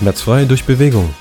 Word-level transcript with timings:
Schmerzfrei 0.00 0.46
durch 0.46 0.64
Bewegung. 0.64 1.14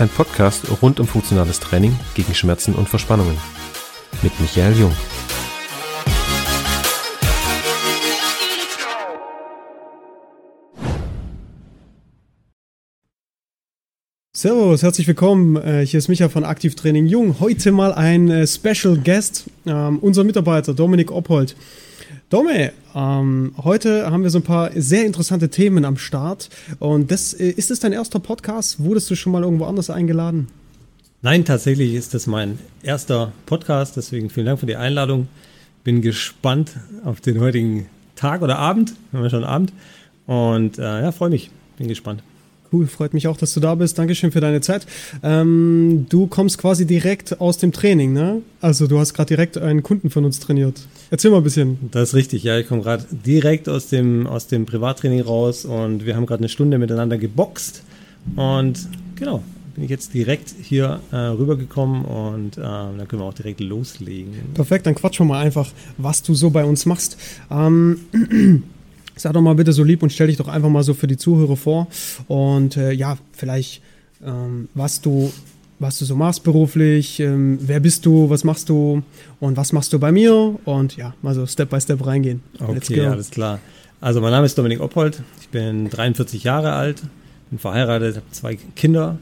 Ein 0.00 0.08
Podcast 0.08 0.64
rund 0.82 0.98
um 0.98 1.06
funktionales 1.06 1.60
Training 1.60 1.96
gegen 2.16 2.34
Schmerzen 2.34 2.74
und 2.74 2.88
Verspannungen. 2.88 3.36
Mit 4.24 4.32
Michael 4.40 4.76
Jung. 4.76 4.92
Servus, 14.36 14.82
herzlich 14.82 15.06
willkommen. 15.06 15.54
Äh, 15.54 15.86
hier 15.86 15.98
ist 15.98 16.08
Micha 16.08 16.28
von 16.28 16.42
Aktivtraining 16.42 17.06
Jung. 17.06 17.38
Heute 17.38 17.70
mal 17.70 17.92
ein 17.92 18.28
äh, 18.28 18.48
Special 18.48 18.96
Guest, 18.96 19.44
ähm, 19.64 20.00
unser 20.00 20.24
Mitarbeiter 20.24 20.74
Dominik 20.74 21.12
Oppold. 21.12 21.54
Domme, 22.30 22.72
ähm, 22.94 23.54
heute 23.56 24.10
haben 24.10 24.22
wir 24.22 24.28
so 24.28 24.40
ein 24.40 24.44
paar 24.44 24.70
sehr 24.74 25.06
interessante 25.06 25.48
Themen 25.48 25.86
am 25.86 25.96
Start. 25.96 26.50
Und 26.78 27.10
das 27.10 27.32
äh, 27.32 27.48
ist 27.48 27.70
es 27.70 27.80
dein 27.80 27.94
erster 27.94 28.18
Podcast? 28.18 28.84
Wurdest 28.84 29.10
du 29.10 29.14
schon 29.14 29.32
mal 29.32 29.42
irgendwo 29.42 29.64
anders 29.64 29.88
eingeladen? 29.88 30.48
Nein, 31.22 31.46
tatsächlich 31.46 31.94
ist 31.94 32.12
das 32.12 32.26
mein 32.26 32.58
erster 32.82 33.32
Podcast. 33.46 33.96
Deswegen 33.96 34.28
vielen 34.28 34.44
Dank 34.44 34.60
für 34.60 34.66
die 34.66 34.76
Einladung. 34.76 35.28
Bin 35.84 36.02
gespannt 36.02 36.72
auf 37.02 37.22
den 37.22 37.40
heutigen 37.40 37.86
Tag 38.14 38.42
oder 38.42 38.58
Abend. 38.58 38.92
Wir 39.10 39.18
haben 39.18 39.24
ja 39.24 39.30
schon 39.30 39.44
Abend. 39.44 39.72
Und 40.26 40.78
äh, 40.78 40.82
ja, 40.82 41.12
freue 41.12 41.30
mich. 41.30 41.50
Bin 41.78 41.88
gespannt. 41.88 42.22
Cool, 42.70 42.86
freut 42.86 43.14
mich 43.14 43.26
auch, 43.28 43.36
dass 43.36 43.54
du 43.54 43.60
da 43.60 43.74
bist. 43.74 43.98
Dankeschön 43.98 44.30
für 44.30 44.40
deine 44.40 44.60
Zeit. 44.60 44.86
Ähm, 45.22 46.06
du 46.10 46.26
kommst 46.26 46.58
quasi 46.58 46.86
direkt 46.86 47.40
aus 47.40 47.56
dem 47.56 47.72
Training, 47.72 48.12
ne? 48.12 48.42
Also 48.60 48.86
du 48.86 48.98
hast 48.98 49.14
gerade 49.14 49.28
direkt 49.28 49.56
einen 49.56 49.82
Kunden 49.82 50.10
von 50.10 50.24
uns 50.26 50.38
trainiert. 50.38 50.86
Erzähl 51.10 51.30
mal 51.30 51.38
ein 51.38 51.44
bisschen. 51.44 51.78
Das 51.92 52.10
ist 52.10 52.14
richtig, 52.14 52.42
ja. 52.42 52.58
Ich 52.58 52.68
komme 52.68 52.82
gerade 52.82 53.04
direkt 53.10 53.70
aus 53.70 53.88
dem, 53.88 54.26
aus 54.26 54.48
dem 54.48 54.66
Privattraining 54.66 55.22
raus 55.22 55.64
und 55.64 56.04
wir 56.04 56.14
haben 56.14 56.26
gerade 56.26 56.40
eine 56.40 56.50
Stunde 56.50 56.78
miteinander 56.78 57.16
geboxt. 57.16 57.82
Und 58.36 58.86
genau, 59.16 59.42
bin 59.74 59.84
ich 59.84 59.90
jetzt 59.90 60.12
direkt 60.12 60.54
hier 60.60 61.00
äh, 61.10 61.16
rübergekommen 61.16 62.04
und 62.04 62.58
äh, 62.58 62.60
dann 62.60 63.08
können 63.08 63.22
wir 63.22 63.26
auch 63.26 63.34
direkt 63.34 63.60
loslegen. 63.60 64.34
Perfekt, 64.52 64.86
dann 64.86 64.94
quatschen 64.94 65.26
wir 65.26 65.34
mal 65.34 65.40
einfach, 65.40 65.70
was 65.96 66.22
du 66.22 66.34
so 66.34 66.50
bei 66.50 66.64
uns 66.64 66.84
machst. 66.84 67.16
Ähm, 67.50 68.00
Sag 69.18 69.32
doch 69.32 69.40
mal 69.40 69.54
bitte 69.54 69.72
so 69.72 69.84
lieb 69.84 70.02
und 70.02 70.10
stell 70.12 70.28
dich 70.28 70.36
doch 70.36 70.48
einfach 70.48 70.68
mal 70.68 70.82
so 70.82 70.94
für 70.94 71.06
die 71.06 71.16
Zuhörer 71.16 71.56
vor. 71.56 71.88
Und 72.26 72.76
äh, 72.76 72.92
ja, 72.92 73.18
vielleicht, 73.32 73.82
ähm, 74.24 74.68
was 74.74 75.00
du 75.00 75.30
was 75.80 75.98
du 75.98 76.04
so 76.04 76.16
machst 76.16 76.42
beruflich, 76.42 77.20
ähm, 77.20 77.58
wer 77.62 77.78
bist 77.78 78.04
du, 78.04 78.28
was 78.28 78.42
machst 78.42 78.68
du 78.68 79.02
und 79.38 79.56
was 79.56 79.72
machst 79.72 79.92
du 79.92 80.00
bei 80.00 80.10
mir 80.10 80.56
und 80.64 80.96
ja, 80.96 81.14
mal 81.22 81.34
so 81.34 81.46
Step 81.46 81.70
by 81.70 81.80
Step 81.80 82.04
reingehen. 82.04 82.42
Okay, 82.58 83.06
alles 83.06 83.30
klar. 83.30 83.60
Also 84.00 84.20
mein 84.20 84.32
Name 84.32 84.46
ist 84.46 84.58
Dominik 84.58 84.80
Oppold, 84.80 85.22
ich 85.40 85.48
bin 85.50 85.88
43 85.88 86.42
Jahre 86.42 86.72
alt, 86.72 87.02
bin 87.50 87.60
verheiratet, 87.60 88.16
habe 88.16 88.26
zwei 88.32 88.58
Kinder 88.74 89.18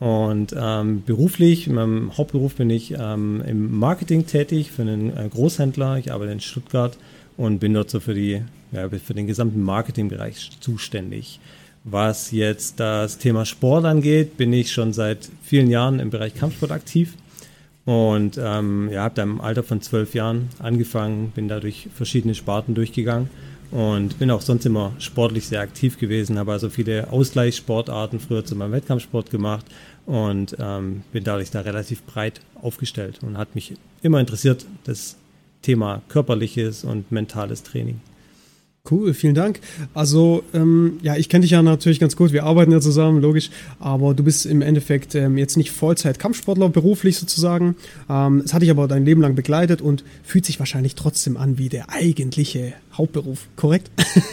und 0.00 0.54
ähm, 0.58 1.02
beruflich, 1.04 1.66
in 1.66 1.74
meinem 1.74 2.16
Hauptberuf 2.16 2.54
bin 2.54 2.70
ich 2.70 2.94
ähm, 2.98 3.42
im 3.46 3.78
Marketing 3.78 4.26
tätig 4.26 4.70
für 4.70 4.82
einen 4.82 5.14
äh, 5.14 5.28
Großhändler. 5.28 5.98
Ich 5.98 6.10
arbeite 6.10 6.32
in 6.32 6.40
Stuttgart 6.40 6.96
und 7.36 7.58
bin 7.58 7.74
dort 7.74 7.90
so 7.90 8.00
für, 8.00 8.14
die, 8.14 8.42
ja, 8.72 8.88
für 8.88 9.14
den 9.14 9.26
gesamten 9.26 9.62
Marketingbereich 9.62 10.50
zuständig. 10.60 11.40
Was 11.84 12.30
jetzt 12.30 12.78
das 12.78 13.18
Thema 13.18 13.46
Sport 13.46 13.86
angeht, 13.86 14.36
bin 14.36 14.52
ich 14.52 14.70
schon 14.70 14.92
seit 14.92 15.30
vielen 15.42 15.70
Jahren 15.70 15.98
im 15.98 16.10
Bereich 16.10 16.34
Kampfsport 16.34 16.72
aktiv 16.72 17.14
und 17.86 18.38
ähm, 18.38 18.90
ja, 18.92 19.04
habe 19.04 19.14
da 19.14 19.22
im 19.22 19.40
Alter 19.40 19.62
von 19.62 19.80
zwölf 19.80 20.14
Jahren 20.14 20.50
angefangen, 20.58 21.32
bin 21.34 21.48
da 21.48 21.58
durch 21.58 21.88
verschiedene 21.94 22.34
Sparten 22.34 22.74
durchgegangen 22.74 23.30
und 23.70 24.18
bin 24.18 24.30
auch 24.30 24.42
sonst 24.42 24.66
immer 24.66 24.92
sportlich 24.98 25.46
sehr 25.46 25.60
aktiv 25.60 25.98
gewesen, 25.98 26.38
habe 26.38 26.52
also 26.52 26.68
viele 26.68 27.10
Ausgleichssportarten 27.10 28.20
früher 28.20 28.44
zu 28.44 28.56
meinem 28.56 28.72
Wettkampfsport 28.72 29.30
gemacht 29.30 29.64
und 30.06 30.56
ähm, 30.58 31.02
bin 31.12 31.24
dadurch 31.24 31.50
da 31.50 31.60
relativ 31.60 32.02
breit 32.02 32.40
aufgestellt 32.60 33.20
und 33.22 33.38
hat 33.38 33.54
mich 33.54 33.74
immer 34.02 34.20
interessiert, 34.20 34.66
das 34.84 35.16
Thema 35.62 36.02
körperliches 36.08 36.84
und 36.84 37.10
mentales 37.10 37.62
Training. 37.62 38.00
Cool, 38.88 39.12
vielen 39.12 39.34
Dank. 39.34 39.60
Also, 39.92 40.42
ähm, 40.54 40.98
ja, 41.02 41.14
ich 41.14 41.28
kenne 41.28 41.42
dich 41.42 41.50
ja 41.50 41.60
natürlich 41.60 42.00
ganz 42.00 42.16
gut. 42.16 42.32
Wir 42.32 42.44
arbeiten 42.44 42.72
ja 42.72 42.80
zusammen, 42.80 43.20
logisch. 43.20 43.50
Aber 43.78 44.14
du 44.14 44.24
bist 44.24 44.46
im 44.46 44.62
Endeffekt 44.62 45.14
ähm, 45.14 45.36
jetzt 45.36 45.58
nicht 45.58 45.70
Vollzeit-Kampfsportler, 45.70 46.70
beruflich 46.70 47.18
sozusagen. 47.18 47.76
Ähm, 48.08 48.42
es 48.44 48.54
hat 48.54 48.62
dich 48.62 48.70
aber 48.70 48.88
dein 48.88 49.04
Leben 49.04 49.20
lang 49.20 49.34
begleitet 49.34 49.82
und 49.82 50.02
fühlt 50.22 50.46
sich 50.46 50.58
wahrscheinlich 50.58 50.94
trotzdem 50.94 51.36
an 51.36 51.58
wie 51.58 51.68
der 51.68 51.90
eigentliche 51.90 52.72
Hauptberuf, 52.94 53.48
korrekt? 53.54 53.90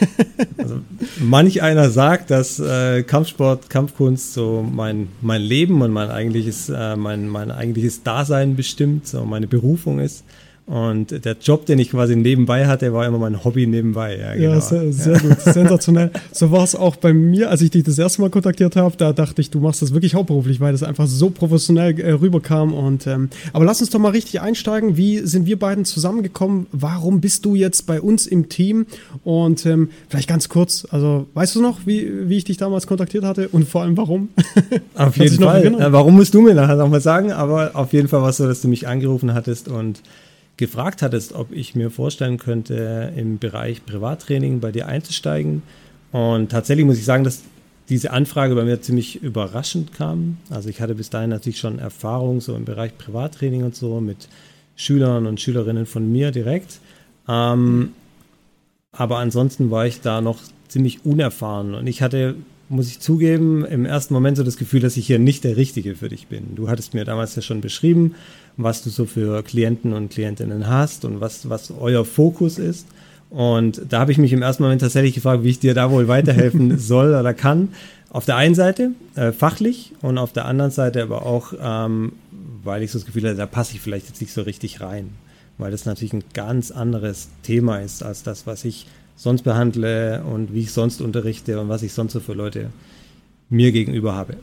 also, 0.56 0.80
manch 1.20 1.60
einer 1.60 1.90
sagt, 1.90 2.30
dass 2.30 2.58
äh, 2.58 3.02
Kampfsport, 3.02 3.68
Kampfkunst 3.68 4.32
so 4.32 4.66
mein, 4.68 5.08
mein 5.20 5.42
Leben 5.42 5.82
und 5.82 5.92
mein 5.92 6.10
eigentliches, 6.10 6.70
äh, 6.70 6.96
mein, 6.96 7.28
mein 7.28 7.50
eigentliches 7.50 8.02
Dasein 8.02 8.56
bestimmt, 8.56 9.06
so 9.06 9.26
meine 9.26 9.46
Berufung 9.46 9.98
ist. 9.98 10.24
Und 10.68 11.24
der 11.24 11.34
Job, 11.40 11.64
den 11.64 11.78
ich 11.78 11.92
quasi 11.92 12.14
nebenbei 12.14 12.66
hatte, 12.66 12.92
war 12.92 13.06
immer 13.06 13.16
mein 13.16 13.42
Hobby 13.42 13.66
nebenbei. 13.66 14.18
Ja, 14.18 14.34
genau. 14.34 14.52
ja 14.52 14.60
sehr, 14.60 14.92
sehr 14.92 15.12
ja. 15.14 15.18
gut, 15.20 15.40
sensationell. 15.40 16.10
So 16.30 16.50
war 16.50 16.62
es 16.62 16.74
auch 16.74 16.96
bei 16.96 17.14
mir, 17.14 17.48
als 17.48 17.62
ich 17.62 17.70
dich 17.70 17.84
das 17.84 17.98
erste 17.98 18.20
Mal 18.20 18.28
kontaktiert 18.28 18.76
habe. 18.76 18.94
Da 18.98 19.14
dachte 19.14 19.40
ich, 19.40 19.48
du 19.48 19.60
machst 19.60 19.80
das 19.80 19.94
wirklich 19.94 20.14
hauptberuflich, 20.14 20.60
weil 20.60 20.72
das 20.72 20.82
einfach 20.82 21.06
so 21.06 21.30
professionell 21.30 21.98
äh, 21.98 22.10
rüberkam. 22.10 22.74
Und 22.74 23.06
ähm, 23.06 23.30
aber 23.54 23.64
lass 23.64 23.80
uns 23.80 23.88
doch 23.88 23.98
mal 23.98 24.10
richtig 24.10 24.42
einsteigen. 24.42 24.98
Wie 24.98 25.20
sind 25.20 25.46
wir 25.46 25.58
beiden 25.58 25.86
zusammengekommen? 25.86 26.66
Warum 26.70 27.22
bist 27.22 27.46
du 27.46 27.54
jetzt 27.54 27.86
bei 27.86 28.02
uns 28.02 28.26
im 28.26 28.50
Team? 28.50 28.84
Und 29.24 29.64
ähm, 29.64 29.88
vielleicht 30.10 30.28
ganz 30.28 30.50
kurz, 30.50 30.86
also 30.90 31.28
weißt 31.32 31.56
du 31.56 31.62
noch, 31.62 31.86
wie, 31.86 32.28
wie 32.28 32.36
ich 32.36 32.44
dich 32.44 32.58
damals 32.58 32.86
kontaktiert 32.86 33.24
hatte 33.24 33.48
und 33.48 33.66
vor 33.66 33.84
allem 33.84 33.96
warum? 33.96 34.28
Auf 34.94 35.16
jeden 35.16 35.42
Fall. 35.42 35.72
Ja, 35.78 35.92
warum 35.92 36.16
musst 36.16 36.34
du 36.34 36.42
mir 36.42 36.52
nachher 36.52 36.76
nochmal 36.76 37.00
sagen? 37.00 37.32
Aber 37.32 37.70
auf 37.72 37.94
jeden 37.94 38.08
Fall 38.08 38.20
war 38.20 38.28
es 38.28 38.36
so, 38.36 38.46
dass 38.46 38.60
du 38.60 38.68
mich 38.68 38.86
angerufen 38.86 39.32
hattest 39.32 39.68
und 39.68 40.02
gefragt 40.58 41.00
hattest, 41.00 41.32
ob 41.32 41.52
ich 41.52 41.74
mir 41.74 41.90
vorstellen 41.90 42.36
könnte, 42.36 43.12
im 43.16 43.38
Bereich 43.38 43.86
Privattraining 43.86 44.60
bei 44.60 44.72
dir 44.72 44.86
einzusteigen. 44.86 45.62
Und 46.12 46.50
tatsächlich 46.50 46.84
muss 46.84 46.98
ich 46.98 47.04
sagen, 47.04 47.24
dass 47.24 47.42
diese 47.88 48.10
Anfrage 48.10 48.54
bei 48.54 48.64
mir 48.64 48.82
ziemlich 48.82 49.22
überraschend 49.22 49.94
kam. 49.94 50.36
Also 50.50 50.68
ich 50.68 50.82
hatte 50.82 50.94
bis 50.94 51.08
dahin 51.08 51.30
natürlich 51.30 51.58
schon 51.58 51.78
Erfahrung 51.78 52.42
so 52.42 52.54
im 52.54 52.66
Bereich 52.66 52.98
Privattraining 52.98 53.64
und 53.64 53.74
so 53.74 54.00
mit 54.00 54.28
Schülern 54.76 55.26
und 55.26 55.40
Schülerinnen 55.40 55.86
von 55.86 56.10
mir 56.10 56.30
direkt. 56.30 56.80
Ähm, 57.26 57.92
aber 58.92 59.18
ansonsten 59.18 59.70
war 59.70 59.86
ich 59.86 60.00
da 60.00 60.20
noch 60.20 60.38
ziemlich 60.68 61.04
unerfahren 61.04 61.74
und 61.74 61.86
ich 61.86 62.02
hatte 62.02 62.34
muss 62.68 62.88
ich 62.88 63.00
zugeben, 63.00 63.64
im 63.64 63.84
ersten 63.84 64.14
Moment 64.14 64.36
so 64.36 64.44
das 64.44 64.56
Gefühl, 64.56 64.80
dass 64.80 64.96
ich 64.96 65.06
hier 65.06 65.18
nicht 65.18 65.44
der 65.44 65.56
Richtige 65.56 65.94
für 65.94 66.08
dich 66.08 66.26
bin. 66.26 66.54
Du 66.54 66.68
hattest 66.68 66.94
mir 66.94 67.04
damals 67.04 67.34
ja 67.34 67.42
schon 67.42 67.60
beschrieben, 67.60 68.14
was 68.56 68.82
du 68.82 68.90
so 68.90 69.06
für 69.06 69.42
Klienten 69.42 69.92
und 69.92 70.10
Klientinnen 70.10 70.66
hast 70.66 71.04
und 71.04 71.20
was, 71.20 71.48
was 71.48 71.70
euer 71.70 72.04
Fokus 72.04 72.58
ist. 72.58 72.86
Und 73.30 73.82
da 73.88 74.00
habe 74.00 74.12
ich 74.12 74.18
mich 74.18 74.32
im 74.32 74.42
ersten 74.42 74.62
Moment 74.62 74.80
tatsächlich 74.80 75.14
gefragt, 75.14 75.44
wie 75.44 75.50
ich 75.50 75.60
dir 75.60 75.74
da 75.74 75.90
wohl 75.90 76.08
weiterhelfen 76.08 76.78
soll 76.78 77.14
oder 77.14 77.34
kann. 77.34 77.68
Auf 78.10 78.24
der 78.24 78.36
einen 78.36 78.54
Seite 78.54 78.92
äh, 79.16 79.32
fachlich 79.32 79.92
und 80.00 80.16
auf 80.16 80.32
der 80.32 80.46
anderen 80.46 80.70
Seite 80.70 81.02
aber 81.02 81.26
auch, 81.26 81.52
ähm, 81.60 82.12
weil 82.64 82.82
ich 82.82 82.90
so 82.90 82.98
das 82.98 83.06
Gefühl 83.06 83.24
hatte, 83.24 83.36
da 83.36 83.46
passe 83.46 83.74
ich 83.74 83.80
vielleicht 83.80 84.08
jetzt 84.08 84.20
nicht 84.20 84.32
so 84.32 84.42
richtig 84.42 84.80
rein. 84.80 85.10
Weil 85.58 85.72
das 85.72 85.86
natürlich 85.86 86.12
ein 86.12 86.24
ganz 86.34 86.70
anderes 86.70 87.28
Thema 87.42 87.78
ist 87.78 88.02
als 88.02 88.22
das, 88.22 88.46
was 88.46 88.64
ich 88.64 88.86
sonst 89.18 89.42
behandle 89.42 90.22
und 90.22 90.54
wie 90.54 90.60
ich 90.60 90.72
sonst 90.72 91.02
unterrichte 91.02 91.60
und 91.60 91.68
was 91.68 91.82
ich 91.82 91.92
sonst 91.92 92.12
so 92.12 92.20
für 92.20 92.32
Leute 92.32 92.70
mir 93.50 93.72
gegenüber 93.72 94.14
habe. 94.14 94.36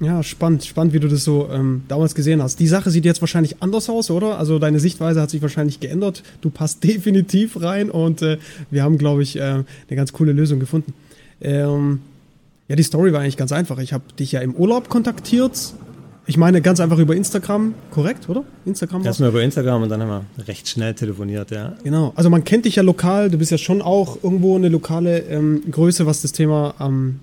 Ja, 0.00 0.22
spannend, 0.22 0.64
spannend, 0.64 0.92
wie 0.92 1.00
du 1.00 1.08
das 1.08 1.24
so 1.24 1.48
ähm, 1.50 1.82
damals 1.88 2.14
gesehen 2.14 2.42
hast. 2.42 2.58
Die 2.60 2.66
Sache 2.66 2.90
sieht 2.90 3.04
jetzt 3.04 3.22
wahrscheinlich 3.22 3.62
anders 3.62 3.88
aus, 3.88 4.10
oder? 4.10 4.38
Also 4.38 4.58
deine 4.58 4.80
Sichtweise 4.80 5.22
hat 5.22 5.30
sich 5.30 5.40
wahrscheinlich 5.40 5.80
geändert. 5.80 6.22
Du 6.40 6.50
passt 6.50 6.82
definitiv 6.84 7.60
rein 7.62 7.90
und 7.90 8.22
äh, 8.22 8.38
wir 8.70 8.82
haben, 8.82 8.98
glaube 8.98 9.22
ich, 9.22 9.36
äh, 9.36 9.40
eine 9.40 9.64
ganz 9.90 10.12
coole 10.12 10.32
Lösung 10.32 10.60
gefunden. 10.60 10.92
Ähm, 11.40 12.00
ja, 12.68 12.76
die 12.76 12.82
Story 12.82 13.12
war 13.12 13.20
eigentlich 13.20 13.36
ganz 13.36 13.52
einfach. 13.52 13.78
Ich 13.78 13.92
habe 13.92 14.04
dich 14.18 14.32
ja 14.32 14.40
im 14.40 14.54
Urlaub 14.54 14.88
kontaktiert 14.88 15.74
ich 16.26 16.36
meine 16.36 16.60
ganz 16.60 16.80
einfach 16.80 16.98
über 16.98 17.14
Instagram, 17.14 17.74
korrekt, 17.90 18.28
oder? 18.28 18.44
Instagram 18.64 19.04
Erstmal 19.04 19.30
über 19.30 19.42
Instagram 19.42 19.82
und 19.82 19.88
dann 19.88 20.02
haben 20.02 20.24
wir 20.36 20.44
recht 20.46 20.68
schnell 20.68 20.94
telefoniert, 20.94 21.50
ja. 21.50 21.74
Genau. 21.84 22.12
Also 22.16 22.30
man 22.30 22.42
kennt 22.44 22.64
dich 22.64 22.76
ja 22.76 22.82
lokal, 22.82 23.30
du 23.30 23.38
bist 23.38 23.52
ja 23.52 23.58
schon 23.58 23.80
auch 23.80 24.22
irgendwo 24.22 24.56
eine 24.56 24.68
lokale 24.68 25.20
ähm, 25.20 25.62
Größe, 25.70 26.06
was 26.06 26.22
das 26.22 26.32
Thema, 26.32 26.74
ähm, 26.80 27.20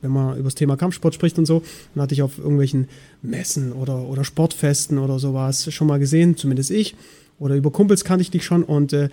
wenn 0.00 0.10
man 0.10 0.34
über 0.34 0.44
das 0.44 0.56
Thema 0.56 0.76
Kampfsport 0.76 1.14
spricht 1.14 1.38
und 1.38 1.46
so, 1.46 1.62
dann 1.94 2.02
hatte 2.02 2.14
ich 2.14 2.22
auf 2.22 2.38
irgendwelchen 2.38 2.88
Messen 3.22 3.72
oder, 3.72 3.98
oder 4.08 4.24
Sportfesten 4.24 4.98
oder 4.98 5.20
sowas 5.20 5.72
schon 5.72 5.86
mal 5.86 5.98
gesehen, 5.98 6.36
zumindest 6.36 6.72
ich. 6.72 6.96
Oder 7.38 7.56
über 7.56 7.70
Kumpels 7.70 8.04
kannte 8.04 8.22
ich 8.22 8.30
dich 8.30 8.44
schon. 8.44 8.62
Und 8.62 8.92
äh, 8.92 9.08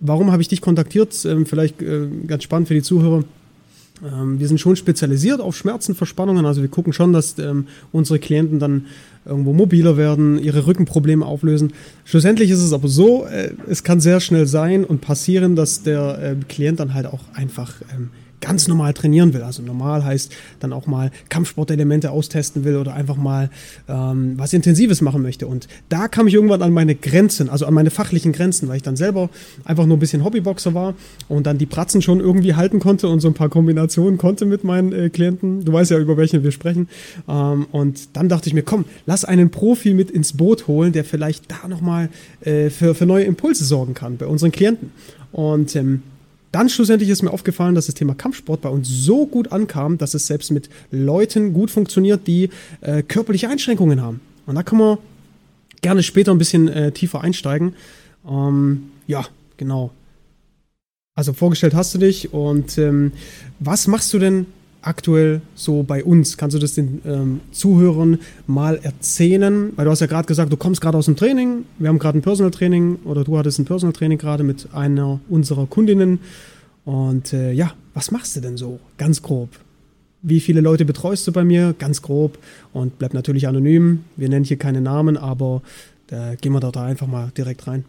warum 0.00 0.32
habe 0.32 0.42
ich 0.42 0.48
dich 0.48 0.60
kontaktiert? 0.60 1.24
Ähm, 1.24 1.46
vielleicht 1.46 1.80
äh, 1.80 2.08
ganz 2.26 2.42
spannend 2.42 2.68
für 2.68 2.74
die 2.74 2.82
Zuhörer 2.82 3.24
wir 4.02 4.48
sind 4.48 4.58
schon 4.58 4.76
spezialisiert 4.76 5.40
auf 5.40 5.56
Schmerzen, 5.56 5.94
Verspannungen. 5.94 6.46
Also 6.46 6.62
wir 6.62 6.68
gucken 6.68 6.92
schon, 6.92 7.12
dass 7.12 7.38
ähm, 7.38 7.66
unsere 7.92 8.18
Klienten 8.18 8.58
dann 8.58 8.86
irgendwo 9.26 9.52
mobiler 9.52 9.96
werden, 9.96 10.38
ihre 10.38 10.66
Rückenprobleme 10.66 11.24
auflösen. 11.24 11.72
Schlussendlich 12.04 12.50
ist 12.50 12.60
es 12.60 12.72
aber 12.72 12.88
so, 12.88 13.26
äh, 13.26 13.52
es 13.68 13.84
kann 13.84 14.00
sehr 14.00 14.20
schnell 14.20 14.46
sein 14.46 14.84
und 14.84 15.00
passieren, 15.00 15.56
dass 15.56 15.82
der 15.82 16.18
äh, 16.22 16.36
Klient 16.48 16.80
dann 16.80 16.94
halt 16.94 17.06
auch 17.06 17.20
einfach 17.34 17.74
ähm, 17.94 18.10
ganz 18.40 18.68
normal 18.68 18.94
trainieren 18.94 19.32
will. 19.34 19.42
Also 19.42 19.62
normal 19.62 20.04
heißt 20.04 20.32
dann 20.60 20.72
auch 20.72 20.86
mal 20.86 21.10
Kampfsportelemente 21.28 22.10
austesten 22.10 22.64
will 22.64 22.76
oder 22.76 22.94
einfach 22.94 23.16
mal 23.16 23.50
ähm, 23.88 24.34
was 24.36 24.52
Intensives 24.52 25.00
machen 25.00 25.22
möchte. 25.22 25.46
Und 25.46 25.68
da 25.88 26.08
kam 26.08 26.26
ich 26.26 26.34
irgendwann 26.34 26.62
an 26.62 26.72
meine 26.72 26.94
Grenzen, 26.94 27.48
also 27.48 27.66
an 27.66 27.74
meine 27.74 27.90
fachlichen 27.90 28.32
Grenzen, 28.32 28.68
weil 28.68 28.76
ich 28.76 28.82
dann 28.82 28.96
selber 28.96 29.30
einfach 29.64 29.86
nur 29.86 29.96
ein 29.96 30.00
bisschen 30.00 30.24
Hobbyboxer 30.24 30.74
war 30.74 30.94
und 31.28 31.46
dann 31.46 31.58
die 31.58 31.66
Pratzen 31.66 32.02
schon 32.02 32.20
irgendwie 32.20 32.54
halten 32.54 32.80
konnte 32.80 33.08
und 33.08 33.20
so 33.20 33.28
ein 33.28 33.34
paar 33.34 33.48
Kombinationen 33.48 34.18
konnte 34.18 34.46
mit 34.46 34.64
meinen 34.64 34.92
äh, 34.92 35.10
Klienten. 35.10 35.64
Du 35.64 35.72
weißt 35.72 35.90
ja, 35.90 35.98
über 35.98 36.16
welche 36.16 36.42
wir 36.42 36.52
sprechen. 36.52 36.88
Ähm, 37.28 37.66
und 37.72 38.16
dann 38.16 38.28
dachte 38.28 38.48
ich 38.48 38.54
mir, 38.54 38.62
komm, 38.62 38.84
lass 39.06 39.24
einen 39.24 39.50
Profi 39.50 39.94
mit 39.94 40.10
ins 40.10 40.32
Boot 40.32 40.66
holen, 40.66 40.92
der 40.92 41.04
vielleicht 41.04 41.50
da 41.50 41.68
nochmal 41.68 42.08
äh, 42.40 42.70
für, 42.70 42.94
für 42.94 43.06
neue 43.06 43.24
Impulse 43.24 43.64
sorgen 43.64 43.94
kann 43.94 44.16
bei 44.16 44.26
unseren 44.26 44.52
Klienten. 44.52 44.92
Und 45.32 45.76
ähm, 45.76 46.02
dann 46.52 46.68
schlussendlich 46.68 47.08
ist 47.10 47.22
mir 47.22 47.30
aufgefallen, 47.30 47.74
dass 47.74 47.86
das 47.86 47.94
Thema 47.94 48.14
Kampfsport 48.14 48.60
bei 48.60 48.68
uns 48.68 48.88
so 48.88 49.26
gut 49.26 49.52
ankam, 49.52 49.98
dass 49.98 50.14
es 50.14 50.26
selbst 50.26 50.50
mit 50.50 50.68
Leuten 50.90 51.52
gut 51.52 51.70
funktioniert, 51.70 52.26
die 52.26 52.50
äh, 52.80 53.02
körperliche 53.02 53.48
Einschränkungen 53.48 54.02
haben. 54.02 54.20
Und 54.46 54.56
da 54.56 54.62
können 54.62 54.80
wir 54.80 54.98
gerne 55.80 56.02
später 56.02 56.32
ein 56.32 56.38
bisschen 56.38 56.68
äh, 56.68 56.92
tiefer 56.92 57.20
einsteigen. 57.20 57.74
Ähm, 58.28 58.90
ja, 59.06 59.24
genau. 59.56 59.92
Also 61.14 61.32
vorgestellt 61.32 61.74
hast 61.74 61.94
du 61.94 61.98
dich 61.98 62.32
und 62.32 62.78
ähm, 62.78 63.12
was 63.58 63.86
machst 63.86 64.12
du 64.12 64.18
denn 64.18 64.46
aktuell 64.82 65.40
so 65.54 65.82
bei 65.82 66.04
uns? 66.04 66.36
Kannst 66.36 66.54
du 66.54 66.60
das 66.60 66.74
den 66.74 67.02
ähm, 67.04 67.40
Zuhörern 67.52 68.18
mal 68.46 68.78
erzählen? 68.82 69.72
Weil 69.76 69.84
du 69.84 69.90
hast 69.90 70.00
ja 70.00 70.06
gerade 70.06 70.26
gesagt, 70.26 70.52
du 70.52 70.56
kommst 70.56 70.80
gerade 70.80 70.96
aus 70.96 71.06
dem 71.06 71.16
Training. 71.16 71.64
Wir 71.78 71.88
haben 71.88 71.98
gerade 71.98 72.18
ein 72.18 72.22
Personal 72.22 72.50
Training 72.50 72.96
oder 73.04 73.24
du 73.24 73.36
hattest 73.38 73.58
ein 73.58 73.64
Personal 73.64 73.92
Training 73.92 74.18
gerade 74.18 74.44
mit 74.44 74.68
einer 74.72 75.20
unserer 75.28 75.66
Kundinnen. 75.66 76.20
Und 76.84 77.32
äh, 77.32 77.52
ja, 77.52 77.72
was 77.94 78.10
machst 78.10 78.36
du 78.36 78.40
denn 78.40 78.56
so 78.56 78.80
ganz 78.96 79.22
grob? 79.22 79.50
Wie 80.22 80.40
viele 80.40 80.60
Leute 80.60 80.84
betreust 80.84 81.26
du 81.26 81.32
bei 81.32 81.44
mir? 81.44 81.74
Ganz 81.78 82.02
grob 82.02 82.38
und 82.72 82.98
bleib 82.98 83.14
natürlich 83.14 83.48
anonym. 83.48 84.04
Wir 84.16 84.28
nennen 84.28 84.44
hier 84.44 84.58
keine 84.58 84.80
Namen, 84.80 85.16
aber 85.16 85.62
da 86.08 86.34
gehen 86.34 86.52
wir 86.52 86.60
da 86.60 86.70
einfach 86.84 87.06
mal 87.06 87.32
direkt 87.36 87.66
rein. 87.66 87.84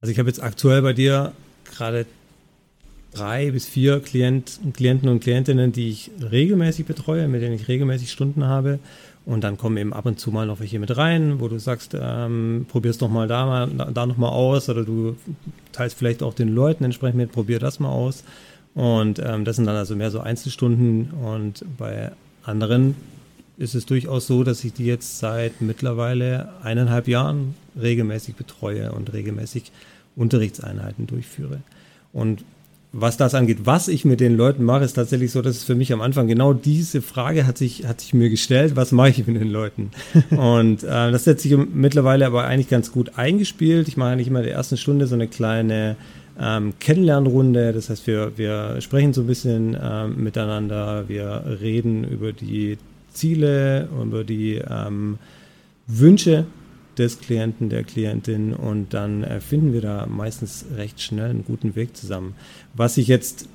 Also 0.00 0.12
ich 0.12 0.18
habe 0.18 0.28
jetzt 0.28 0.42
aktuell 0.42 0.82
bei 0.82 0.92
dir 0.92 1.32
gerade 1.64 2.06
drei 3.12 3.50
bis 3.50 3.66
vier 3.66 4.00
Klient, 4.00 4.60
Klienten 4.74 5.08
und 5.08 5.20
Klientinnen, 5.20 5.72
die 5.72 5.90
ich 5.90 6.10
regelmäßig 6.30 6.86
betreue, 6.86 7.28
mit 7.28 7.42
denen 7.42 7.54
ich 7.54 7.68
regelmäßig 7.68 8.10
Stunden 8.10 8.44
habe. 8.44 8.78
Und 9.24 9.44
dann 9.44 9.56
kommen 9.56 9.76
eben 9.76 9.92
ab 9.92 10.06
und 10.06 10.18
zu 10.18 10.32
mal 10.32 10.46
noch 10.46 10.58
welche 10.58 10.80
mit 10.80 10.96
rein, 10.96 11.38
wo 11.38 11.46
du 11.46 11.58
sagst, 11.58 11.96
ähm, 11.98 12.66
probier's 12.68 12.98
doch 12.98 13.08
mal 13.08 13.28
da, 13.28 13.46
mal, 13.46 13.92
da 13.92 14.06
noch 14.06 14.16
mal 14.16 14.30
aus 14.30 14.68
oder 14.68 14.84
du 14.84 15.16
teilst 15.70 15.96
vielleicht 15.96 16.22
auch 16.24 16.34
den 16.34 16.48
Leuten 16.48 16.84
entsprechend 16.84 17.18
mit, 17.18 17.32
probier 17.32 17.60
das 17.60 17.78
mal 17.78 17.90
aus. 17.90 18.24
Und 18.74 19.20
ähm, 19.20 19.44
das 19.44 19.56
sind 19.56 19.66
dann 19.66 19.76
also 19.76 19.94
mehr 19.94 20.10
so 20.10 20.20
Einzelstunden. 20.20 21.10
Und 21.10 21.64
bei 21.78 22.10
anderen 22.42 22.96
ist 23.58 23.76
es 23.76 23.86
durchaus 23.86 24.26
so, 24.26 24.42
dass 24.42 24.64
ich 24.64 24.72
die 24.72 24.86
jetzt 24.86 25.18
seit 25.18 25.60
mittlerweile 25.60 26.48
eineinhalb 26.64 27.06
Jahren 27.06 27.54
regelmäßig 27.80 28.34
betreue 28.34 28.90
und 28.90 29.12
regelmäßig 29.12 29.70
Unterrichtseinheiten 30.16 31.06
durchführe. 31.06 31.60
Und 32.12 32.44
was 32.92 33.16
das 33.16 33.34
angeht, 33.34 33.60
was 33.64 33.88
ich 33.88 34.04
mit 34.04 34.20
den 34.20 34.36
Leuten 34.36 34.64
mache, 34.64 34.84
ist 34.84 34.92
tatsächlich 34.92 35.32
so, 35.32 35.40
dass 35.40 35.56
es 35.56 35.64
für 35.64 35.74
mich 35.74 35.92
am 35.94 36.02
Anfang 36.02 36.26
genau 36.26 36.52
diese 36.52 37.00
Frage 37.00 37.46
hat 37.46 37.56
sich, 37.56 37.86
hat 37.86 38.02
sich 38.02 38.12
mir 38.12 38.28
gestellt, 38.28 38.76
was 38.76 38.92
mache 38.92 39.08
ich 39.08 39.26
mit 39.26 39.40
den 39.40 39.50
Leuten? 39.50 39.90
Und 40.30 40.82
äh, 40.84 41.10
das 41.10 41.26
hat 41.26 41.40
sich 41.40 41.56
mittlerweile 41.56 42.26
aber 42.26 42.44
eigentlich 42.44 42.68
ganz 42.68 42.92
gut 42.92 43.12
eingespielt. 43.16 43.88
Ich 43.88 43.96
mache 43.96 44.10
eigentlich 44.10 44.28
immer 44.28 44.40
in 44.40 44.46
der 44.46 44.54
ersten 44.54 44.76
Stunde 44.76 45.06
so 45.06 45.14
eine 45.14 45.26
kleine 45.26 45.96
ähm, 46.38 46.74
Kennenlernrunde. 46.80 47.72
Das 47.72 47.88
heißt, 47.88 48.06
wir, 48.06 48.32
wir 48.36 48.80
sprechen 48.82 49.14
so 49.14 49.22
ein 49.22 49.26
bisschen 49.26 49.74
ähm, 49.82 50.22
miteinander, 50.22 51.08
wir 51.08 51.44
reden 51.62 52.04
über 52.04 52.32
die 52.32 52.76
Ziele, 53.14 53.88
über 54.02 54.22
die 54.22 54.56
ähm, 54.56 55.18
Wünsche 55.86 56.44
des 57.02 57.20
Klienten, 57.20 57.68
der 57.68 57.84
Klientin 57.84 58.54
und 58.54 58.94
dann 58.94 59.24
äh, 59.24 59.40
finden 59.40 59.72
wir 59.72 59.80
da 59.80 60.06
meistens 60.06 60.64
recht 60.76 61.00
schnell 61.00 61.30
einen 61.30 61.44
guten 61.44 61.74
Weg 61.74 61.96
zusammen. 61.96 62.34
Was 62.74 62.94
sich 62.94 63.08
jetzt 63.08 63.48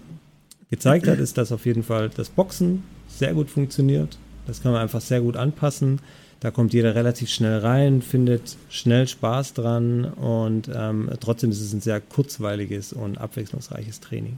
gezeigt 0.70 1.08
hat, 1.08 1.20
ist, 1.20 1.38
dass 1.38 1.52
auf 1.52 1.66
jeden 1.66 1.84
Fall 1.84 2.10
das 2.10 2.30
Boxen 2.30 2.84
sehr 3.08 3.34
gut 3.34 3.50
funktioniert. 3.50 4.18
Das 4.46 4.62
kann 4.62 4.74
man 4.74 4.82
einfach 4.82 5.02
sehr 5.02 5.22
gut 5.22 5.38
anpassen. 5.38 6.00
Da 6.40 6.52
kommt 6.52 6.74
jeder 6.74 6.94
relativ 6.94 7.30
schnell 7.30 7.60
rein, 7.60 8.02
findet 8.02 8.58
schnell 8.70 9.08
Spaß 9.08 9.54
dran 9.54 10.06
und 10.06 10.70
ähm, 10.74 11.10
trotzdem 11.20 11.50
ist 11.50 11.62
es 11.62 11.74
ein 11.74 11.82
sehr 11.82 12.00
kurzweiliges 12.00 12.94
und 12.94 13.18
abwechslungsreiches 13.18 14.02
Training. 14.02 14.38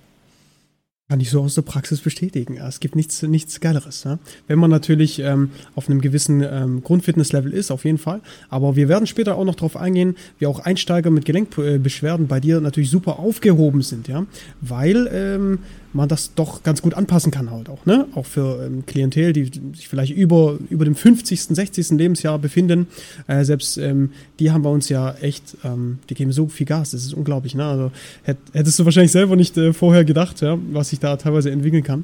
Kann 1.09 1.21
ich 1.21 1.31
so 1.31 1.41
aus 1.41 1.55
der 1.55 1.63
Praxis 1.63 2.01
bestätigen. 2.01 2.57
Es 2.57 2.79
gibt 2.79 2.95
nichts, 2.95 3.23
nichts 3.23 3.59
Geileres. 3.59 4.03
Ja? 4.03 4.19
Wenn 4.47 4.59
man 4.59 4.69
natürlich 4.69 5.17
ähm, 5.17 5.49
auf 5.73 5.89
einem 5.89 6.01
gewissen 6.01 6.43
ähm, 6.43 6.83
Grundfitnesslevel 6.83 7.51
ist, 7.51 7.71
auf 7.71 7.83
jeden 7.83 7.97
Fall. 7.97 8.21
Aber 8.49 8.75
wir 8.75 8.87
werden 8.89 9.07
später 9.07 9.35
auch 9.35 9.43
noch 9.43 9.55
darauf 9.55 9.75
eingehen, 9.75 10.15
wie 10.37 10.45
auch 10.45 10.59
Einsteiger 10.59 11.09
mit 11.09 11.25
Gelenkbeschwerden 11.25 12.27
bei 12.27 12.39
dir 12.39 12.61
natürlich 12.61 12.91
super 12.91 13.17
aufgehoben 13.17 13.81
sind, 13.81 14.07
ja. 14.07 14.27
Weil 14.61 15.09
ähm, 15.11 15.59
man 15.93 16.07
das 16.07 16.35
doch 16.35 16.63
ganz 16.63 16.81
gut 16.81 16.93
anpassen 16.93 17.31
kann 17.31 17.49
halt 17.49 17.69
auch, 17.69 17.85
ne? 17.85 18.05
Auch 18.13 18.25
für 18.25 18.63
ähm, 18.65 18.85
Klientel, 18.85 19.33
die 19.33 19.45
sich 19.73 19.87
vielleicht 19.87 20.13
über, 20.13 20.57
über 20.69 20.85
dem 20.85 20.95
50., 20.95 21.41
60. 21.41 21.91
Lebensjahr 21.91 22.37
befinden. 22.37 22.87
Äh, 23.27 23.43
selbst 23.43 23.77
ähm, 23.77 24.11
die 24.39 24.51
haben 24.51 24.61
bei 24.61 24.69
uns 24.69 24.89
ja 24.89 25.15
echt, 25.15 25.57
ähm, 25.63 25.99
die 26.09 26.13
geben 26.13 26.31
so 26.31 26.47
viel 26.47 26.67
Gas, 26.67 26.91
das 26.91 27.03
ist 27.05 27.13
unglaublich, 27.13 27.55
ne? 27.55 27.65
Also 27.65 27.91
hätt, 28.23 28.37
hättest 28.53 28.77
du 28.79 28.85
wahrscheinlich 28.85 29.11
selber 29.11 29.35
nicht 29.35 29.57
äh, 29.57 29.73
vorher 29.73 30.05
gedacht, 30.05 30.41
ja, 30.41 30.57
was 30.71 30.91
sich 30.99 31.09
da 31.09 31.15
teilweise 31.17 31.51
entwickeln 31.51 31.83
kann. 31.83 32.03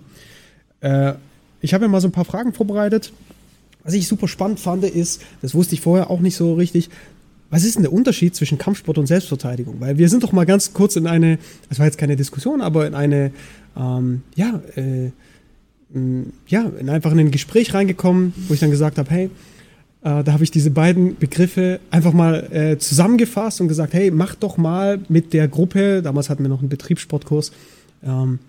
Äh, 0.81 1.13
ich 1.62 1.74
habe 1.74 1.86
ja 1.86 1.89
mal 1.89 2.01
so 2.01 2.07
ein 2.07 2.12
paar 2.12 2.25
Fragen 2.25 2.53
vorbereitet. 2.53 3.12
Was 3.83 3.94
ich 3.94 4.07
super 4.07 4.27
spannend 4.27 4.59
fand, 4.59 4.83
ist, 4.83 5.21
das 5.42 5.53
wusste 5.53 5.75
ich 5.75 5.81
vorher 5.81 6.09
auch 6.09 6.19
nicht 6.19 6.36
so 6.36 6.56
richtig, 6.56 6.89
was 7.51 7.63
ist 7.63 7.75
denn 7.75 7.83
der 7.83 7.94
Unterschied 7.94 8.36
zwischen 8.36 8.57
Kampfsport 8.57 8.97
und 8.97 9.06
Selbstverteidigung? 9.06 9.80
Weil 9.80 9.97
wir 9.97 10.09
sind 10.09 10.24
doch 10.24 10.31
mal 10.31 10.45
ganz 10.45 10.74
kurz 10.74 10.95
in 10.95 11.06
eine, 11.06 11.38
das 11.69 11.77
war 11.77 11.86
jetzt 11.86 11.97
keine 11.97 12.15
Diskussion, 12.15 12.62
aber 12.62 12.88
in 12.88 12.95
eine 12.95 13.31
ähm, 13.77 14.24
ja, 14.36 14.62
äh, 14.75 15.12
ja, 16.48 16.71
in 16.80 16.89
einfach 16.89 17.12
in 17.12 17.19
ein 17.19 17.31
Gespräch 17.31 17.74
reingekommen, 17.74 18.33
wo 18.48 18.53
ich 18.53 18.59
dann 18.59 18.71
gesagt 18.71 18.98
habe, 18.98 19.09
hey, 19.09 19.25
äh, 19.25 20.24
da 20.24 20.33
habe 20.33 20.44
ich 20.44 20.51
diese 20.51 20.71
beiden 20.71 21.18
Begriffe 21.18 21.80
einfach 21.91 22.13
mal 22.13 22.51
äh, 22.51 22.77
zusammengefasst 22.77 23.62
und 23.62 23.68
gesagt, 23.68 23.94
hey, 23.94 24.12
mach 24.12 24.36
doch 24.36 24.57
mal 24.57 25.00
mit 25.09 25.33
der 25.33 25.48
Gruppe, 25.48 26.01
damals 26.01 26.30
hatten 26.30 26.44
wir 26.44 26.50
noch 26.50 26.59
einen 26.59 26.69
Betriebssportkurs, 26.69 27.51
ähm, 28.03 28.39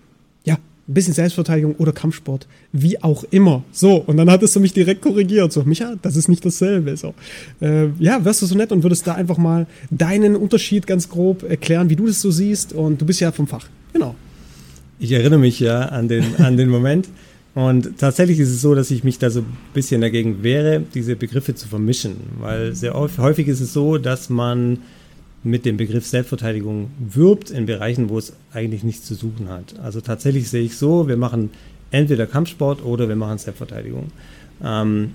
ja, 0.46 0.54
ein 0.88 0.94
bisschen 0.94 1.12
Selbstverteidigung 1.12 1.74
oder 1.76 1.92
Kampfsport, 1.92 2.46
wie 2.72 3.02
auch 3.02 3.24
immer. 3.30 3.64
So, 3.72 3.96
und 3.96 4.16
dann 4.16 4.30
hattest 4.30 4.54
du 4.54 4.60
mich 4.60 4.72
direkt 4.72 5.02
korrigiert. 5.02 5.52
So, 5.52 5.64
Micha, 5.64 5.96
das 6.00 6.16
ist 6.16 6.28
nicht 6.28 6.44
dasselbe. 6.44 6.96
So, 6.96 7.12
äh, 7.60 7.88
ja, 7.98 8.24
wärst 8.24 8.42
du 8.42 8.46
so 8.46 8.54
nett 8.54 8.72
und 8.72 8.82
würdest 8.84 9.06
da 9.06 9.14
einfach 9.14 9.36
mal 9.36 9.66
deinen 9.90 10.36
Unterschied 10.36 10.86
ganz 10.86 11.08
grob 11.08 11.42
erklären, 11.42 11.90
wie 11.90 11.96
du 11.96 12.06
das 12.06 12.22
so 12.22 12.30
siehst. 12.30 12.72
Und 12.72 13.00
du 13.00 13.04
bist 13.06 13.20
ja 13.20 13.32
vom 13.32 13.48
Fach. 13.48 13.66
Genau. 13.92 14.14
Ich 14.98 15.12
erinnere 15.12 15.40
mich 15.40 15.60
ja 15.60 15.80
an 15.80 16.08
den, 16.08 16.36
an 16.38 16.56
den 16.56 16.68
Moment. 16.68 17.08
Und 17.54 17.98
tatsächlich 17.98 18.38
ist 18.38 18.50
es 18.50 18.60
so, 18.60 18.74
dass 18.74 18.90
ich 18.90 19.02
mich 19.02 19.18
da 19.18 19.30
so 19.30 19.40
ein 19.40 19.56
bisschen 19.74 20.02
dagegen 20.02 20.42
wehre, 20.42 20.82
diese 20.94 21.16
Begriffe 21.16 21.54
zu 21.54 21.66
vermischen. 21.66 22.16
Weil 22.38 22.74
sehr 22.74 22.94
häufig 22.94 23.48
ist 23.48 23.60
es 23.60 23.72
so, 23.72 23.98
dass 23.98 24.30
man 24.30 24.78
mit 25.46 25.64
dem 25.64 25.76
Begriff 25.76 26.04
Selbstverteidigung 26.04 26.90
wirbt 26.98 27.50
in 27.50 27.66
Bereichen, 27.66 28.08
wo 28.08 28.18
es 28.18 28.32
eigentlich 28.52 28.82
nichts 28.82 29.06
zu 29.06 29.14
suchen 29.14 29.48
hat. 29.48 29.78
Also 29.80 30.00
tatsächlich 30.00 30.48
sehe 30.48 30.64
ich 30.64 30.76
so, 30.76 31.06
wir 31.06 31.16
machen 31.16 31.50
entweder 31.92 32.26
Kampfsport 32.26 32.84
oder 32.84 33.08
wir 33.08 33.14
machen 33.14 33.38
Selbstverteidigung. 33.38 34.10
Ähm, 34.62 35.14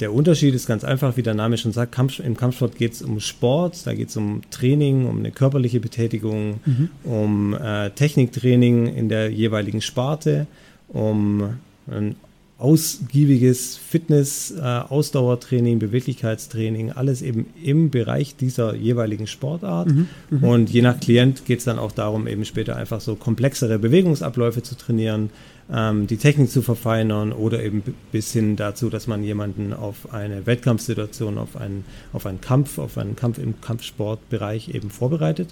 der 0.00 0.12
Unterschied 0.12 0.54
ist 0.54 0.66
ganz 0.66 0.82
einfach, 0.82 1.16
wie 1.16 1.22
der 1.22 1.34
Name 1.34 1.58
schon 1.58 1.70
sagt, 1.70 1.92
Kampf, 1.92 2.18
im 2.18 2.36
Kampfsport 2.36 2.76
geht 2.76 2.94
es 2.94 3.02
um 3.02 3.20
Sport, 3.20 3.86
da 3.86 3.94
geht 3.94 4.08
es 4.08 4.16
um 4.16 4.42
Training, 4.50 5.06
um 5.06 5.18
eine 5.18 5.30
körperliche 5.30 5.78
Betätigung, 5.78 6.58
mhm. 6.64 6.90
um 7.04 7.54
äh, 7.54 7.90
Techniktraining 7.90 8.86
in 8.86 9.08
der 9.08 9.30
jeweiligen 9.30 9.80
Sparte, 9.80 10.48
um 10.88 11.58
ein 11.88 12.16
ausgiebiges 12.62 13.76
Fitness, 13.76 14.52
äh, 14.52 14.60
Ausdauertraining, 14.62 15.80
Beweglichkeitstraining, 15.80 16.92
alles 16.92 17.20
eben 17.20 17.46
im 17.60 17.90
Bereich 17.90 18.36
dieser 18.36 18.76
jeweiligen 18.76 19.26
Sportart. 19.26 19.88
Mhm, 19.88 20.08
mh. 20.30 20.48
Und 20.48 20.70
je 20.70 20.80
nach 20.80 21.00
Klient 21.00 21.44
geht 21.44 21.58
es 21.58 21.64
dann 21.64 21.80
auch 21.80 21.90
darum, 21.90 22.28
eben 22.28 22.44
später 22.44 22.76
einfach 22.76 23.00
so 23.00 23.16
komplexere 23.16 23.80
Bewegungsabläufe 23.80 24.62
zu 24.62 24.76
trainieren, 24.76 25.30
ähm, 25.72 26.06
die 26.06 26.18
Technik 26.18 26.50
zu 26.50 26.62
verfeinern 26.62 27.32
oder 27.32 27.64
eben 27.64 27.82
bis 28.12 28.32
hin 28.32 28.54
dazu, 28.54 28.90
dass 28.90 29.08
man 29.08 29.24
jemanden 29.24 29.72
auf 29.72 30.14
eine 30.14 30.46
Wettkampfsituation, 30.46 31.38
auf 31.38 31.56
einen, 31.56 31.84
auf 32.12 32.26
einen 32.26 32.40
Kampf, 32.40 32.78
auf 32.78 32.96
einen 32.96 33.16
Kampf 33.16 33.38
im 33.38 33.60
Kampfsportbereich 33.60 34.68
eben 34.68 34.90
vorbereitet. 34.90 35.48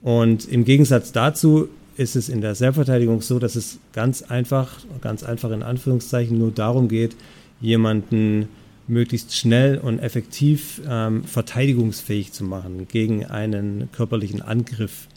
Und 0.00 0.48
im 0.48 0.64
Gegensatz 0.64 1.12
dazu 1.12 1.68
ist 1.96 2.16
es 2.16 2.28
in 2.28 2.40
der 2.40 2.54
Selbstverteidigung 2.54 3.22
so, 3.22 3.38
dass 3.38 3.56
es 3.56 3.78
ganz 3.92 4.22
einfach, 4.22 4.80
ganz 5.00 5.22
einfach 5.22 5.50
in 5.50 5.62
Anführungszeichen 5.62 6.38
nur 6.38 6.50
darum 6.50 6.88
geht, 6.88 7.16
jemanden 7.60 8.48
möglichst 8.88 9.36
schnell 9.36 9.78
und 9.78 9.98
effektiv 9.98 10.80
ähm, 10.88 11.24
verteidigungsfähig 11.24 12.32
zu 12.32 12.44
machen 12.44 12.86
gegen 12.88 13.26
einen 13.26 13.88
körperlichen 13.92 14.42
Angriff. 14.42 15.08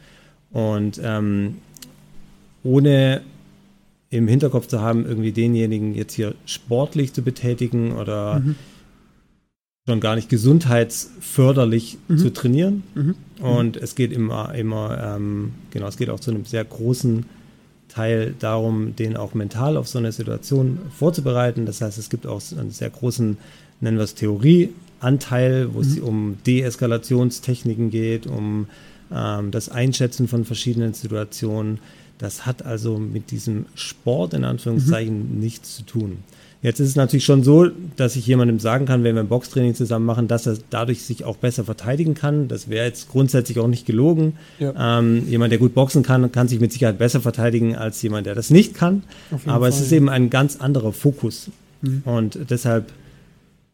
Und 0.51 0.99
ähm, 1.03 1.57
ohne 2.63 3.21
im 4.09 4.27
Hinterkopf 4.27 4.67
zu 4.67 4.81
haben, 4.81 5.05
irgendwie 5.05 5.31
denjenigen 5.31 5.93
jetzt 5.93 6.13
hier 6.13 6.33
sportlich 6.45 7.13
zu 7.13 7.21
betätigen 7.21 7.91
oder 7.91 8.39
mhm. 8.39 8.55
Schon 9.87 9.99
gar 9.99 10.15
nicht 10.15 10.29
gesundheitsförderlich 10.29 11.97
mhm. 12.07 12.17
zu 12.17 12.33
trainieren. 12.33 12.83
Mhm. 12.95 13.15
Und 13.41 13.77
es 13.77 13.95
geht 13.95 14.11
immer, 14.11 14.53
immer, 14.53 15.15
ähm, 15.15 15.53
genau, 15.71 15.87
es 15.87 15.97
geht 15.97 16.09
auch 16.09 16.19
zu 16.19 16.31
einem 16.31 16.45
sehr 16.45 16.63
großen 16.65 17.25
Teil 17.87 18.35
darum, 18.37 18.95
den 18.95 19.17
auch 19.17 19.33
mental 19.33 19.75
auf 19.75 19.87
so 19.87 19.97
eine 19.97 20.11
Situation 20.11 20.79
vorzubereiten. 20.95 21.65
Das 21.65 21.81
heißt, 21.81 21.97
es 21.97 22.09
gibt 22.09 22.27
auch 22.27 22.41
einen 22.57 22.71
sehr 22.71 22.89
großen, 22.89 23.37
nennen 23.81 23.97
wir 23.97 24.03
es 24.03 24.15
Theorieanteil, 24.15 25.73
wo 25.73 25.81
es 25.81 25.95
mhm. 25.95 26.03
um 26.03 26.37
Deeskalationstechniken 26.45 27.89
geht, 27.89 28.27
um 28.27 28.67
ähm, 29.11 29.51
das 29.51 29.69
Einschätzen 29.69 30.27
von 30.27 30.45
verschiedenen 30.45 30.93
Situationen. 30.93 31.79
Das 32.19 32.45
hat 32.45 32.65
also 32.65 32.99
mit 32.99 33.31
diesem 33.31 33.65
Sport 33.75 34.33
in 34.33 34.43
Anführungszeichen 34.43 35.35
mhm. 35.35 35.39
nichts 35.39 35.75
zu 35.75 35.83
tun. 35.83 36.17
Jetzt 36.61 36.81
ist 36.81 36.89
es 36.89 36.95
natürlich 36.97 37.23
schon 37.23 37.43
so, 37.43 37.67
dass 37.95 38.17
ich 38.17 38.27
jemandem 38.27 38.59
sagen 38.59 38.85
kann, 38.85 39.03
wenn 39.05 39.15
wir 39.15 39.21
ein 39.21 39.29
Boxtraining 39.29 39.75
zusammen 39.75 40.05
machen, 40.05 40.27
dass 40.27 40.45
er 40.45 40.57
dadurch 40.69 41.03
sich 41.03 41.23
auch 41.23 41.37
besser 41.37 41.63
verteidigen 41.63 42.15
kann. 42.15 42.49
Das 42.49 42.69
wäre 42.69 42.85
jetzt 42.85 43.07
grundsätzlich 43.07 43.59
auch 43.59 43.67
nicht 43.67 43.85
gelogen. 43.85 44.33
Ja. 44.59 44.99
Ähm, 44.99 45.23
jemand, 45.29 45.51
der 45.53 45.59
gut 45.59 45.73
boxen 45.73 46.03
kann, 46.03 46.29
kann 46.33 46.49
sich 46.49 46.59
mit 46.59 46.73
Sicherheit 46.73 46.97
besser 46.97 47.21
verteidigen 47.21 47.77
als 47.77 48.01
jemand, 48.01 48.27
der 48.27 48.35
das 48.35 48.49
nicht 48.49 48.73
kann. 48.73 49.03
Aber 49.45 49.61
Fall, 49.61 49.69
es 49.69 49.79
ist 49.79 49.91
ja. 49.91 49.97
eben 49.97 50.09
ein 50.09 50.29
ganz 50.29 50.57
anderer 50.57 50.91
Fokus. 50.91 51.49
Mhm. 51.81 52.01
Und 52.03 52.39
deshalb 52.49 52.91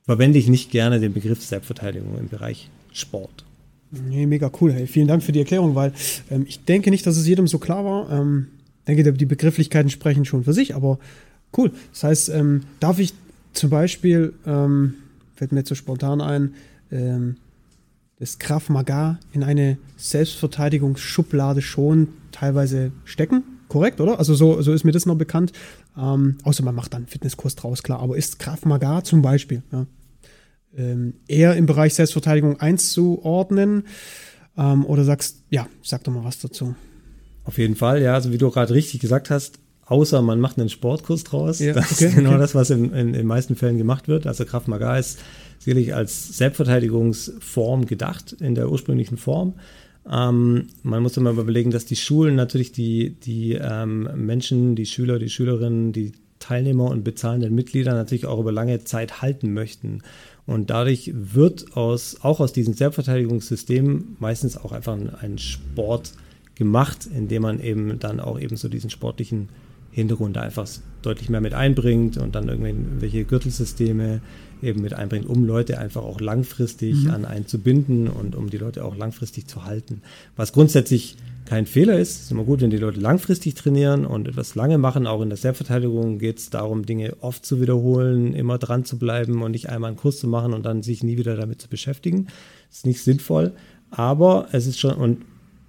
verwende 0.04 0.38
ich 0.38 0.48
nicht 0.48 0.70
gerne 0.70 1.00
den 1.00 1.14
Begriff 1.14 1.44
Selbstverteidigung 1.44 2.20
im 2.20 2.30
Bereich 2.30 2.70
Sport. 2.94 3.46
Nee, 3.92 4.28
mega 4.28 4.52
cool. 4.62 4.72
Hey. 4.72 4.86
Vielen 4.86 5.08
Dank 5.08 5.24
für 5.24 5.32
die 5.32 5.40
Erklärung, 5.40 5.74
weil 5.74 5.92
ähm, 6.30 6.46
ich 6.48 6.64
denke 6.66 6.92
nicht, 6.92 7.08
dass 7.08 7.18
es 7.18 7.28
jedem 7.28 7.48
so 7.48 7.58
klar 7.58 7.84
war. 7.84 8.12
Ähm, 8.12 8.48
denke, 8.88 9.12
die 9.12 9.26
Begrifflichkeiten 9.26 9.90
sprechen 9.90 10.26
schon 10.26 10.44
für 10.44 10.54
sich, 10.54 10.76
aber 10.76 11.00
Cool. 11.56 11.72
Das 11.92 12.04
heißt, 12.04 12.30
ähm, 12.30 12.62
darf 12.80 13.00
ich 13.00 13.14
zum 13.54 13.70
Beispiel, 13.70 14.34
ähm, 14.46 14.96
fällt 15.36 15.52
mir 15.52 15.60
jetzt 15.60 15.70
so 15.70 15.76
spontan 15.76 16.22
ein, 16.22 16.56
ähm, 16.92 17.38
das 18.20 18.40
Krav 18.40 18.70
Maga 18.70 19.20
in 19.34 19.44
eine 19.44 19.78
Selbstverteidigungsschublade 19.98 21.62
schon 21.62 22.10
teilweise 22.32 22.92
stecken? 23.04 23.44
Korrekt, 23.68 24.00
oder? 24.00 24.20
Also 24.20 24.36
so, 24.36 24.62
so 24.62 24.74
ist 24.74 24.84
mir 24.84 24.92
das 24.92 25.06
noch 25.06 25.16
bekannt. 25.16 25.52
Ähm, 25.98 26.38
außer 26.44 26.64
man 26.64 26.76
macht 26.76 26.94
dann 26.94 27.04
einen 27.04 27.08
Fitnesskurs 27.08 27.56
draus, 27.56 27.84
klar. 27.84 28.00
Aber 28.00 28.16
ist 28.16 28.40
Krav 28.40 28.66
Maga 28.66 29.04
zum 29.04 29.22
Beispiel 29.22 29.64
ja, 29.72 29.86
ähm, 30.78 31.16
eher 31.28 31.56
im 31.56 31.66
Bereich 31.66 31.94
Selbstverteidigung 31.94 32.60
einzuordnen? 32.60 33.84
Ähm, 34.58 34.86
oder 34.86 35.04
sagst, 35.04 35.44
ja, 35.50 35.68
sag 35.84 36.04
doch 36.04 36.14
mal 36.14 36.24
was 36.24 36.40
dazu. 36.40 36.76
Auf 37.44 37.58
jeden 37.58 37.76
Fall, 37.76 38.02
ja. 38.02 38.14
Also 38.14 38.32
wie 38.32 38.38
du 38.38 38.50
gerade 38.50 38.74
richtig 38.74 39.02
gesagt 39.02 39.30
hast, 39.30 39.60
außer 39.86 40.22
man 40.22 40.40
macht 40.40 40.60
einen 40.60 40.70
Sportkurs 40.70 41.24
draus. 41.24 41.60
Ja, 41.60 41.74
das 41.74 41.94
okay, 41.94 42.08
ist 42.08 42.16
genau 42.16 42.32
okay. 42.32 42.40
das, 42.40 42.56
was 42.56 42.70
in, 42.70 42.86
in, 42.86 43.08
in 43.08 43.14
den 43.14 43.28
meisten 43.28 43.56
Fällen 43.56 43.78
gemacht 43.78 44.08
wird. 44.08 44.28
Also 44.28 44.46
Kraft 44.46 44.68
Maga 44.68 44.98
ist 44.98 45.20
sicherlich 45.60 45.94
als 45.94 46.38
Selbstverteidigungsform 46.38 47.86
gedacht 47.86 48.34
in 48.40 48.56
der 48.56 48.70
ursprünglichen 48.70 49.18
Form. 49.18 49.54
Ähm, 50.10 50.68
man 50.84 51.02
muss 51.02 51.18
immer 51.18 51.32
überlegen, 51.32 51.72
dass 51.72 51.86
die 51.86 51.96
Schulen 51.96 52.36
natürlich 52.36 52.72
die, 52.72 53.12
die 53.12 53.54
ähm, 53.54 54.10
Menschen, 54.16 54.76
die 54.76 54.86
Schüler, 54.86 55.20
die 55.20 55.30
Schülerinnen, 55.30 55.94
die 55.94 56.14
Teilnehmer 56.40 56.86
und 56.86 57.04
bezahlenden 57.04 57.56
Mitglieder 57.56 57.94
natürlich 57.94 58.26
auch 58.26 58.40
über 58.40 58.52
lange 58.52 58.84
Zeit 58.84 59.22
halten 59.22 59.54
möchten. 59.54 60.04
Und 60.46 60.70
dadurch 60.70 61.12
wird 61.16 61.76
aus, 61.76 62.18
auch 62.22 62.40
aus 62.40 62.54
diesem 62.54 62.76
Selbstverteidigungssystem 62.76 64.18
meistens 64.20 64.58
auch 64.58 64.72
einfach 64.72 64.94
ein, 64.94 65.10
ein 65.16 65.38
Sport 65.40 66.12
gemacht, 66.54 67.08
indem 67.12 67.42
man 67.42 67.60
eben 67.60 67.98
dann 68.00 68.20
auch 68.20 68.40
eben 68.40 68.58
so 68.58 68.70
diesen 68.70 68.92
sportlichen 68.92 69.50
Hintergrund 69.96 70.38
einfach 70.38 70.68
deutlich 71.02 71.30
mehr 71.30 71.40
mit 71.40 71.54
einbringt 71.54 72.18
und 72.18 72.36
dann 72.36 72.50
irgendwelche 72.50 73.24
Gürtelsysteme 73.24 74.20
eben 74.62 74.82
mit 74.82 74.94
einbringt, 74.94 75.26
um 75.26 75.46
Leute 75.46 75.78
einfach 75.78 76.04
auch 76.04 76.20
langfristig 76.20 77.06
mhm. 77.06 77.12
an 77.12 77.24
einen 77.24 77.48
zu 77.48 77.60
binden 77.60 78.10
und 78.10 78.36
um 78.36 78.50
die 78.50 78.58
Leute 78.58 78.84
auch 78.84 78.98
langfristig 78.98 79.48
zu 79.48 79.64
halten. 79.64 80.02
Was 80.36 80.52
grundsätzlich 80.52 81.16
kein 81.46 81.66
Fehler 81.66 81.98
ist, 81.98 82.24
ist 82.24 82.32
immer 82.32 82.44
gut, 82.44 82.60
wenn 82.60 82.72
die 82.72 82.78
Leute 82.78 83.00
langfristig 83.00 83.54
trainieren 83.54 84.06
und 84.06 84.28
etwas 84.28 84.56
lange 84.56 84.78
machen. 84.78 85.08
Auch 85.08 85.22
in 85.22 85.30
der 85.30 85.38
Selbstverteidigung 85.38 86.20
geht 86.20 86.40
es 86.40 86.50
darum, 86.50 86.86
Dinge 86.86 87.16
oft 87.22 87.46
zu 87.46 87.62
wiederholen, 87.62 88.34
immer 88.34 88.58
dran 88.58 88.84
zu 88.84 89.00
bleiben 89.00 89.44
und 89.44 89.52
nicht 89.52 89.70
einmal 89.70 89.92
einen 89.92 89.98
Kurs 89.98 90.18
zu 90.18 90.28
machen 90.28 90.54
und 90.54 90.66
dann 90.66 90.84
sich 90.84 91.04
nie 91.04 91.18
wieder 91.18 91.38
damit 91.38 91.62
zu 91.62 91.70
beschäftigen. 91.70 92.26
Das 92.68 92.80
ist 92.80 92.86
nicht 92.86 93.02
sinnvoll. 93.02 93.54
Aber 93.92 94.50
es 94.52 94.68
ist 94.68 94.78
schon, 94.78 94.96
und 94.96 95.20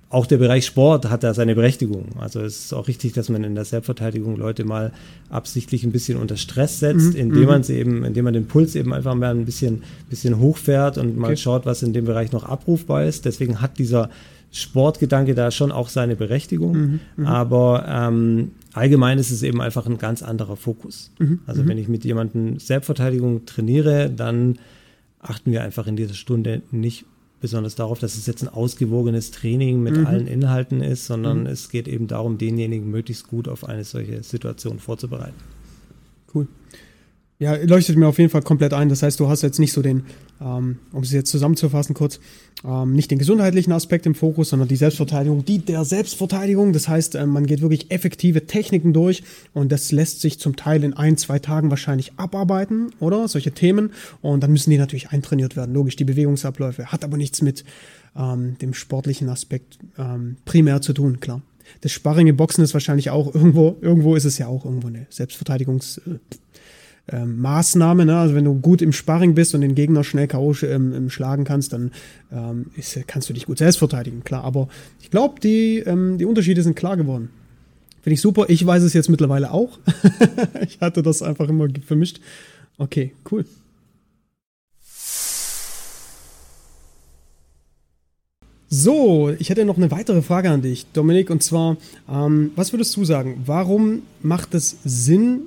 auch 0.09 0.27
der 0.27 0.37
Bereich 0.37 0.65
Sport 0.65 1.11
hat 1.11 1.25
da 1.25 1.35
seine 1.35 1.57
Berechtigung. 1.57 2.11
Also 2.19 2.41
es 2.41 2.67
ist 2.67 2.73
auch 2.73 2.87
richtig, 2.87 3.13
dass 3.15 3.29
man 3.29 3.43
in 3.43 3.57
der 3.57 3.65
Selbstverteidigung 3.65 4.37
Leute 4.37 4.65
mal 4.65 4.93
absichtlich 5.31 5.83
ein 5.83 5.91
bisschen 5.91 6.17
unter 6.19 6.37
Stress 6.37 6.79
setzt, 6.79 7.15
mhm. 7.15 7.21
indem 7.21 7.47
man 7.47 7.63
sie 7.65 7.75
eben, 7.75 8.05
indem 8.05 8.25
man 8.25 8.35
den 8.35 8.47
Puls 8.47 8.77
eben 8.77 8.95
einfach 8.95 9.15
mal 9.17 9.31
ein 9.31 9.45
bisschen, 9.45 9.83
bisschen 10.09 10.39
hochfährt 10.39 10.97
und 10.97 11.17
mal 11.17 11.29
okay. 11.29 11.37
schaut, 11.37 11.67
was 11.67 11.83
in 11.83 11.93
dem 11.93 12.05
Bereich 12.05 12.31
noch 12.31 12.45
abrufbar 12.45 13.05
ist. 13.05 13.25
Deswegen 13.25 13.61
hat 13.61 13.79
dieser 13.79 14.09
Sportgedanke 14.53 15.35
da 15.35 15.51
schon 15.51 15.73
auch 15.73 15.89
seine 15.89 16.15
Berechtigung. 16.15 16.77
Mhm. 16.77 17.01
Mhm. 17.17 17.27
Aber 17.27 17.85
ähm, 17.89 18.53
allgemein 18.75 19.19
ist 19.19 19.33
es 19.33 19.43
eben 19.43 19.61
einfach 19.61 19.87
ein 19.87 19.99
ganz 19.99 20.23
anderer 20.23 20.57
Fokus. 20.57 21.11
Mhm. 21.19 21.41
Also 21.47 21.65
mhm. 21.65 21.69
wenn 21.69 21.79
ich 21.79 21.89
mit 21.89 22.05
jemandem 22.05 22.61
Selbstverteidigung 22.61 23.45
trainiere, 23.45 24.09
dann 24.09 24.61
achten 25.21 25.51
wir 25.51 25.65
einfach 25.65 25.89
in 25.89 25.97
dieser 25.97 26.15
Stunde 26.15 26.63
nicht 26.71 27.07
besonders 27.47 27.77
darauf, 27.77 28.01
dass 28.01 28.17
es 28.17 28.27
jetzt 28.27 28.43
ein 28.43 28.49
ausgewogenes 28.49 29.31
Training 29.31 29.81
mit 29.81 29.97
mhm. 29.97 30.07
allen 30.07 30.27
Inhalten 30.27 30.81
ist, 30.81 31.07
sondern 31.07 31.43
mhm. 31.43 31.47
es 31.47 31.69
geht 31.69 31.87
eben 31.87 32.09
darum, 32.09 32.39
denjenigen 32.39 32.91
möglichst 32.91 33.29
gut 33.29 33.47
auf 33.47 33.69
eine 33.69 33.85
solche 33.85 34.25
Situation 34.25 34.81
vorzubereiten. 34.81 35.37
Cool. 36.35 36.49
Ja, 37.39 37.55
leuchtet 37.55 37.99
mir 37.99 38.09
auf 38.09 38.19
jeden 38.19 38.31
Fall 38.31 38.41
komplett 38.41 38.73
ein. 38.73 38.89
Das 38.89 39.03
heißt, 39.03 39.21
du 39.21 39.29
hast 39.29 39.43
jetzt 39.43 39.59
nicht 39.59 39.73
so 39.73 39.83
den, 39.83 40.05
ähm, 40.41 40.79
um 40.93 41.03
es 41.03 41.13
jetzt 41.13 41.31
zusammenzufassen 41.31 41.95
kurz, 41.95 42.19
ähm, 42.65 42.95
nicht 42.95 43.11
den 43.11 43.19
gesundheitlichen 43.19 43.73
Aspekt 43.73 44.07
im 44.07 44.15
Fokus, 44.15 44.49
sondern 44.49 44.69
die 44.69 44.77
Selbstverteidigung, 44.77 45.45
die 45.45 45.59
der 45.59 45.85
Selbstverteidigung. 45.85 46.73
Das 46.73 46.89
heißt, 46.89 47.15
äh, 47.15 47.27
man 47.27 47.45
geht 47.45 47.61
wirklich 47.61 47.91
effektive 47.91 48.47
Techniken 48.47 48.95
durch 48.95 49.23
und 49.53 49.71
das 49.71 49.93
lässt 49.93 50.23
sich 50.23 50.39
zum 50.39 50.57
Teil 50.57 50.83
in 50.83 50.95
ein, 50.95 51.19
zwei 51.19 51.39
Tagen 51.39 51.69
wahrscheinlich 51.69 52.15
abarbeiten, 52.17 52.93
oder? 53.01 53.29
Solche 53.29 53.53
Themen. 53.53 53.93
Und 54.23 54.43
dann 54.43 54.51
müssen 54.51 54.71
die 54.71 54.79
natürlich 54.79 55.11
eintrainiert 55.11 55.57
werden. 55.57 55.75
Logisch, 55.75 55.97
die 55.97 56.05
Bewegungsabläufe. 56.05 56.87
Hat 56.87 57.05
aber 57.05 57.19
nichts 57.19 57.43
mit 57.43 57.65
ähm, 58.17 58.57
dem 58.63 58.73
sportlichen 58.73 59.29
Aspekt 59.29 59.79
ähm, 59.99 60.39
primär 60.47 60.81
zu 60.81 60.95
tun, 60.95 61.21
klar. 61.21 61.43
Das 61.83 61.93
Sparring 61.93 62.29
im 62.29 62.37
Boxen 62.37 62.65
ist 62.65 62.73
wahrscheinlich 62.73 63.11
auch 63.11 63.35
irgendwo, 63.35 63.77
irgendwo 63.83 64.15
ist 64.15 64.25
es 64.25 64.39
ja 64.39 64.47
auch 64.47 64.65
irgendwo 64.65 64.87
eine 64.87 65.07
Selbstverteidigungs- 65.11 65.99
äh, 65.99 66.19
ähm, 67.13 67.41
Maßnahme. 67.41 68.05
Ne? 68.07 68.17
Also 68.17 68.35
wenn 68.35 68.45
du 68.45 68.55
gut 68.55 68.83
im 68.83 68.93
Sparring 68.93 69.35
bist 69.35 69.55
und 69.55 69.61
den 69.61 69.75
Gegner 69.75 70.05
schnell 70.05 70.27
K.O. 70.27 70.55
Ähm, 70.63 71.11
schlagen 71.11 71.45
kannst, 71.45 71.73
dann 71.73 71.93
ähm, 72.33 72.67
ist, 72.77 72.99
kannst 73.07 73.29
du 73.29 73.33
dich 73.33 73.47
gut 73.47 73.59
selbst 73.59 73.79
verteidigen, 73.79 74.25
klar. 74.25 74.45
Aber 74.45 74.69
ich 75.01 75.11
glaube, 75.11 75.41
die, 75.41 75.79
ähm, 75.79 76.19
die 76.19 76.25
Unterschiede 76.25 76.63
sind 76.63 76.77
klar 76.77 76.97
geworden. 76.97 77.31
Finde 78.03 78.15
ich 78.15 78.21
super. 78.21 78.47
Ich 78.49 78.65
weiß 78.65 78.83
es 78.83 78.93
jetzt 78.93 79.09
mittlerweile 79.09 79.51
auch. 79.51 79.79
ich 80.67 80.81
hatte 80.81 81.03
das 81.03 81.23
einfach 81.23 81.49
immer 81.49 81.69
vermischt. 81.85 82.21
Okay, 82.79 83.13
cool. 83.31 83.45
So, 88.69 89.31
ich 89.39 89.49
hätte 89.49 89.65
noch 89.65 89.77
eine 89.77 89.91
weitere 89.93 90.23
Frage 90.23 90.51
an 90.51 90.61
dich, 90.61 90.87
Dominik, 90.93 91.31
und 91.31 91.43
zwar, 91.43 91.77
ähm, 92.11 92.51
was 92.57 92.73
würdest 92.73 92.97
du 92.97 93.05
sagen? 93.05 93.43
Warum 93.47 94.03
macht 94.23 94.55
es 94.55 94.77
Sinn, 94.85 95.43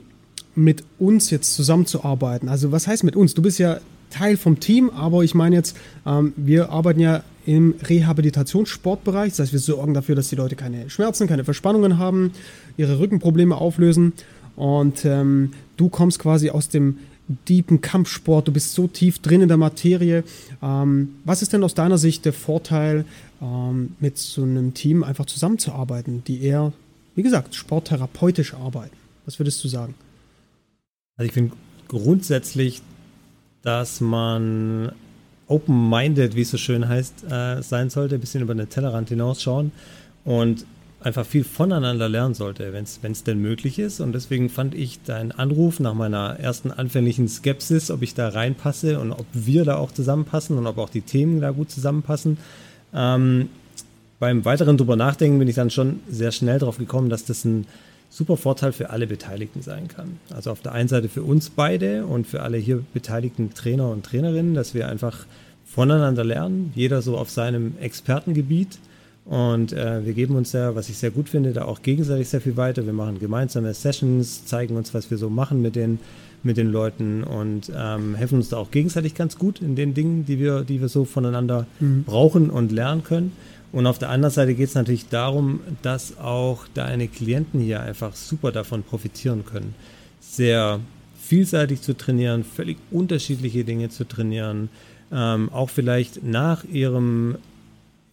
mit 0.63 0.83
uns 0.99 1.29
jetzt 1.29 1.55
zusammenzuarbeiten. 1.55 2.49
Also 2.49 2.71
was 2.71 2.87
heißt 2.87 3.03
mit 3.03 3.15
uns? 3.15 3.33
Du 3.33 3.41
bist 3.41 3.59
ja 3.59 3.79
Teil 4.09 4.37
vom 4.37 4.59
Team, 4.59 4.89
aber 4.89 5.23
ich 5.23 5.35
meine 5.35 5.55
jetzt, 5.55 5.77
ähm, 6.05 6.33
wir 6.35 6.69
arbeiten 6.71 6.99
ja 6.99 7.23
im 7.45 7.75
Rehabilitationssportbereich. 7.81 9.31
Das 9.31 9.39
heißt, 9.39 9.53
wir 9.53 9.59
sorgen 9.59 9.93
dafür, 9.93 10.15
dass 10.15 10.29
die 10.29 10.35
Leute 10.35 10.55
keine 10.55 10.89
Schmerzen, 10.89 11.27
keine 11.27 11.43
Verspannungen 11.43 11.97
haben, 11.97 12.31
ihre 12.77 12.99
Rückenprobleme 12.99 13.55
auflösen. 13.55 14.13
Und 14.55 15.05
ähm, 15.05 15.53
du 15.77 15.89
kommst 15.89 16.19
quasi 16.19 16.49
aus 16.49 16.69
dem 16.69 16.97
deepen 17.47 17.79
Kampfsport, 17.81 18.47
du 18.47 18.51
bist 18.51 18.73
so 18.73 18.87
tief 18.87 19.19
drin 19.19 19.41
in 19.41 19.47
der 19.47 19.57
Materie. 19.57 20.23
Ähm, 20.61 21.15
was 21.23 21.41
ist 21.41 21.53
denn 21.53 21.63
aus 21.63 21.75
deiner 21.75 21.97
Sicht 21.97 22.25
der 22.25 22.33
Vorteil, 22.33 23.05
ähm, 23.41 23.95
mit 23.99 24.17
so 24.17 24.41
einem 24.41 24.73
Team 24.73 25.03
einfach 25.03 25.27
zusammenzuarbeiten, 25.27 26.23
die 26.25 26.41
eher, 26.41 26.73
wie 27.15 27.23
gesagt, 27.23 27.55
sporttherapeutisch 27.55 28.55
arbeiten? 28.55 28.95
Was 29.25 29.39
würdest 29.39 29.63
du 29.63 29.67
sagen? 29.67 29.93
Also 31.19 31.27
ich 31.27 31.33
finde 31.33 31.51
grundsätzlich, 31.89 32.81
dass 33.61 33.99
man 33.99 34.93
open-minded, 35.47 36.33
wie 36.33 36.43
es 36.43 36.51
so 36.51 36.57
schön 36.57 36.87
heißt, 36.87 37.25
äh, 37.29 37.61
sein 37.61 37.89
sollte, 37.89 38.15
ein 38.15 38.21
bisschen 38.21 38.41
über 38.41 38.55
den 38.55 38.69
Tellerrand 38.69 39.09
hinausschauen 39.09 39.73
und 40.23 40.65
einfach 41.01 41.25
viel 41.25 41.43
voneinander 41.43 42.07
lernen 42.07 42.35
sollte, 42.35 42.71
wenn 42.71 42.85
es 42.85 43.23
denn 43.25 43.41
möglich 43.41 43.79
ist. 43.79 43.99
Und 43.99 44.13
deswegen 44.13 44.49
fand 44.49 44.73
ich 44.73 45.03
deinen 45.03 45.33
Anruf 45.33 45.81
nach 45.81 45.93
meiner 45.93 46.39
ersten 46.39 46.71
anfänglichen 46.71 47.27
Skepsis, 47.27 47.91
ob 47.91 48.01
ich 48.01 48.13
da 48.13 48.29
reinpasse 48.29 48.97
und 48.97 49.11
ob 49.11 49.25
wir 49.33 49.65
da 49.65 49.75
auch 49.75 49.91
zusammenpassen 49.91 50.57
und 50.57 50.67
ob 50.67 50.77
auch 50.77 50.89
die 50.89 51.01
Themen 51.01 51.41
da 51.41 51.51
gut 51.51 51.69
zusammenpassen. 51.69 52.37
Ähm, 52.93 53.49
beim 54.19 54.45
weiteren 54.45 54.77
drüber 54.77 54.95
nachdenken 54.95 55.39
bin 55.39 55.49
ich 55.49 55.55
dann 55.55 55.69
schon 55.69 55.99
sehr 56.09 56.31
schnell 56.31 56.59
drauf 56.59 56.77
gekommen, 56.77 57.09
dass 57.09 57.25
das 57.25 57.43
ein 57.43 57.65
super 58.09 58.37
Vorteil 58.37 58.71
für 58.71 58.89
alle 58.89 59.07
Beteiligten 59.07 59.61
sein 59.61 59.87
kann. 59.87 60.19
Also 60.33 60.51
auf 60.51 60.61
der 60.61 60.71
einen 60.71 60.89
Seite 60.89 61.09
für 61.09 61.23
uns 61.23 61.49
beide 61.49 62.05
und 62.05 62.27
für 62.27 62.41
alle 62.41 62.57
hier 62.57 62.83
beteiligten 62.93 63.53
Trainer 63.53 63.89
und 63.89 64.05
Trainerinnen, 64.05 64.55
dass 64.55 64.73
wir 64.73 64.89
einfach 64.89 65.25
voneinander 65.65 66.23
lernen, 66.23 66.71
jeder 66.75 67.01
so 67.01 67.17
auf 67.17 67.29
seinem 67.29 67.73
Expertengebiet. 67.79 68.79
Und 69.25 69.73
äh, 69.73 70.03
wir 70.03 70.13
geben 70.13 70.35
uns 70.35 70.53
ja, 70.53 70.73
was 70.73 70.89
ich 70.89 70.97
sehr 70.97 71.11
gut 71.11 71.29
finde, 71.29 71.53
da 71.53 71.65
auch 71.65 71.83
gegenseitig 71.83 72.29
sehr 72.29 72.41
viel 72.41 72.57
weiter. 72.57 72.83
Wir 72.87 72.93
machen 72.93 73.19
gemeinsame 73.19 73.71
Sessions, 73.75 74.45
zeigen 74.45 74.75
uns, 74.75 74.95
was 74.95 75.11
wir 75.11 75.19
so 75.19 75.29
machen 75.29 75.61
mit 75.61 75.75
den, 75.75 75.99
mit 76.41 76.57
den 76.57 76.71
Leuten 76.71 77.23
und 77.23 77.71
ähm, 77.75 78.15
helfen 78.15 78.39
uns 78.39 78.49
da 78.49 78.57
auch 78.57 78.71
gegenseitig 78.71 79.13
ganz 79.13 79.37
gut 79.37 79.61
in 79.61 79.75
den 79.75 79.93
Dingen, 79.93 80.25
die 80.25 80.39
wir, 80.39 80.61
die 80.61 80.81
wir 80.81 80.87
so 80.87 81.05
voneinander 81.05 81.67
mhm. 81.79 82.05
brauchen 82.05 82.49
und 82.49 82.71
lernen 82.71 83.03
können. 83.03 83.33
Und 83.71 83.85
auf 83.85 83.99
der 83.99 84.09
anderen 84.09 84.33
Seite 84.33 84.55
geht 84.55 84.69
es 84.69 84.75
natürlich 84.75 85.09
darum, 85.09 85.59
dass 85.81 86.17
auch 86.17 86.65
deine 86.73 87.07
Klienten 87.07 87.59
hier 87.59 87.81
einfach 87.81 88.15
super 88.15 88.51
davon 88.51 88.83
profitieren 88.83 89.45
können. 89.45 89.75
Sehr 90.19 90.79
vielseitig 91.21 91.81
zu 91.81 91.95
trainieren, 91.95 92.43
völlig 92.43 92.77
unterschiedliche 92.89 93.63
Dinge 93.63 93.89
zu 93.89 94.07
trainieren, 94.07 94.69
ähm, 95.11 95.49
auch 95.51 95.69
vielleicht 95.69 96.23
nach 96.23 96.63
ihrem 96.63 97.37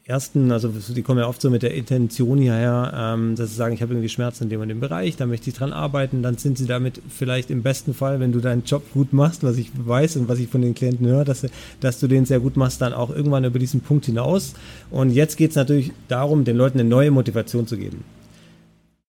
ersten, 0.09 0.53
also 0.53 0.69
die 0.69 1.03
kommen 1.03 1.19
ja 1.19 1.27
oft 1.27 1.41
so 1.41 1.51
mit 1.51 1.63
der 1.63 1.75
Intention 1.75 2.39
hierher, 2.39 2.93
ähm, 2.97 3.35
dass 3.35 3.51
sie 3.51 3.57
sagen, 3.57 3.75
ich 3.75 3.83
habe 3.83 3.93
irgendwie 3.93 4.09
Schmerzen 4.09 4.45
in 4.45 4.51
dem 4.51 4.61
und 4.61 4.69
dem 4.69 4.79
Bereich, 4.79 5.17
da 5.17 5.27
möchte 5.27 5.51
ich 5.51 5.57
dran 5.57 5.73
arbeiten, 5.73 6.23
dann 6.23 6.37
sind 6.37 6.59
sie 6.59 6.67
damit 6.67 7.03
vielleicht 7.09 7.51
im 7.51 7.63
besten 7.63 7.93
Fall, 7.93 8.21
wenn 8.21 8.31
du 8.31 8.39
deinen 8.39 8.63
Job 8.63 8.85
gut 8.93 9.13
machst, 9.13 9.43
was 9.43 9.57
ich 9.57 9.71
weiß 9.75 10.17
und 10.17 10.29
was 10.29 10.39
ich 10.39 10.49
von 10.49 10.63
den 10.63 10.75
Klienten 10.75 11.07
höre, 11.07 11.25
dass, 11.25 11.45
dass 11.81 11.99
du 11.99 12.07
den 12.07 12.25
sehr 12.25 12.39
gut 12.39 12.57
machst, 12.57 12.81
dann 12.81 12.93
auch 12.93 13.11
irgendwann 13.11 13.45
über 13.45 13.59
diesen 13.59 13.81
Punkt 13.81 14.07
hinaus. 14.07 14.55
Und 14.91 15.11
jetzt 15.11 15.37
geht 15.37 15.51
es 15.51 15.57
natürlich 15.57 15.91
darum, 16.07 16.45
den 16.45 16.57
Leuten 16.57 16.79
eine 16.79 16.89
neue 16.89 17.11
Motivation 17.11 17.67
zu 17.67 17.77
geben. 17.77 18.05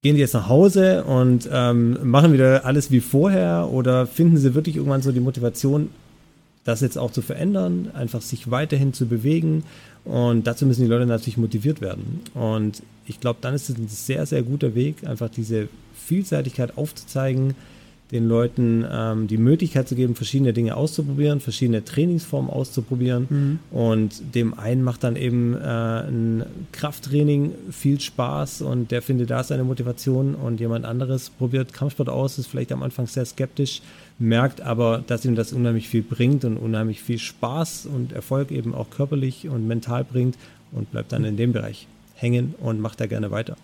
Gehen 0.02 0.16
die 0.16 0.22
jetzt 0.22 0.34
nach 0.34 0.50
Hause 0.50 1.04
und 1.04 1.48
ähm, 1.52 1.98
machen 2.04 2.34
wieder 2.34 2.66
alles 2.66 2.90
wie 2.90 3.02
vorher 3.02 3.70
oder 3.72 4.08
finden 4.08 4.38
sie 4.38 4.56
wirklich 4.56 4.78
irgendwann 4.78 5.04
so 5.04 5.12
die 5.12 5.20
Motivation, 5.20 5.90
das 6.68 6.82
jetzt 6.82 6.98
auch 6.98 7.12
zu 7.12 7.22
verändern, 7.22 7.92
einfach 7.94 8.22
sich 8.22 8.52
weiterhin 8.52 8.92
zu 8.92 9.08
bewegen. 9.08 9.64
Und 10.04 10.48
dazu 10.48 10.66
müssen 10.66 10.82
die 10.82 10.90
Leute 10.90 11.06
natürlich 11.06 11.38
motiviert 11.38 11.80
werden. 11.80 12.22
Und 12.34 12.84
ich 13.06 13.22
glaube, 13.22 13.40
dann 13.42 13.54
ist 13.54 13.70
es 13.70 13.78
ein 13.78 13.88
sehr, 13.88 14.26
sehr 14.26 14.44
guter 14.44 14.76
Weg, 14.76 15.08
einfach 15.08 15.30
diese 15.30 15.70
Vielseitigkeit 15.96 16.78
aufzuzeigen, 16.78 17.56
den 18.12 18.28
Leuten 18.28 18.86
ähm, 18.90 19.28
die 19.28 19.38
Möglichkeit 19.38 19.88
zu 19.88 19.96
geben, 19.96 20.16
verschiedene 20.16 20.54
Dinge 20.54 20.78
auszuprobieren, 20.78 21.42
verschiedene 21.42 21.84
Trainingsformen 21.84 22.50
auszuprobieren. 22.50 23.28
Mhm. 23.30 23.60
Und 23.72 24.36
dem 24.36 24.58
einen 24.58 24.84
macht 24.84 25.04
dann 25.04 25.16
eben 25.16 25.56
äh, 25.56 25.58
ein 25.58 26.46
Krafttraining 26.72 27.52
viel 27.70 28.00
Spaß 28.00 28.62
und 28.62 28.92
der 28.92 29.02
findet 29.02 29.30
da 29.30 29.44
seine 29.44 29.64
Motivation 29.64 30.36
und 30.36 30.60
jemand 30.60 30.86
anderes 30.86 31.30
probiert 31.30 31.74
Kampfsport 31.74 32.10
aus, 32.10 32.38
ist 32.38 32.48
vielleicht 32.48 32.72
am 32.72 32.82
Anfang 32.82 33.08
sehr 33.08 33.26
skeptisch, 33.26 33.82
merkt 34.20 34.62
aber, 34.62 35.04
dass 35.06 35.26
ihm 35.26 35.36
das 35.36 35.52
unheimlich 35.52 35.90
viel 35.90 36.02
bringt 36.02 36.46
und 36.46 36.58
unheimlich 36.58 37.02
viel 37.02 37.20
Spaß 37.20 37.88
und 37.88 38.14
Erfolg 38.14 38.52
eben 38.52 38.74
auch 38.74 38.90
körperlich 38.90 39.50
und 39.50 39.68
mental 39.68 40.06
bringt 40.06 40.38
und 40.72 40.92
bleibt 40.92 41.12
dann 41.12 41.26
in 41.26 41.36
dem 41.36 41.52
Bereich 41.52 41.88
hängen 42.16 42.56
und 42.60 42.80
macht 42.80 43.00
da 43.02 43.06
gerne 43.06 43.32
weiter. 43.32 43.58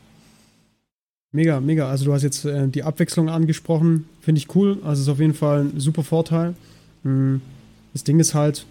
Mega, 1.36 1.60
mega. 1.60 1.90
Also 1.90 2.06
du 2.06 2.14
hast 2.14 2.22
jetzt 2.22 2.46
äh, 2.46 2.68
die 2.68 2.84
Abwechslung 2.84 3.28
angesprochen. 3.28 4.06
Finde 4.22 4.38
ich 4.38 4.56
cool. 4.56 4.78
Also 4.84 5.02
ist 5.02 5.10
auf 5.10 5.20
jeden 5.20 5.34
Fall 5.34 5.62
ein 5.62 5.80
super 5.80 6.04
Vorteil. 6.04 6.54
Hm. 7.04 7.42
Das 7.92 8.04
Ding 8.04 8.20
ist 8.20 8.36
halt, 8.36 8.66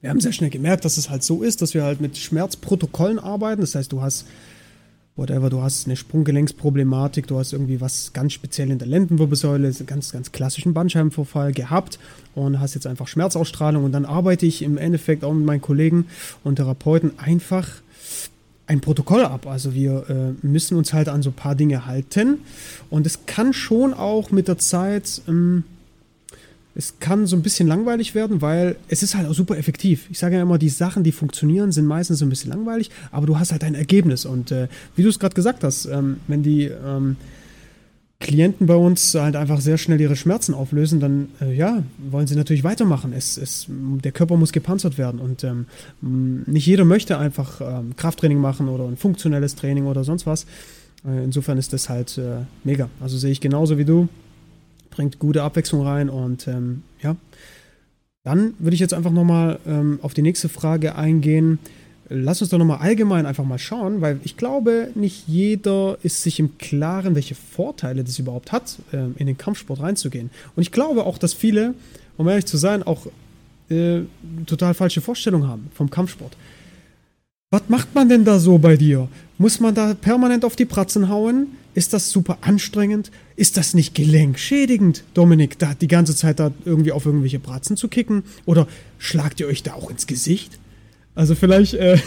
wir 0.00 0.10
haben 0.10 0.20
sehr 0.20 0.32
schnell 0.32 0.50
gemerkt, 0.50 0.84
dass 0.84 0.98
es 0.98 1.10
halt 1.10 1.22
so 1.22 1.44
ist, 1.44 1.62
dass 1.62 1.74
wir 1.74 1.84
halt 1.84 2.00
mit 2.00 2.16
Schmerzprotokollen 2.18 3.20
arbeiten. 3.20 3.60
Das 3.60 3.76
heißt, 3.76 3.92
du 3.92 4.02
hast 4.02 4.26
whatever, 5.14 5.48
du 5.48 5.62
hast 5.62 5.86
eine 5.86 5.96
Sprunggelenksproblematik, 5.96 7.28
du 7.28 7.38
hast 7.38 7.52
irgendwie 7.52 7.80
was 7.80 8.12
ganz 8.12 8.32
speziell 8.32 8.70
in 8.70 8.78
der 8.78 8.88
Lendenwirbelsäule, 8.88 9.72
ganz, 9.86 10.12
ganz 10.12 10.32
klassischen 10.32 10.74
Bandscheibenvorfall 10.74 11.52
gehabt 11.52 11.98
und 12.34 12.60
hast 12.60 12.74
jetzt 12.74 12.86
einfach 12.86 13.08
Schmerzausstrahlung 13.08 13.84
und 13.84 13.92
dann 13.92 14.04
arbeite 14.04 14.44
ich 14.44 14.62
im 14.62 14.76
Endeffekt 14.76 15.24
auch 15.24 15.32
mit 15.32 15.46
meinen 15.46 15.62
Kollegen 15.62 16.06
und 16.44 16.56
Therapeuten 16.56 17.18
einfach 17.18 17.68
ein 18.66 18.80
Protokoll 18.80 19.24
ab. 19.24 19.46
Also 19.46 19.74
wir 19.74 20.08
äh, 20.08 20.46
müssen 20.46 20.76
uns 20.76 20.92
halt 20.92 21.08
an 21.08 21.22
so 21.22 21.30
ein 21.30 21.34
paar 21.34 21.54
Dinge 21.54 21.86
halten. 21.86 22.38
Und 22.90 23.06
es 23.06 23.26
kann 23.26 23.52
schon 23.52 23.94
auch 23.94 24.30
mit 24.30 24.48
der 24.48 24.58
Zeit, 24.58 25.22
ähm, 25.28 25.64
es 26.74 26.94
kann 27.00 27.26
so 27.26 27.36
ein 27.36 27.42
bisschen 27.42 27.68
langweilig 27.68 28.14
werden, 28.14 28.42
weil 28.42 28.76
es 28.88 29.02
ist 29.02 29.16
halt 29.16 29.26
auch 29.26 29.34
super 29.34 29.56
effektiv. 29.56 30.08
Ich 30.10 30.18
sage 30.18 30.36
ja 30.36 30.42
immer, 30.42 30.58
die 30.58 30.68
Sachen, 30.68 31.04
die 31.04 31.12
funktionieren, 31.12 31.72
sind 31.72 31.86
meistens 31.86 32.18
so 32.18 32.26
ein 32.26 32.28
bisschen 32.28 32.50
langweilig, 32.50 32.90
aber 33.12 33.26
du 33.26 33.38
hast 33.38 33.52
halt 33.52 33.64
ein 33.64 33.74
Ergebnis. 33.74 34.26
Und 34.26 34.50
äh, 34.50 34.68
wie 34.94 35.02
du 35.02 35.08
es 35.08 35.18
gerade 35.18 35.34
gesagt 35.34 35.64
hast, 35.64 35.86
ähm, 35.86 36.18
wenn 36.26 36.42
die 36.42 36.64
ähm, 36.64 37.16
Klienten 38.18 38.66
bei 38.66 38.74
uns 38.74 39.14
halt 39.14 39.36
einfach 39.36 39.60
sehr 39.60 39.76
schnell 39.76 40.00
ihre 40.00 40.16
Schmerzen 40.16 40.54
auflösen, 40.54 41.00
dann 41.00 41.28
äh, 41.40 41.54
ja, 41.54 41.82
wollen 41.98 42.26
sie 42.26 42.34
natürlich 42.34 42.64
weitermachen. 42.64 43.12
Es, 43.12 43.36
es, 43.36 43.66
der 43.68 44.12
Körper 44.12 44.36
muss 44.36 44.52
gepanzert 44.52 44.96
werden 44.96 45.20
und 45.20 45.44
ähm, 45.44 45.66
nicht 46.00 46.66
jeder 46.66 46.86
möchte 46.86 47.18
einfach 47.18 47.60
ähm, 47.60 47.94
Krafttraining 47.96 48.38
machen 48.38 48.68
oder 48.68 48.84
ein 48.84 48.96
funktionelles 48.96 49.54
Training 49.54 49.84
oder 49.84 50.02
sonst 50.02 50.26
was. 50.26 50.46
Äh, 51.06 51.24
insofern 51.24 51.58
ist 51.58 51.74
das 51.74 51.90
halt 51.90 52.16
äh, 52.16 52.44
mega. 52.64 52.88
Also 53.00 53.18
sehe 53.18 53.32
ich 53.32 53.42
genauso 53.42 53.76
wie 53.76 53.84
du. 53.84 54.08
Bringt 54.90 55.18
gute 55.18 55.42
Abwechslung 55.42 55.82
rein 55.86 56.08
und 56.08 56.48
ähm, 56.48 56.84
ja. 57.02 57.16
Dann 58.24 58.54
würde 58.58 58.74
ich 58.74 58.80
jetzt 58.80 58.94
einfach 58.94 59.12
nochmal 59.12 59.60
ähm, 59.66 60.00
auf 60.02 60.14
die 60.14 60.22
nächste 60.22 60.48
Frage 60.48 60.96
eingehen 60.96 61.58
lass 62.08 62.40
uns 62.40 62.50
doch 62.50 62.58
nochmal 62.58 62.78
allgemein 62.78 63.26
einfach 63.26 63.44
mal 63.44 63.58
schauen, 63.58 64.00
weil 64.00 64.20
ich 64.24 64.36
glaube, 64.36 64.90
nicht 64.94 65.26
jeder 65.26 65.98
ist 66.02 66.22
sich 66.22 66.38
im 66.38 66.58
Klaren, 66.58 67.14
welche 67.14 67.34
Vorteile 67.34 68.04
das 68.04 68.18
überhaupt 68.18 68.52
hat, 68.52 68.78
ähm, 68.92 69.14
in 69.18 69.26
den 69.26 69.38
Kampfsport 69.38 69.80
reinzugehen. 69.80 70.30
Und 70.54 70.62
ich 70.62 70.72
glaube 70.72 71.04
auch, 71.04 71.18
dass 71.18 71.32
viele, 71.32 71.74
um 72.16 72.28
ehrlich 72.28 72.46
zu 72.46 72.56
sein, 72.56 72.82
auch 72.82 73.06
äh, 73.68 74.00
total 74.46 74.74
falsche 74.74 75.00
Vorstellungen 75.00 75.48
haben 75.48 75.68
vom 75.74 75.90
Kampfsport. 75.90 76.36
Was 77.50 77.62
macht 77.68 77.94
man 77.94 78.08
denn 78.08 78.24
da 78.24 78.38
so 78.38 78.58
bei 78.58 78.76
dir? 78.76 79.08
Muss 79.38 79.60
man 79.60 79.74
da 79.74 79.94
permanent 79.94 80.44
auf 80.44 80.56
die 80.56 80.64
Pratzen 80.64 81.08
hauen? 81.08 81.48
Ist 81.74 81.92
das 81.92 82.10
super 82.10 82.38
anstrengend? 82.40 83.10
Ist 83.36 83.56
das 83.56 83.74
nicht 83.74 83.94
gelenkschädigend, 83.94 85.04
Dominik, 85.14 85.58
da 85.58 85.74
die 85.74 85.88
ganze 85.88 86.16
Zeit 86.16 86.40
da 86.40 86.50
irgendwie 86.64 86.92
auf 86.92 87.06
irgendwelche 87.06 87.38
Pratzen 87.38 87.76
zu 87.76 87.88
kicken? 87.88 88.24
Oder 88.46 88.66
schlagt 88.98 89.40
ihr 89.40 89.46
euch 89.46 89.62
da 89.62 89.74
auch 89.74 89.90
ins 89.90 90.06
Gesicht? 90.06 90.58
Also 91.16 91.34
vielleicht 91.34 91.72
äh, 91.72 91.98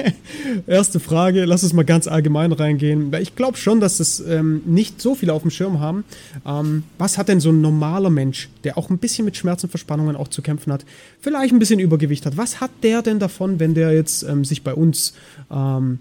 erste 0.66 1.00
Frage, 1.00 1.46
lass 1.46 1.64
uns 1.64 1.72
mal 1.72 1.86
ganz 1.86 2.06
allgemein 2.06 2.52
reingehen. 2.52 3.10
Ich 3.14 3.34
glaube 3.34 3.56
schon, 3.56 3.80
dass 3.80 3.96
das 3.96 4.20
ähm, 4.20 4.60
nicht 4.66 5.00
so 5.00 5.14
viele 5.14 5.32
auf 5.32 5.40
dem 5.40 5.50
Schirm 5.50 5.80
haben. 5.80 6.04
Ähm, 6.46 6.84
was 6.98 7.16
hat 7.16 7.28
denn 7.28 7.40
so 7.40 7.48
ein 7.48 7.62
normaler 7.62 8.10
Mensch, 8.10 8.50
der 8.64 8.76
auch 8.76 8.90
ein 8.90 8.98
bisschen 8.98 9.24
mit 9.24 9.38
Schmerzen, 9.38 9.70
Verspannungen 9.70 10.16
auch 10.16 10.28
zu 10.28 10.42
kämpfen 10.42 10.70
hat, 10.70 10.84
vielleicht 11.18 11.54
ein 11.54 11.58
bisschen 11.58 11.80
Übergewicht 11.80 12.26
hat? 12.26 12.36
Was 12.36 12.60
hat 12.60 12.70
der 12.82 13.00
denn 13.00 13.18
davon, 13.18 13.58
wenn 13.58 13.72
der 13.72 13.94
jetzt 13.94 14.22
ähm, 14.22 14.44
sich 14.44 14.62
bei 14.62 14.74
uns 14.74 15.14
ähm, 15.50 16.00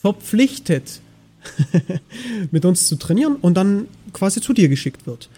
verpflichtet, 0.00 1.00
mit 2.52 2.64
uns 2.64 2.86
zu 2.86 2.94
trainieren 2.94 3.34
und 3.34 3.54
dann 3.54 3.86
quasi 4.12 4.40
zu 4.40 4.52
dir 4.52 4.68
geschickt 4.68 5.08
wird? 5.08 5.28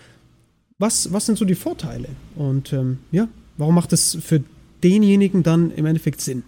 Was, 0.79 1.11
was 1.15 1.25
sind 1.25 1.39
so 1.39 1.47
die 1.47 1.55
Vorteile? 1.55 2.09
Und 2.35 2.75
ähm, 2.75 2.99
ja, 3.11 3.27
warum 3.57 3.75
macht 3.75 3.95
es 3.95 4.19
für 4.21 4.43
denjenigen 4.83 5.43
dann 5.43 5.71
im 5.71 5.87
Endeffekt 5.87 6.21
Sinn, 6.21 6.43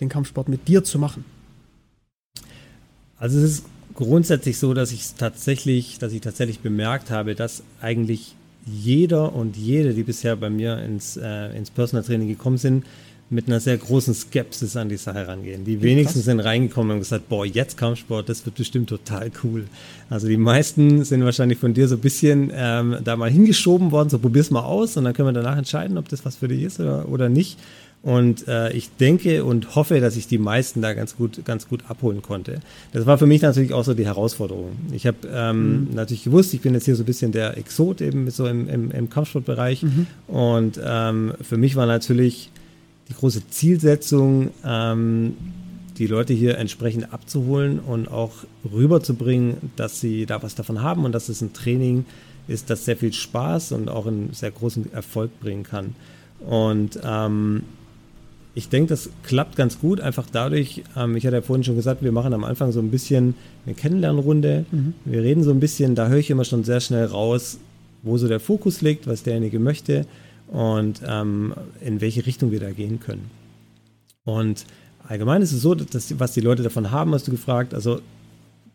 den 0.00 0.08
Kampfsport 0.08 0.48
mit 0.48 0.68
dir 0.68 0.84
zu 0.84 0.98
machen? 0.98 1.24
Also 3.18 3.38
es 3.38 3.44
ist 3.44 3.64
grundsätzlich 3.94 4.58
so, 4.58 4.74
dass 4.74 4.92
ich 4.92 5.14
tatsächlich, 5.14 5.98
dass 5.98 6.12
ich 6.12 6.20
tatsächlich 6.20 6.60
bemerkt 6.60 7.10
habe, 7.10 7.34
dass 7.34 7.62
eigentlich 7.80 8.34
jeder 8.66 9.34
und 9.34 9.56
jede, 9.56 9.94
die 9.94 10.02
bisher 10.02 10.36
bei 10.36 10.50
mir 10.50 10.78
ins, 10.78 11.16
äh, 11.16 11.56
ins 11.56 11.70
Personal 11.70 12.04
Training 12.04 12.28
gekommen 12.28 12.58
sind, 12.58 12.84
mit 13.32 13.48
einer 13.48 13.60
sehr 13.60 13.78
großen 13.78 14.14
Skepsis 14.14 14.76
an 14.76 14.90
die 14.90 14.98
Sache 14.98 15.26
rangehen. 15.26 15.64
Die 15.64 15.80
wenigsten 15.80 16.20
sind 16.20 16.40
reingekommen 16.40 16.92
und 16.92 16.98
gesagt, 16.98 17.28
boah, 17.28 17.46
jetzt 17.46 17.78
Kampfsport, 17.78 18.28
das 18.28 18.44
wird 18.44 18.56
bestimmt 18.56 18.90
total 18.90 19.30
cool. 19.42 19.64
Also 20.10 20.28
die 20.28 20.36
meisten 20.36 21.02
sind 21.04 21.24
wahrscheinlich 21.24 21.58
von 21.58 21.72
dir 21.72 21.88
so 21.88 21.94
ein 21.94 22.00
bisschen 22.00 22.52
ähm, 22.54 22.98
da 23.02 23.16
mal 23.16 23.30
hingeschoben 23.30 23.90
worden, 23.90 24.10
so 24.10 24.18
probier's 24.18 24.50
mal 24.50 24.62
aus 24.62 24.98
und 24.98 25.04
dann 25.04 25.14
können 25.14 25.28
wir 25.28 25.32
danach 25.32 25.56
entscheiden, 25.56 25.96
ob 25.96 26.08
das 26.08 26.24
was 26.26 26.36
für 26.36 26.48
dich 26.48 26.62
ist 26.62 26.78
oder, 26.78 27.08
oder 27.08 27.30
nicht. 27.30 27.58
Und 28.02 28.48
äh, 28.48 28.72
ich 28.72 28.90
denke 28.96 29.44
und 29.44 29.76
hoffe, 29.76 30.00
dass 30.00 30.16
ich 30.16 30.26
die 30.26 30.38
meisten 30.38 30.82
da 30.82 30.92
ganz 30.92 31.16
gut, 31.16 31.44
ganz 31.44 31.68
gut 31.68 31.84
abholen 31.88 32.20
konnte. 32.20 32.60
Das 32.92 33.06
war 33.06 33.16
für 33.16 33.26
mich 33.26 33.42
natürlich 33.42 33.72
auch 33.72 33.84
so 33.84 33.94
die 33.94 34.04
Herausforderung. 34.04 34.72
Ich 34.92 35.06
habe 35.06 35.18
ähm, 35.32 35.84
mhm. 35.84 35.94
natürlich 35.94 36.24
gewusst, 36.24 36.52
ich 36.52 36.60
bin 36.60 36.74
jetzt 36.74 36.84
hier 36.84 36.96
so 36.96 37.04
ein 37.04 37.06
bisschen 37.06 37.30
der 37.30 37.56
Exot 37.56 38.00
eben 38.00 38.28
so 38.30 38.46
im, 38.46 38.68
im, 38.68 38.90
im 38.90 39.08
Kampfsportbereich. 39.08 39.84
Mhm. 39.84 40.06
Und 40.26 40.80
ähm, 40.84 41.32
für 41.40 41.56
mich 41.56 41.76
war 41.76 41.86
natürlich 41.86 42.50
die 43.08 43.14
große 43.14 43.48
Zielsetzung, 43.48 44.50
ähm, 44.64 45.36
die 45.98 46.06
Leute 46.06 46.32
hier 46.32 46.58
entsprechend 46.58 47.12
abzuholen 47.12 47.78
und 47.78 48.08
auch 48.08 48.32
rüberzubringen, 48.70 49.70
dass 49.76 50.00
sie 50.00 50.26
da 50.26 50.42
was 50.42 50.54
davon 50.54 50.82
haben 50.82 51.04
und 51.04 51.12
dass 51.12 51.28
es 51.28 51.40
ein 51.42 51.52
Training 51.52 52.04
ist, 52.48 52.70
das 52.70 52.84
sehr 52.84 52.96
viel 52.96 53.12
Spaß 53.12 53.72
und 53.72 53.88
auch 53.88 54.06
einen 54.06 54.32
sehr 54.32 54.50
großen 54.50 54.92
Erfolg 54.92 55.38
bringen 55.40 55.62
kann. 55.62 55.94
Und 56.40 56.98
ähm, 57.04 57.62
ich 58.54 58.68
denke, 58.68 58.88
das 58.88 59.10
klappt 59.22 59.56
ganz 59.56 59.78
gut, 59.78 60.00
einfach 60.00 60.26
dadurch, 60.30 60.82
ähm, 60.96 61.16
ich 61.16 61.26
hatte 61.26 61.36
ja 61.36 61.42
vorhin 61.42 61.64
schon 61.64 61.76
gesagt, 61.76 62.02
wir 62.02 62.12
machen 62.12 62.34
am 62.34 62.44
Anfang 62.44 62.72
so 62.72 62.80
ein 62.80 62.90
bisschen 62.90 63.34
eine 63.64 63.74
Kennenlernrunde. 63.74 64.66
Mhm. 64.70 64.94
Wir 65.04 65.22
reden 65.22 65.42
so 65.42 65.50
ein 65.50 65.60
bisschen, 65.60 65.94
da 65.94 66.08
höre 66.08 66.18
ich 66.18 66.30
immer 66.30 66.44
schon 66.44 66.64
sehr 66.64 66.80
schnell 66.80 67.06
raus, 67.06 67.58
wo 68.02 68.18
so 68.18 68.28
der 68.28 68.40
Fokus 68.40 68.80
liegt, 68.80 69.06
was 69.06 69.22
derjenige 69.22 69.58
möchte 69.58 70.06
und 70.52 71.00
ähm, 71.06 71.54
in 71.80 72.00
welche 72.02 72.26
Richtung 72.26 72.50
wir 72.52 72.60
da 72.60 72.70
gehen 72.70 73.00
können. 73.00 73.30
Und 74.24 74.66
allgemein 75.08 75.40
ist 75.40 75.52
es 75.52 75.62
so, 75.62 75.74
dass 75.74 76.18
was 76.20 76.32
die 76.32 76.42
Leute 76.42 76.62
davon 76.62 76.90
haben, 76.90 77.14
hast 77.14 77.26
du 77.26 77.30
gefragt. 77.30 77.72
Also 77.72 78.00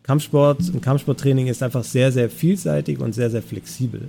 Kampfsport 0.01 0.59
und 0.73 0.81
Kampfsporttraining 0.81 1.47
ist 1.47 1.61
einfach 1.61 1.83
sehr, 1.83 2.11
sehr 2.11 2.29
vielseitig 2.31 2.99
und 2.99 3.13
sehr, 3.13 3.29
sehr 3.29 3.43
flexibel. 3.43 4.07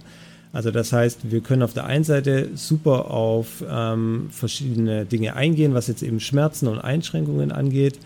Also 0.51 0.71
das 0.71 0.95
heißt, 0.95 1.31
wir 1.31 1.43
können 1.43 1.63
auf 1.63 1.75
der 1.75 1.85
einen 1.85 2.05
Seite 2.05 2.49
super 2.55 3.11
auf 3.11 3.63
ähm, 3.69 4.29
verschiedene 4.31 5.05
Dinge 5.05 5.37
eingehen, 5.37 5.75
was 5.75 5.89
jetzt 5.89 6.03
eben 6.03 6.21
Schmerzen 6.21 6.69
und 6.69 6.79
Einschränkungen 6.79 7.53
angeht. 7.53 7.99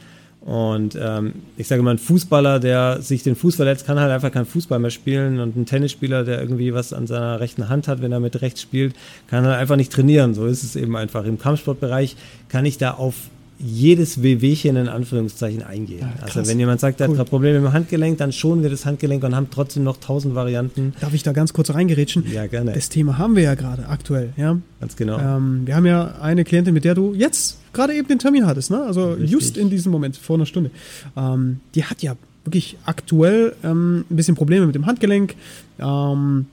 Und 0.44 0.98
ähm, 1.00 1.34
ich 1.56 1.68
sage 1.68 1.82
mal, 1.82 1.92
ein 1.92 1.98
Fußballer, 1.98 2.58
der 2.58 3.00
sich 3.00 3.22
den 3.22 3.36
Fuß 3.36 3.56
verletzt, 3.56 3.86
kann 3.86 4.00
halt 4.00 4.10
einfach 4.10 4.32
keinen 4.32 4.46
Fußball 4.46 4.80
mehr 4.80 4.90
spielen. 4.90 5.38
Und 5.38 5.56
ein 5.56 5.66
Tennisspieler, 5.66 6.24
der 6.24 6.40
irgendwie 6.40 6.74
was 6.74 6.92
an 6.92 7.06
seiner 7.06 7.38
rechten 7.38 7.68
Hand 7.68 7.86
hat, 7.86 8.02
wenn 8.02 8.10
er 8.10 8.18
mit 8.18 8.42
rechts 8.42 8.60
spielt, 8.60 8.94
kann 9.28 9.46
halt 9.46 9.56
einfach 9.56 9.76
nicht 9.76 9.92
trainieren. 9.92 10.34
So 10.34 10.46
ist 10.46 10.64
es 10.64 10.74
eben 10.74 10.96
einfach. 10.96 11.24
Im 11.24 11.38
Kampfsportbereich 11.38 12.16
kann 12.48 12.66
ich 12.66 12.76
da 12.76 12.92
auf 12.92 13.14
jedes 13.62 14.22
Wehwehchen 14.22 14.76
in 14.76 14.88
Anführungszeichen 14.88 15.62
eingehen. 15.62 16.00
Ja, 16.00 16.24
also 16.24 16.46
wenn 16.46 16.58
jemand 16.58 16.80
sagt, 16.80 17.00
er 17.00 17.08
cool. 17.08 17.18
hat 17.18 17.30
Probleme 17.30 17.60
mit 17.60 17.70
dem 17.70 17.72
Handgelenk, 17.72 18.18
dann 18.18 18.32
schonen 18.32 18.62
wir 18.62 18.70
das 18.70 18.84
Handgelenk 18.84 19.22
und 19.22 19.36
haben 19.36 19.48
trotzdem 19.50 19.84
noch 19.84 19.98
tausend 19.98 20.34
Varianten. 20.34 20.94
Darf 21.00 21.14
ich 21.14 21.22
da 21.22 21.32
ganz 21.32 21.52
kurz 21.52 21.70
reingerätschen? 21.70 22.24
Ja, 22.30 22.46
gerne. 22.46 22.72
Das 22.72 22.88
Thema 22.88 23.18
haben 23.18 23.36
wir 23.36 23.44
ja 23.44 23.54
gerade 23.54 23.86
aktuell, 23.88 24.32
ja. 24.36 24.58
Ganz 24.80 24.96
genau. 24.96 25.18
Ähm, 25.18 25.62
wir 25.64 25.76
haben 25.76 25.86
ja 25.86 26.16
eine 26.20 26.44
Klientin, 26.44 26.74
mit 26.74 26.84
der 26.84 26.94
du 26.94 27.14
jetzt 27.14 27.58
gerade 27.72 27.94
eben 27.94 28.08
den 28.08 28.18
Termin 28.18 28.46
hattest, 28.46 28.70
ne? 28.70 28.82
Also 28.82 29.12
Richtig. 29.12 29.30
just 29.30 29.56
in 29.56 29.70
diesem 29.70 29.92
Moment, 29.92 30.16
vor 30.16 30.36
einer 30.36 30.46
Stunde. 30.46 30.70
Ähm, 31.16 31.60
die 31.74 31.84
hat 31.84 32.02
ja 32.02 32.16
wirklich 32.44 32.76
aktuell 32.84 33.54
ähm, 33.62 34.04
ein 34.10 34.16
bisschen 34.16 34.34
Probleme 34.34 34.66
mit 34.66 34.74
dem 34.74 34.86
Handgelenk. 34.86 35.36
Ähm, 35.78 36.46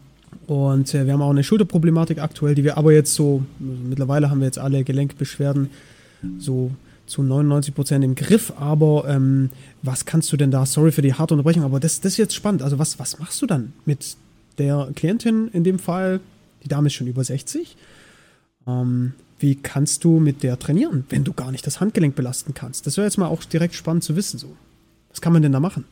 und 0.45 0.93
äh, 0.93 1.05
wir 1.05 1.13
haben 1.13 1.21
auch 1.21 1.31
eine 1.31 1.43
Schulterproblematik 1.43 2.19
aktuell, 2.19 2.55
die 2.55 2.63
wir 2.63 2.77
aber 2.77 2.93
jetzt 2.93 3.15
so, 3.15 3.43
mittlerweile 3.59 4.29
haben 4.29 4.39
wir 4.39 4.45
jetzt 4.45 4.59
alle 4.59 4.83
Gelenkbeschwerden 4.83 5.69
so 6.37 6.71
zu 7.09 7.23
99 7.23 7.73
Prozent 7.73 8.05
im 8.05 8.15
Griff, 8.15 8.53
aber 8.57 9.05
ähm, 9.07 9.49
was 9.81 10.05
kannst 10.05 10.31
du 10.31 10.37
denn 10.37 10.51
da, 10.51 10.65
sorry 10.65 10.91
für 10.91 11.01
die 11.01 11.13
harte 11.13 11.33
Unterbrechung, 11.33 11.63
aber 11.63 11.79
das, 11.79 12.01
das 12.01 12.13
ist 12.13 12.17
jetzt 12.17 12.35
spannend. 12.35 12.61
Also 12.61 12.79
was, 12.79 12.99
was 12.99 13.19
machst 13.19 13.41
du 13.41 13.47
dann 13.47 13.73
mit 13.85 14.15
der 14.57 14.89
Klientin 14.95 15.49
in 15.51 15.63
dem 15.63 15.79
Fall? 15.79 16.19
Die 16.63 16.67
Dame 16.67 16.87
ist 16.87 16.93
schon 16.93 17.07
über 17.07 17.23
60. 17.23 17.75
Ähm, 18.67 19.13
wie 19.39 19.55
kannst 19.55 20.03
du 20.03 20.19
mit 20.19 20.43
der 20.43 20.59
trainieren, 20.59 21.05
wenn 21.09 21.23
du 21.23 21.33
gar 21.33 21.51
nicht 21.51 21.65
das 21.65 21.79
Handgelenk 21.79 22.15
belasten 22.15 22.53
kannst? 22.53 22.85
Das 22.85 22.97
wäre 22.97 23.07
jetzt 23.07 23.17
mal 23.17 23.27
auch 23.27 23.43
direkt 23.43 23.73
spannend 23.73 24.03
zu 24.03 24.15
wissen. 24.15 24.37
So. 24.37 24.55
Was 25.09 25.21
kann 25.21 25.33
man 25.33 25.41
denn 25.41 25.53
da 25.53 25.59
machen? 25.59 25.85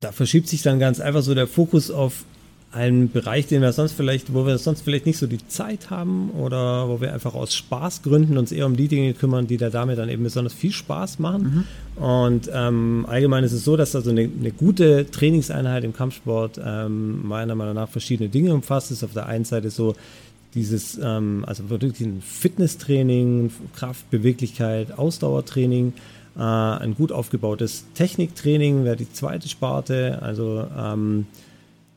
Da 0.00 0.12
verschiebt 0.12 0.48
sich 0.48 0.62
dann 0.62 0.78
ganz 0.78 1.00
einfach 1.00 1.22
so 1.22 1.34
der 1.34 1.46
Fokus 1.46 1.90
auf 1.90 2.24
einen 2.72 3.10
Bereich, 3.10 3.46
den 3.46 3.60
wir 3.60 3.72
sonst 3.72 3.92
vielleicht, 3.92 4.32
wo 4.32 4.46
wir 4.46 4.56
sonst 4.56 4.80
vielleicht 4.80 5.04
nicht 5.04 5.18
so 5.18 5.26
die 5.26 5.46
Zeit 5.46 5.90
haben 5.90 6.30
oder 6.30 6.88
wo 6.88 7.00
wir 7.00 7.12
einfach 7.12 7.34
aus 7.34 7.54
Spaßgründen 7.54 8.38
uns 8.38 8.50
eher 8.50 8.64
um 8.64 8.76
die 8.76 8.88
Dinge 8.88 9.12
kümmern, 9.12 9.46
die 9.46 9.58
der 9.58 9.70
Dame 9.70 9.94
dann 9.94 10.08
eben 10.08 10.22
besonders 10.22 10.54
viel 10.54 10.72
Spaß 10.72 11.18
machen. 11.18 11.66
Mhm. 11.98 12.02
Und 12.02 12.50
ähm, 12.52 13.04
allgemein 13.08 13.44
ist 13.44 13.52
es 13.52 13.64
so, 13.64 13.76
dass 13.76 13.94
also 13.94 14.10
eine, 14.10 14.22
eine 14.22 14.52
gute 14.52 15.10
Trainingseinheit 15.10 15.84
im 15.84 15.92
Kampfsport 15.92 16.58
ähm, 16.64 17.26
meiner 17.26 17.54
Meinung 17.54 17.74
nach 17.74 17.90
verschiedene 17.90 18.30
Dinge 18.30 18.54
umfasst. 18.54 18.90
Es 18.90 18.98
ist 18.98 19.04
auf 19.04 19.12
der 19.12 19.26
einen 19.26 19.44
Seite 19.44 19.70
so 19.70 19.94
dieses, 20.54 20.98
ähm, 21.02 21.44
also 21.46 21.68
wirklich 21.68 22.00
ein 22.00 22.22
Fitnesstraining, 22.22 23.50
Kraft, 23.76 24.10
Beweglichkeit, 24.10 24.98
Ausdauertraining, 24.98 25.92
äh, 26.36 26.40
ein 26.40 26.94
gut 26.94 27.12
aufgebautes 27.12 27.84
Techniktraining 27.94 28.84
wäre 28.84 28.96
die 28.96 29.12
zweite 29.12 29.48
Sparte, 29.48 30.20
also 30.22 30.66
ähm, 30.78 31.26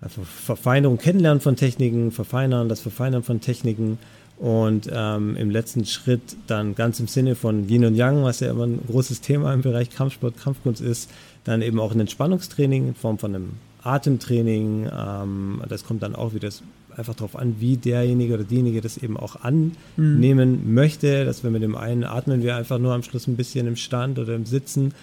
also 0.01 0.23
Verfeinerung, 0.23 0.97
Kennenlernen 0.97 1.41
von 1.41 1.55
Techniken, 1.55 2.11
Verfeinern, 2.11 2.69
das 2.69 2.81
Verfeinern 2.81 3.23
von 3.23 3.41
Techniken 3.41 3.97
und 4.37 4.89
ähm, 4.91 5.35
im 5.37 5.49
letzten 5.49 5.85
Schritt 5.85 6.35
dann 6.47 6.75
ganz 6.75 6.99
im 6.99 7.07
Sinne 7.07 7.35
von 7.35 7.69
Yin 7.69 7.85
und 7.85 7.95
Yang, 7.95 8.23
was 8.23 8.41
ja 8.41 8.51
immer 8.51 8.65
ein 8.65 8.81
großes 8.85 9.21
Thema 9.21 9.53
im 9.53 9.61
Bereich 9.61 9.89
Kampfsport, 9.89 10.37
Kampfkunst 10.37 10.81
ist, 10.81 11.09
dann 11.45 11.61
eben 11.61 11.79
auch 11.79 11.93
ein 11.93 11.99
Entspannungstraining 12.01 12.89
in 12.89 12.95
Form 12.95 13.17
von 13.17 13.33
einem 13.33 13.49
Atemtraining. 13.83 14.89
Ähm, 14.95 15.61
das 15.69 15.85
kommt 15.85 16.03
dann 16.03 16.15
auch 16.15 16.33
wieder 16.33 16.49
einfach 16.97 17.15
darauf 17.15 17.35
an, 17.35 17.55
wie 17.59 17.77
derjenige 17.77 18.33
oder 18.33 18.43
diejenige 18.43 18.81
das 18.81 18.97
eben 18.97 19.17
auch 19.17 19.37
annehmen 19.41 20.65
mhm. 20.65 20.73
möchte. 20.73 21.23
Dass 21.23 21.43
wir 21.43 21.51
mit 21.51 21.63
dem 21.63 21.75
einen 21.75 22.03
atmen 22.03 22.43
wir 22.43 22.55
einfach 22.55 22.79
nur 22.79 22.93
am 22.93 23.03
Schluss 23.03 23.27
ein 23.27 23.37
bisschen 23.37 23.67
im 23.67 23.75
Stand 23.75 24.19
oder 24.19 24.35
im 24.35 24.45
Sitzen 24.45 24.93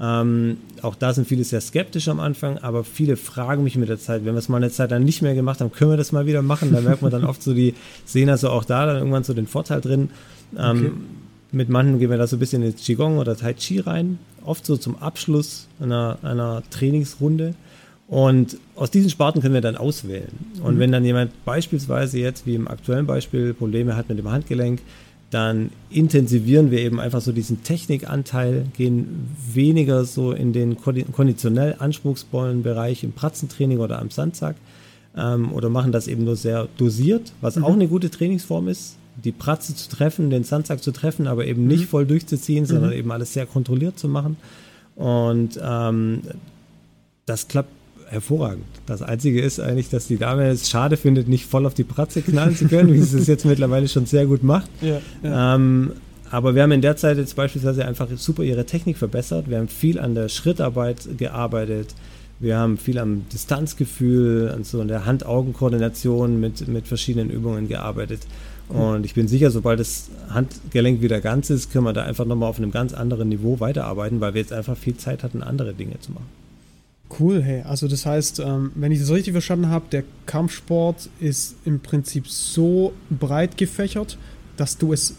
ähm, 0.00 0.56
auch 0.80 0.94
da 0.94 1.12
sind 1.12 1.28
viele 1.28 1.44
sehr 1.44 1.60
skeptisch 1.60 2.08
am 2.08 2.20
Anfang, 2.20 2.56
aber 2.58 2.84
viele 2.84 3.16
fragen 3.16 3.62
mich 3.64 3.76
mit 3.76 3.90
der 3.90 3.98
Zeit, 3.98 4.24
wenn 4.24 4.32
wir 4.34 4.38
es 4.38 4.48
mal 4.48 4.56
eine 4.56 4.70
Zeit 4.70 4.90
dann 4.90 5.04
nicht 5.04 5.20
mehr 5.20 5.34
gemacht 5.34 5.60
haben, 5.60 5.72
können 5.72 5.90
wir 5.90 5.98
das 5.98 6.10
mal 6.10 6.24
wieder 6.24 6.40
machen? 6.40 6.72
Da 6.72 6.80
merkt 6.80 7.02
man 7.02 7.10
dann 7.10 7.24
oft 7.24 7.42
so, 7.42 7.52
die 7.52 7.74
sehen 8.06 8.30
also 8.30 8.48
auch 8.48 8.64
da 8.64 8.86
dann 8.86 8.96
irgendwann 8.96 9.24
so 9.24 9.34
den 9.34 9.46
Vorteil 9.46 9.82
drin. 9.82 10.08
Ähm, 10.56 10.78
okay. 10.78 10.90
Mit 11.52 11.68
manchen 11.68 11.98
gehen 11.98 12.10
wir 12.10 12.16
da 12.16 12.26
so 12.26 12.36
ein 12.36 12.38
bisschen 12.38 12.62
ins 12.62 12.82
Qigong 12.82 13.18
oder 13.18 13.36
Tai 13.36 13.52
Chi 13.52 13.80
rein, 13.80 14.18
oft 14.42 14.64
so 14.64 14.78
zum 14.78 14.96
Abschluss 14.96 15.68
einer, 15.80 16.18
einer 16.22 16.62
Trainingsrunde. 16.70 17.54
Und 18.08 18.56
aus 18.74 18.90
diesen 18.90 19.10
Sparten 19.10 19.42
können 19.42 19.54
wir 19.54 19.60
dann 19.60 19.76
auswählen. 19.76 20.32
Und 20.62 20.76
mhm. 20.76 20.78
wenn 20.78 20.92
dann 20.92 21.04
jemand 21.04 21.44
beispielsweise 21.44 22.18
jetzt, 22.18 22.46
wie 22.46 22.54
im 22.54 22.68
aktuellen 22.68 23.06
Beispiel, 23.06 23.52
Probleme 23.52 23.96
hat 23.96 24.08
mit 24.08 24.18
dem 24.18 24.30
Handgelenk, 24.30 24.80
dann 25.30 25.70
intensivieren 25.90 26.70
wir 26.70 26.80
eben 26.80 26.98
einfach 26.98 27.20
so 27.20 27.30
diesen 27.30 27.62
Technikanteil, 27.62 28.66
gehen 28.76 29.28
weniger 29.52 30.04
so 30.04 30.32
in 30.32 30.52
den 30.52 30.76
konditionell 30.80 31.76
anspruchsvollen 31.78 32.62
Bereich 32.62 33.04
im 33.04 33.12
Pratzentraining 33.12 33.78
oder 33.78 34.00
am 34.00 34.10
Sandsack 34.10 34.56
ähm, 35.16 35.52
oder 35.52 35.68
machen 35.68 35.92
das 35.92 36.08
eben 36.08 36.24
nur 36.24 36.36
sehr 36.36 36.68
dosiert, 36.76 37.32
was 37.40 37.56
mhm. 37.56 37.64
auch 37.64 37.72
eine 37.72 37.86
gute 37.86 38.10
Trainingsform 38.10 38.66
ist, 38.68 38.96
die 39.22 39.32
Pratze 39.32 39.74
zu 39.74 39.88
treffen, 39.88 40.30
den 40.30 40.42
Sandsack 40.42 40.82
zu 40.82 40.90
treffen, 40.90 41.28
aber 41.28 41.46
eben 41.46 41.66
nicht 41.66 41.82
mhm. 41.82 41.88
voll 41.88 42.06
durchzuziehen, 42.06 42.66
sondern 42.66 42.90
mhm. 42.90 42.96
eben 42.96 43.12
alles 43.12 43.32
sehr 43.32 43.46
kontrolliert 43.46 43.98
zu 43.98 44.08
machen. 44.08 44.36
Und 44.96 45.60
ähm, 45.62 46.22
das 47.26 47.46
klappt 47.46 47.70
hervorragend. 48.10 48.64
Das 48.86 49.02
Einzige 49.02 49.40
ist 49.40 49.60
eigentlich, 49.60 49.88
dass 49.88 50.06
die 50.06 50.18
Dame 50.18 50.48
es 50.48 50.68
schade 50.68 50.96
findet, 50.96 51.28
nicht 51.28 51.46
voll 51.46 51.64
auf 51.64 51.74
die 51.74 51.84
Pratze 51.84 52.22
knallen 52.22 52.56
zu 52.56 52.66
können, 52.68 52.92
wie 52.92 53.00
sie 53.00 53.18
es 53.18 53.26
jetzt 53.26 53.44
mittlerweile 53.44 53.88
schon 53.88 54.06
sehr 54.06 54.26
gut 54.26 54.42
macht. 54.42 54.68
Ja, 54.80 55.00
ja. 55.22 55.54
Ähm, 55.54 55.92
aber 56.30 56.54
wir 56.54 56.62
haben 56.62 56.72
in 56.72 56.82
der 56.82 56.96
Zeit 56.96 57.16
jetzt 57.16 57.34
beispielsweise 57.34 57.84
einfach 57.84 58.08
super 58.16 58.42
ihre 58.42 58.64
Technik 58.64 58.98
verbessert. 58.98 59.48
Wir 59.48 59.58
haben 59.58 59.68
viel 59.68 59.98
an 59.98 60.14
der 60.14 60.28
Schrittarbeit 60.28 61.08
gearbeitet. 61.18 61.94
Wir 62.38 62.56
haben 62.56 62.78
viel 62.78 62.98
am 62.98 63.28
Distanzgefühl, 63.32 64.50
an 64.50 64.64
so 64.64 64.82
der 64.84 65.04
Hand-Augen-Koordination 65.06 66.40
mit, 66.40 66.68
mit 66.68 66.86
verschiedenen 66.86 67.30
Übungen 67.30 67.68
gearbeitet. 67.68 68.20
Und 68.68 69.04
ich 69.04 69.14
bin 69.14 69.26
sicher, 69.26 69.50
sobald 69.50 69.80
das 69.80 70.08
Handgelenk 70.28 71.02
wieder 71.02 71.20
ganz 71.20 71.50
ist, 71.50 71.72
können 71.72 71.84
wir 71.84 71.92
da 71.92 72.04
einfach 72.04 72.24
nochmal 72.24 72.48
auf 72.48 72.58
einem 72.58 72.70
ganz 72.70 72.94
anderen 72.94 73.28
Niveau 73.28 73.58
weiterarbeiten, 73.58 74.20
weil 74.20 74.34
wir 74.34 74.40
jetzt 74.40 74.52
einfach 74.52 74.76
viel 74.76 74.96
Zeit 74.96 75.24
hatten, 75.24 75.42
andere 75.42 75.74
Dinge 75.74 75.98
zu 75.98 76.12
machen. 76.12 76.26
Cool, 77.18 77.42
hey. 77.42 77.62
Also 77.62 77.88
das 77.88 78.06
heißt, 78.06 78.40
ähm, 78.40 78.72
wenn 78.74 78.92
ich 78.92 79.00
das 79.00 79.10
richtig 79.10 79.32
verstanden 79.32 79.68
habe, 79.68 79.86
der 79.90 80.04
Kampfsport 80.26 81.08
ist 81.18 81.56
im 81.64 81.80
Prinzip 81.80 82.28
so 82.28 82.92
breit 83.10 83.56
gefächert, 83.56 84.16
dass 84.56 84.78
du 84.78 84.92
es 84.92 85.16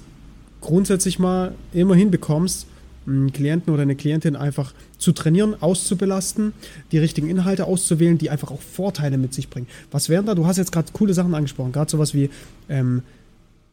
grundsätzlich 0.61 1.19
mal 1.19 1.53
immer 1.73 1.95
hinbekommst, 1.95 2.67
einen 3.07 3.33
Klienten 3.33 3.73
oder 3.73 3.81
eine 3.81 3.95
Klientin 3.95 4.35
einfach 4.35 4.73
zu 4.99 5.11
trainieren, 5.11 5.55
auszubelasten, 5.59 6.53
die 6.91 6.99
richtigen 6.99 7.27
Inhalte 7.27 7.65
auszuwählen, 7.65 8.17
die 8.17 8.29
einfach 8.29 8.51
auch 8.51 8.61
Vorteile 8.61 9.17
mit 9.17 9.33
sich 9.33 9.49
bringen. 9.49 9.67
Was 9.89 10.07
wären 10.07 10.27
da? 10.27 10.35
Du 10.35 10.45
hast 10.45 10.57
jetzt 10.57 10.71
gerade 10.71 10.91
coole 10.93 11.13
Sachen 11.13 11.33
angesprochen, 11.33 11.71
gerade 11.71 11.89
sowas 11.89 12.13
wie 12.13 12.29
ähm, 12.69 13.01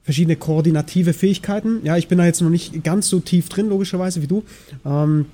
verschiedene 0.02 0.36
koordinative 0.36 1.12
Fähigkeiten. 1.12 1.84
Ja, 1.84 1.98
ich 1.98 2.08
bin 2.08 2.16
da 2.18 2.24
jetzt 2.24 2.40
noch 2.40 2.50
nicht 2.50 2.82
ganz 2.82 3.08
so 3.08 3.20
tief 3.20 3.50
drin, 3.50 3.68
logischerweise, 3.68 4.22
wie 4.22 4.26
du. 4.26 4.42
Ähm, 4.84 5.26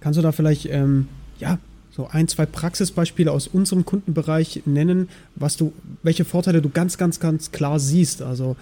kannst 0.00 0.18
du 0.18 0.22
da 0.22 0.30
vielleicht 0.30 0.66
ähm, 0.66 1.08
ja, 1.38 1.58
so 1.98 2.06
ein, 2.12 2.28
zwei 2.28 2.46
Praxisbeispiele 2.46 3.32
aus 3.32 3.48
unserem 3.48 3.84
Kundenbereich 3.84 4.62
nennen, 4.66 5.08
was 5.34 5.56
du, 5.56 5.72
welche 6.04 6.24
Vorteile 6.24 6.62
du 6.62 6.70
ganz, 6.70 6.96
ganz, 6.96 7.18
ganz 7.18 7.50
klar 7.50 7.80
siehst. 7.80 8.22
Also 8.22 8.54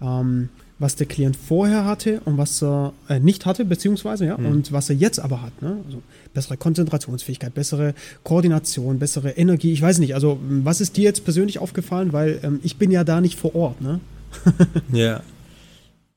ähm, 0.00 0.48
was 0.78 0.94
der 0.94 1.08
Klient 1.08 1.36
vorher 1.36 1.84
hatte 1.84 2.20
und 2.24 2.38
was 2.38 2.62
er 2.62 2.92
äh, 3.08 3.18
nicht 3.18 3.46
hatte, 3.46 3.64
beziehungsweise, 3.64 4.26
ja, 4.26 4.38
mhm. 4.38 4.46
und 4.46 4.72
was 4.72 4.90
er 4.90 4.94
jetzt 4.94 5.18
aber 5.18 5.42
hat. 5.42 5.60
Ne? 5.60 5.78
Also 5.86 6.02
bessere 6.34 6.56
Konzentrationsfähigkeit, 6.56 7.52
bessere 7.52 7.94
Koordination, 8.22 9.00
bessere 9.00 9.30
Energie. 9.32 9.72
Ich 9.72 9.82
weiß 9.82 9.98
nicht, 9.98 10.14
also 10.14 10.38
was 10.40 10.80
ist 10.80 10.96
dir 10.96 11.02
jetzt 11.04 11.24
persönlich 11.24 11.58
aufgefallen? 11.58 12.12
Weil 12.12 12.38
ähm, 12.44 12.60
ich 12.62 12.76
bin 12.76 12.92
ja 12.92 13.02
da 13.02 13.20
nicht 13.20 13.36
vor 13.36 13.56
Ort, 13.56 13.80
ne? 13.80 13.98
ja. 14.92 15.20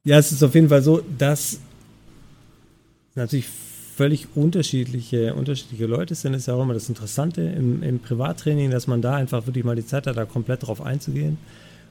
Ja, 0.04 0.20
es 0.20 0.32
ist 0.32 0.44
auf 0.44 0.54
jeden 0.54 0.70
Fall 0.70 0.84
so, 0.84 1.02
dass 1.18 1.58
natürlich 3.16 3.48
völlig 3.98 4.28
unterschiedliche, 4.36 5.34
unterschiedliche 5.34 5.88
Leute 5.88 6.14
sind, 6.14 6.36
ist 6.36 6.48
ja 6.48 6.54
auch 6.54 6.62
immer 6.62 6.76
das 6.76 6.88
Interessante 6.88 7.42
im, 7.42 7.82
im 7.82 7.98
Privattraining, 7.98 8.70
dass 8.70 8.86
man 8.86 9.02
da 9.02 9.16
einfach 9.16 9.48
wirklich 9.48 9.66
mal 9.66 9.76
die 9.76 9.86
Zeit 9.86 10.06
hat, 10.06 10.16
da 10.16 10.26
komplett 10.26 10.68
drauf 10.68 10.82
einzugehen. 10.82 11.40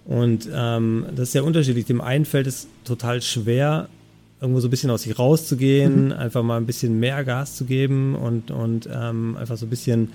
Und 0.04 0.48
ähm, 0.54 1.06
das 1.16 1.30
ist 1.30 1.34
ja 1.34 1.42
unterschiedlich. 1.42 1.84
Dem 1.86 2.00
einen 2.00 2.24
fällt 2.24 2.46
es 2.46 2.68
total 2.84 3.22
schwer, 3.22 3.88
irgendwo 4.40 4.60
so 4.60 4.68
ein 4.68 4.70
bisschen 4.70 4.90
aus 4.90 5.02
sich 5.02 5.18
rauszugehen, 5.18 6.06
mhm. 6.06 6.12
einfach 6.12 6.44
mal 6.44 6.58
ein 6.58 6.66
bisschen 6.66 7.00
mehr 7.00 7.24
Gas 7.24 7.56
zu 7.56 7.64
geben 7.64 8.14
und, 8.14 8.52
und 8.52 8.88
ähm, 8.92 9.36
einfach 9.36 9.56
so 9.56 9.66
ein 9.66 9.70
bisschen 9.70 10.12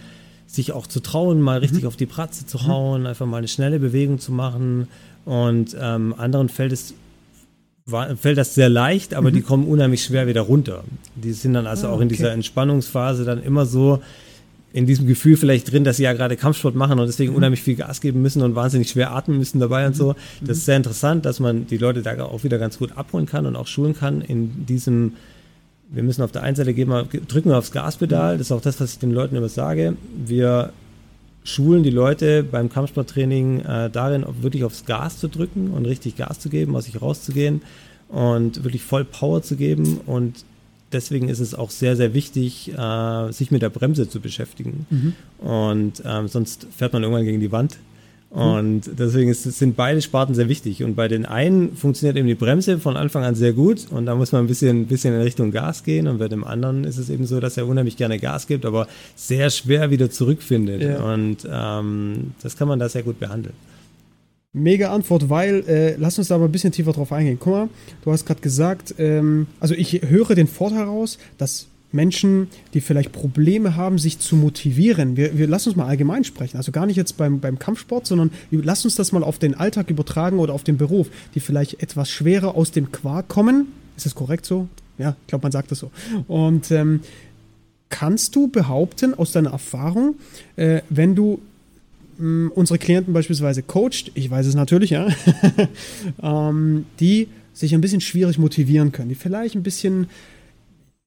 sich 0.47 0.71
auch 0.71 0.87
zu 0.87 1.01
trauen, 1.01 1.41
mal 1.41 1.59
richtig 1.59 1.81
mhm. 1.81 1.87
auf 1.89 1.97
die 1.97 2.05
Pratze 2.05 2.45
zu 2.45 2.57
mhm. 2.59 2.67
hauen, 2.67 3.05
einfach 3.05 3.25
mal 3.25 3.39
eine 3.39 3.49
schnelle 3.49 3.79
Bewegung 3.79 4.17
zu 4.19 4.31
machen. 4.31 4.87
Und 5.25 5.75
ähm, 5.77 6.15
anderen 6.17 6.47
fällt 6.47 6.71
es 6.71 6.93
fällt 7.87 8.37
das 8.37 8.55
sehr 8.55 8.69
leicht, 8.69 9.13
aber 9.13 9.29
mhm. 9.29 9.33
die 9.33 9.41
kommen 9.41 9.67
unheimlich 9.67 10.03
schwer 10.03 10.27
wieder 10.27 10.41
runter. 10.41 10.83
Die 11.15 11.33
sind 11.33 11.53
dann 11.53 11.67
also 11.67 11.87
ah, 11.87 11.91
auch 11.91 12.01
in 12.01 12.09
dieser 12.09 12.31
Entspannungsphase 12.31 13.25
dann 13.25 13.41
immer 13.43 13.65
so 13.65 14.01
in 14.73 14.85
diesem 14.85 15.05
Gefühl 15.05 15.35
vielleicht 15.35 15.71
drin, 15.71 15.83
dass 15.83 15.97
sie 15.97 16.03
ja 16.03 16.13
gerade 16.13 16.37
Kampfsport 16.37 16.75
machen 16.75 16.99
und 16.99 17.07
deswegen 17.07 17.31
mhm. 17.31 17.37
unheimlich 17.37 17.61
viel 17.61 17.75
Gas 17.75 17.99
geben 17.99 18.21
müssen 18.21 18.41
und 18.41 18.55
wahnsinnig 18.55 18.89
schwer 18.89 19.11
atmen 19.11 19.37
müssen 19.37 19.59
dabei 19.59 19.85
und 19.85 19.95
so. 19.95 20.13
Mhm. 20.13 20.47
Das 20.47 20.57
ist 20.57 20.65
sehr 20.65 20.77
interessant, 20.77 21.25
dass 21.25 21.39
man 21.39 21.67
die 21.67 21.77
Leute 21.77 22.01
da 22.01 22.21
auch 22.23 22.43
wieder 22.43 22.57
ganz 22.57 22.77
gut 22.77 22.97
abholen 22.97 23.25
kann 23.25 23.45
und 23.45 23.55
auch 23.55 23.67
schulen 23.67 23.95
kann 23.95 24.21
in 24.21 24.65
diesem 24.65 25.13
wir 25.93 26.03
müssen 26.03 26.21
auf 26.21 26.31
der 26.31 26.43
einen 26.43 26.55
Seite 26.55 26.73
gehen 26.73 26.87
wir, 26.87 27.03
drücken 27.03 27.49
wir 27.49 27.57
aufs 27.57 27.71
Gaspedal, 27.71 28.37
das 28.37 28.47
ist 28.47 28.51
auch 28.53 28.61
das, 28.61 28.79
was 28.79 28.93
ich 28.93 28.99
den 28.99 29.11
Leuten 29.11 29.35
immer 29.35 29.49
sage. 29.49 29.97
Wir 30.25 30.71
schulen 31.43 31.83
die 31.83 31.89
Leute 31.89 32.43
beim 32.43 32.69
Kampfsporttraining 32.69 33.61
äh, 33.61 33.89
darin, 33.89 34.25
wirklich 34.41 34.63
aufs 34.63 34.85
Gas 34.85 35.19
zu 35.19 35.27
drücken 35.27 35.71
und 35.71 35.85
richtig 35.85 36.15
Gas 36.15 36.39
zu 36.39 36.49
geben, 36.49 36.75
aus 36.75 36.85
sich 36.85 37.01
rauszugehen 37.01 37.61
und 38.09 38.63
wirklich 38.63 38.83
voll 38.83 39.05
Power 39.05 39.41
zu 39.41 39.55
geben. 39.55 40.01
Und 40.05 40.45
deswegen 40.91 41.29
ist 41.29 41.39
es 41.39 41.55
auch 41.55 41.69
sehr, 41.69 41.95
sehr 41.95 42.13
wichtig, 42.13 42.71
äh, 42.77 43.31
sich 43.31 43.51
mit 43.51 43.61
der 43.61 43.69
Bremse 43.69 44.07
zu 44.07 44.19
beschäftigen. 44.19 44.85
Mhm. 44.89 45.13
Und 45.45 46.03
ähm, 46.05 46.27
sonst 46.27 46.67
fährt 46.75 46.93
man 46.93 47.03
irgendwann 47.03 47.25
gegen 47.25 47.39
die 47.39 47.51
Wand. 47.51 47.77
Und 48.31 48.83
deswegen 48.97 49.29
ist, 49.29 49.43
sind 49.43 49.75
beide 49.75 50.01
Sparten 50.01 50.33
sehr 50.33 50.47
wichtig. 50.47 50.83
Und 50.83 50.95
bei 50.95 51.09
den 51.09 51.25
einen 51.25 51.75
funktioniert 51.75 52.15
eben 52.15 52.27
die 52.27 52.35
Bremse 52.35 52.79
von 52.79 52.95
Anfang 52.95 53.25
an 53.25 53.35
sehr 53.35 53.51
gut 53.51 53.87
und 53.91 54.05
da 54.05 54.15
muss 54.15 54.31
man 54.31 54.45
ein 54.45 54.47
bisschen, 54.47 54.87
bisschen 54.87 55.13
in 55.13 55.19
Richtung 55.19 55.51
Gas 55.51 55.83
gehen. 55.83 56.07
Und 56.07 56.17
bei 56.17 56.29
dem 56.29 56.45
anderen 56.45 56.85
ist 56.85 56.97
es 56.97 57.09
eben 57.09 57.25
so, 57.25 57.41
dass 57.41 57.57
er 57.57 57.67
unheimlich 57.67 57.97
gerne 57.97 58.19
Gas 58.19 58.47
gibt, 58.47 58.65
aber 58.65 58.87
sehr 59.15 59.49
schwer 59.49 59.91
wieder 59.91 60.09
zurückfindet. 60.09 60.81
Ja. 60.81 61.13
Und 61.13 61.39
ähm, 61.51 62.31
das 62.41 62.55
kann 62.55 62.69
man 62.69 62.79
da 62.79 62.87
sehr 62.87 63.03
gut 63.03 63.19
behandeln. 63.19 63.53
Mega 64.53 64.93
Antwort, 64.93 65.29
weil, 65.29 65.63
äh, 65.67 65.95
lass 65.97 66.17
uns 66.17 66.29
da 66.29 66.37
mal 66.37 66.45
ein 66.45 66.51
bisschen 66.51 66.71
tiefer 66.71 66.93
drauf 66.93 67.11
eingehen. 67.11 67.37
Guck 67.39 67.53
mal, 67.53 67.69
du 68.03 68.11
hast 68.11 68.25
gerade 68.25 68.41
gesagt, 68.41 68.95
ähm, 68.97 69.47
also 69.59 69.75
ich 69.75 70.01
höre 70.07 70.35
den 70.35 70.47
Vorteil 70.47 70.79
heraus, 70.79 71.17
dass 71.37 71.67
Menschen, 71.91 72.47
die 72.73 72.81
vielleicht 72.81 73.11
Probleme 73.11 73.75
haben, 73.75 73.97
sich 73.97 74.19
zu 74.19 74.35
motivieren. 74.35 75.17
Wir, 75.17 75.37
wir 75.37 75.47
lassen 75.47 75.69
uns 75.69 75.75
mal 75.75 75.87
allgemein 75.87 76.23
sprechen. 76.23 76.57
Also 76.57 76.71
gar 76.71 76.85
nicht 76.85 76.95
jetzt 76.95 77.17
beim, 77.17 77.39
beim 77.39 77.59
Kampfsport, 77.59 78.07
sondern 78.07 78.31
lass 78.51 78.85
uns 78.85 78.95
das 78.95 79.11
mal 79.11 79.23
auf 79.23 79.39
den 79.39 79.55
Alltag 79.55 79.89
übertragen 79.89 80.39
oder 80.39 80.53
auf 80.53 80.63
den 80.63 80.77
Beruf, 80.77 81.09
die 81.35 81.39
vielleicht 81.39 81.81
etwas 81.81 82.09
schwerer 82.09 82.55
aus 82.55 82.71
dem 82.71 82.91
Quark 82.91 83.27
kommen. 83.27 83.67
Ist 83.97 84.05
das 84.05 84.15
korrekt 84.15 84.45
so? 84.45 84.67
Ja, 84.97 85.15
ich 85.21 85.27
glaube, 85.27 85.43
man 85.43 85.51
sagt 85.51 85.71
das 85.71 85.79
so. 85.79 85.91
Und 86.27 86.71
ähm, 86.71 87.01
kannst 87.89 88.35
du 88.35 88.47
behaupten 88.47 89.13
aus 89.13 89.31
deiner 89.31 89.51
Erfahrung, 89.51 90.15
äh, 90.55 90.81
wenn 90.89 91.15
du 91.15 91.39
mh, 92.17 92.25
mm, 92.47 92.51
unsere 92.55 92.79
Klienten 92.79 93.13
beispielsweise 93.13 93.63
coacht, 93.63 94.11
ich 94.13 94.29
weiß 94.29 94.45
es 94.45 94.55
natürlich, 94.55 94.91
ja, 94.91 95.07
ähm, 96.23 96.85
die 96.99 97.27
sich 97.53 97.73
ein 97.75 97.81
bisschen 97.81 98.01
schwierig 98.01 98.37
motivieren 98.37 98.91
können, 98.91 99.09
die 99.09 99.15
vielleicht 99.15 99.55
ein 99.55 99.63
bisschen 99.63 100.07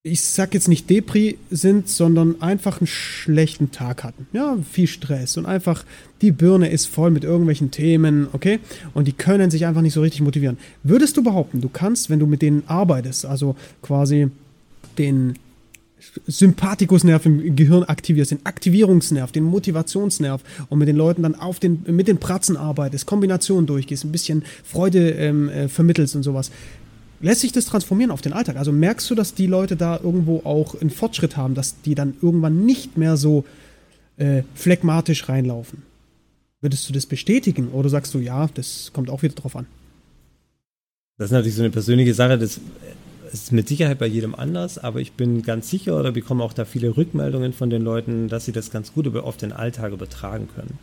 ich 0.06 0.20
sag 0.20 0.52
jetzt 0.52 0.68
nicht 0.68 0.90
Depri 0.90 1.38
sind, 1.50 1.88
sondern 1.88 2.42
einfach 2.42 2.78
einen 2.78 2.86
schlechten 2.86 3.72
Tag 3.72 4.04
hatten. 4.04 4.26
Ja, 4.34 4.58
viel 4.70 4.86
Stress 4.86 5.38
und 5.38 5.46
einfach 5.46 5.86
die 6.20 6.30
Birne 6.30 6.68
ist 6.68 6.86
voll 6.86 7.10
mit 7.10 7.24
irgendwelchen 7.24 7.70
Themen, 7.70 8.28
okay? 8.34 8.60
Und 8.92 9.08
die 9.08 9.14
können 9.14 9.50
sich 9.50 9.64
einfach 9.64 9.80
nicht 9.80 9.94
so 9.94 10.02
richtig 10.02 10.20
motivieren. 10.20 10.58
Würdest 10.82 11.16
du 11.16 11.22
behaupten, 11.22 11.62
du 11.62 11.70
kannst, 11.70 12.10
wenn 12.10 12.18
du 12.18 12.26
mit 12.26 12.42
denen 12.42 12.64
arbeitest, 12.66 13.24
also 13.24 13.56
quasi 13.80 14.28
den 14.98 15.38
Sympathikusnerv 16.26 17.24
im 17.24 17.56
Gehirn 17.56 17.84
aktivierst, 17.84 18.32
den 18.32 18.44
Aktivierungsnerv, 18.44 19.32
den 19.32 19.44
Motivationsnerv 19.44 20.42
und 20.68 20.78
mit 20.78 20.86
den 20.86 20.96
Leuten 20.96 21.22
dann 21.22 21.34
auf 21.34 21.60
den, 21.60 21.82
mit 21.88 22.08
den 22.08 22.18
Pratzen 22.18 22.58
arbeitest, 22.58 23.06
Kombinationen 23.06 23.66
durchgehst, 23.66 24.04
ein 24.04 24.12
bisschen 24.12 24.44
Freude 24.64 25.12
ähm, 25.12 25.48
äh, 25.48 25.68
vermittelst 25.68 26.14
und 26.14 26.24
sowas 26.24 26.50
lässt 27.24 27.40
sich 27.40 27.52
das 27.52 27.66
transformieren 27.66 28.10
auf 28.10 28.20
den 28.20 28.32
Alltag? 28.32 28.56
Also 28.56 28.70
merkst 28.70 29.08
du, 29.10 29.14
dass 29.14 29.34
die 29.34 29.46
Leute 29.46 29.76
da 29.76 29.98
irgendwo 30.02 30.42
auch 30.44 30.80
einen 30.80 30.90
Fortschritt 30.90 31.36
haben, 31.36 31.54
dass 31.54 31.80
die 31.82 31.94
dann 31.94 32.14
irgendwann 32.20 32.64
nicht 32.64 32.96
mehr 32.96 33.16
so 33.16 33.44
äh, 34.16 34.42
phlegmatisch 34.54 35.28
reinlaufen? 35.28 35.82
Würdest 36.60 36.88
du 36.88 36.92
das 36.92 37.06
bestätigen 37.06 37.68
oder 37.68 37.88
sagst 37.88 38.14
du, 38.14 38.18
ja, 38.18 38.48
das 38.54 38.90
kommt 38.92 39.10
auch 39.10 39.22
wieder 39.22 39.34
drauf 39.34 39.56
an? 39.56 39.66
Das 41.16 41.26
ist 41.26 41.32
natürlich 41.32 41.54
so 41.54 41.62
eine 41.62 41.70
persönliche 41.70 42.14
Sache, 42.14 42.38
das 42.38 42.60
ist 43.32 43.52
mit 43.52 43.68
Sicherheit 43.68 43.98
bei 43.98 44.06
jedem 44.06 44.34
anders, 44.34 44.78
aber 44.78 45.00
ich 45.00 45.12
bin 45.12 45.42
ganz 45.42 45.70
sicher 45.70 45.98
oder 45.98 46.12
bekomme 46.12 46.44
auch 46.44 46.52
da 46.52 46.64
viele 46.64 46.96
Rückmeldungen 46.96 47.52
von 47.52 47.70
den 47.70 47.82
Leuten, 47.82 48.28
dass 48.28 48.44
sie 48.44 48.52
das 48.52 48.70
ganz 48.70 48.92
gut 48.92 49.14
auf 49.16 49.36
den 49.36 49.52
Alltag 49.52 49.92
übertragen 49.92 50.48
können 50.54 50.78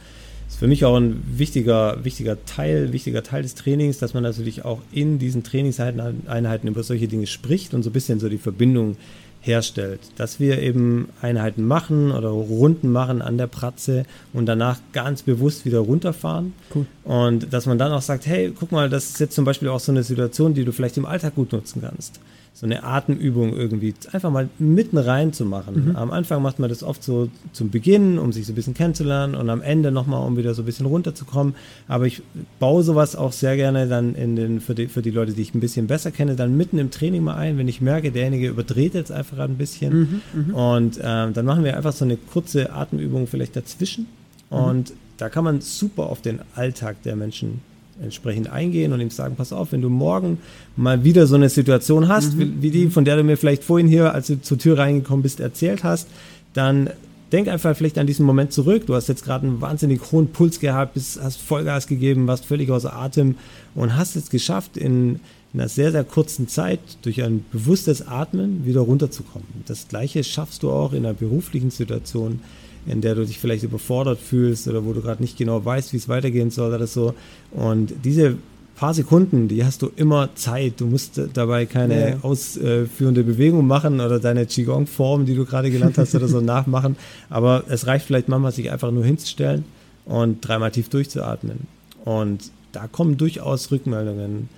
ist 0.51 0.59
für 0.59 0.67
mich 0.67 0.83
auch 0.85 0.95
ein 0.95 1.23
wichtiger, 1.25 2.03
wichtiger 2.03 2.45
Teil, 2.45 2.91
wichtiger 2.91 3.23
Teil 3.23 3.43
des 3.43 3.55
Trainings, 3.55 3.99
dass 3.99 4.13
man 4.13 4.23
natürlich 4.23 4.65
auch 4.65 4.81
in 4.91 5.17
diesen 5.17 5.43
Trainingseinheiten 5.43 6.67
über 6.67 6.83
solche 6.83 7.07
Dinge 7.07 7.25
spricht 7.25 7.73
und 7.73 7.83
so 7.83 7.89
ein 7.89 7.93
bisschen 7.93 8.19
so 8.19 8.27
die 8.27 8.37
Verbindung 8.37 8.97
herstellt. 9.39 10.01
Dass 10.17 10.39
wir 10.39 10.61
eben 10.61 11.07
Einheiten 11.21 11.63
machen 11.63 12.11
oder 12.11 12.29
Runden 12.29 12.91
machen 12.91 13.21
an 13.21 13.37
der 13.37 13.47
Pratze 13.47 14.05
und 14.33 14.45
danach 14.45 14.79
ganz 14.91 15.23
bewusst 15.23 15.65
wieder 15.65 15.79
runterfahren. 15.79 16.53
Cool. 16.75 16.85
Und 17.05 17.53
dass 17.53 17.65
man 17.65 17.77
dann 17.77 17.93
auch 17.93 18.01
sagt, 18.01 18.27
hey, 18.27 18.53
guck 18.57 18.71
mal, 18.71 18.89
das 18.89 19.11
ist 19.11 19.19
jetzt 19.19 19.35
zum 19.35 19.45
Beispiel 19.45 19.69
auch 19.69 19.79
so 19.79 19.91
eine 19.91 20.03
Situation, 20.03 20.53
die 20.53 20.65
du 20.65 20.73
vielleicht 20.73 20.97
im 20.97 21.05
Alltag 21.05 21.35
gut 21.35 21.53
nutzen 21.53 21.81
kannst 21.81 22.19
so 22.53 22.65
eine 22.65 22.83
Atemübung 22.83 23.55
irgendwie 23.55 23.93
einfach 24.11 24.29
mal 24.29 24.49
mitten 24.59 24.97
rein 24.97 25.31
zu 25.33 25.45
machen. 25.45 25.89
Mhm. 25.89 25.95
Am 25.95 26.11
Anfang 26.11 26.41
macht 26.43 26.59
man 26.59 26.69
das 26.69 26.83
oft 26.83 27.01
so 27.01 27.29
zum 27.53 27.71
Beginn, 27.71 28.19
um 28.19 28.33
sich 28.33 28.45
so 28.45 28.51
ein 28.51 28.55
bisschen 28.55 28.73
kennenzulernen 28.73 29.35
und 29.35 29.49
am 29.49 29.61
Ende 29.61 29.91
nochmal, 29.91 30.25
um 30.27 30.37
wieder 30.37 30.53
so 30.53 30.61
ein 30.61 30.65
bisschen 30.65 30.85
runterzukommen. 30.85 31.55
Aber 31.87 32.05
ich 32.05 32.21
baue 32.59 32.83
sowas 32.83 33.15
auch 33.15 33.31
sehr 33.31 33.55
gerne 33.55 33.87
dann 33.87 34.15
in 34.15 34.35
den, 34.35 34.59
für 34.59 34.75
die, 34.75 34.87
für 34.87 35.01
die 35.01 35.11
Leute, 35.11 35.33
die 35.33 35.41
ich 35.41 35.55
ein 35.55 35.61
bisschen 35.61 35.87
besser 35.87 36.11
kenne, 36.11 36.35
dann 36.35 36.57
mitten 36.57 36.77
im 36.77 36.91
Training 36.91 37.23
mal 37.23 37.35
ein, 37.35 37.57
wenn 37.57 37.69
ich 37.69 37.79
merke, 37.79 38.11
derjenige 38.11 38.49
überdreht 38.49 38.95
jetzt 38.95 39.11
einfach 39.11 39.39
ein 39.39 39.55
bisschen. 39.55 39.93
Mhm, 39.93 40.21
mhm. 40.33 40.53
und 40.53 40.99
ähm, 41.01 41.33
dann 41.33 41.45
machen 41.45 41.63
wir 41.63 41.77
einfach 41.77 41.93
so 41.93 42.03
eine 42.03 42.17
kurze 42.17 42.73
Atemübung 42.73 43.27
vielleicht 43.27 43.55
dazwischen. 43.55 44.07
Mhm. 44.49 44.57
Und 44.57 44.93
da 45.17 45.29
kann 45.29 45.45
man 45.45 45.61
super 45.61 46.07
auf 46.07 46.21
den 46.21 46.39
Alltag 46.55 47.01
der 47.03 47.15
Menschen 47.15 47.61
entsprechend 48.01 48.49
eingehen 48.49 48.93
und 48.93 48.99
ihm 48.99 49.09
sagen, 49.09 49.35
pass 49.35 49.53
auf, 49.53 49.71
wenn 49.71 49.81
du 49.81 49.89
morgen 49.89 50.39
mal 50.75 51.03
wieder 51.03 51.27
so 51.27 51.35
eine 51.35 51.49
Situation 51.49 52.07
hast, 52.07 52.35
mhm. 52.35 52.39
wie, 52.39 52.61
wie, 52.61 52.71
die, 52.71 52.89
von 52.89 53.05
der 53.05 53.17
du 53.17 53.23
mir 53.23 53.37
vielleicht 53.37 53.63
vorhin 53.63 53.87
hier, 53.87 54.13
als 54.13 54.27
du 54.27 54.41
zur 54.41 54.57
Tür 54.57 54.77
reingekommen 54.77 55.23
bist, 55.23 55.39
erzählt 55.39 55.83
hast, 55.83 56.07
dann 56.53 56.89
denk 57.31 57.47
einfach 57.47 57.75
vielleicht 57.75 57.97
an 57.97 58.07
diesen 58.07 58.25
Moment 58.25 58.51
zurück. 58.51 58.85
Du 58.87 58.95
hast 58.95 59.07
jetzt 59.07 59.23
gerade 59.23 59.47
einen 59.47 59.61
wahnsinnig 59.61 60.01
hohen 60.11 60.27
Puls 60.27 60.59
gehabt, 60.59 60.95
bist, 60.95 61.21
hast 61.21 61.41
Vollgas 61.41 61.87
gegeben, 61.87 62.27
warst 62.27 62.45
völlig 62.45 62.69
außer 62.69 62.93
Atem 62.93 63.35
und 63.75 63.95
hast 63.95 64.15
es 64.15 64.29
geschafft, 64.29 64.77
in, 64.77 65.19
in 65.53 65.59
einer 65.59 65.69
sehr, 65.69 65.91
sehr 65.91 66.03
kurzen 66.03 66.47
Zeit 66.47 66.79
durch 67.03 67.23
ein 67.23 67.45
bewusstes 67.51 68.07
Atmen 68.07 68.65
wieder 68.65 68.81
runterzukommen. 68.81 69.47
Das 69.65 69.87
Gleiche 69.87 70.23
schaffst 70.23 70.63
du 70.63 70.71
auch 70.71 70.93
in 70.93 71.05
einer 71.05 71.13
beruflichen 71.13 71.71
Situation 71.71 72.41
in 72.85 73.01
der 73.01 73.15
du 73.15 73.25
dich 73.25 73.39
vielleicht 73.39 73.63
überfordert 73.63 74.19
fühlst 74.19 74.67
oder 74.67 74.85
wo 74.85 74.93
du 74.93 75.01
gerade 75.01 75.21
nicht 75.21 75.37
genau 75.37 75.63
weißt, 75.63 75.93
wie 75.93 75.97
es 75.97 76.09
weitergehen 76.09 76.49
soll 76.49 76.73
oder 76.73 76.87
so. 76.87 77.13
Und 77.51 77.93
diese 78.03 78.37
paar 78.75 78.93
Sekunden, 78.95 79.47
die 79.47 79.63
hast 79.63 79.83
du 79.83 79.91
immer 79.95 80.33
Zeit. 80.33 80.81
Du 80.81 80.87
musst 80.87 81.21
dabei 81.33 81.67
keine 81.67 82.09
ja. 82.09 82.17
ausführende 82.23 83.23
Bewegung 83.23 83.67
machen 83.67 83.99
oder 83.99 84.19
deine 84.19 84.47
Qigong-Form, 84.47 85.27
die 85.27 85.35
du 85.35 85.45
gerade 85.45 85.69
gelernt 85.69 85.99
hast 85.99 86.15
oder 86.15 86.27
so 86.27 86.41
nachmachen. 86.41 86.95
Aber 87.29 87.63
es 87.67 87.85
reicht 87.85 88.07
vielleicht 88.07 88.27
manchmal, 88.27 88.51
sich 88.51 88.71
einfach 88.71 88.89
nur 88.89 89.05
hinzustellen 89.05 89.65
und 90.05 90.41
dreimal 90.41 90.71
tief 90.71 90.89
durchzuatmen. 90.89 91.67
Und 92.05 92.51
da 92.71 92.87
kommen 92.87 93.17
durchaus 93.17 93.71
Rückmeldungen 93.71 94.49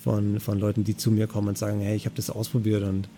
von, 0.00 0.38
von 0.38 0.60
Leuten, 0.60 0.84
die 0.84 0.96
zu 0.96 1.10
mir 1.10 1.26
kommen 1.26 1.48
und 1.48 1.58
sagen, 1.58 1.80
hey, 1.80 1.96
ich 1.96 2.04
habe 2.04 2.14
das 2.14 2.30
ausprobiert 2.30 2.84
und 2.84 3.08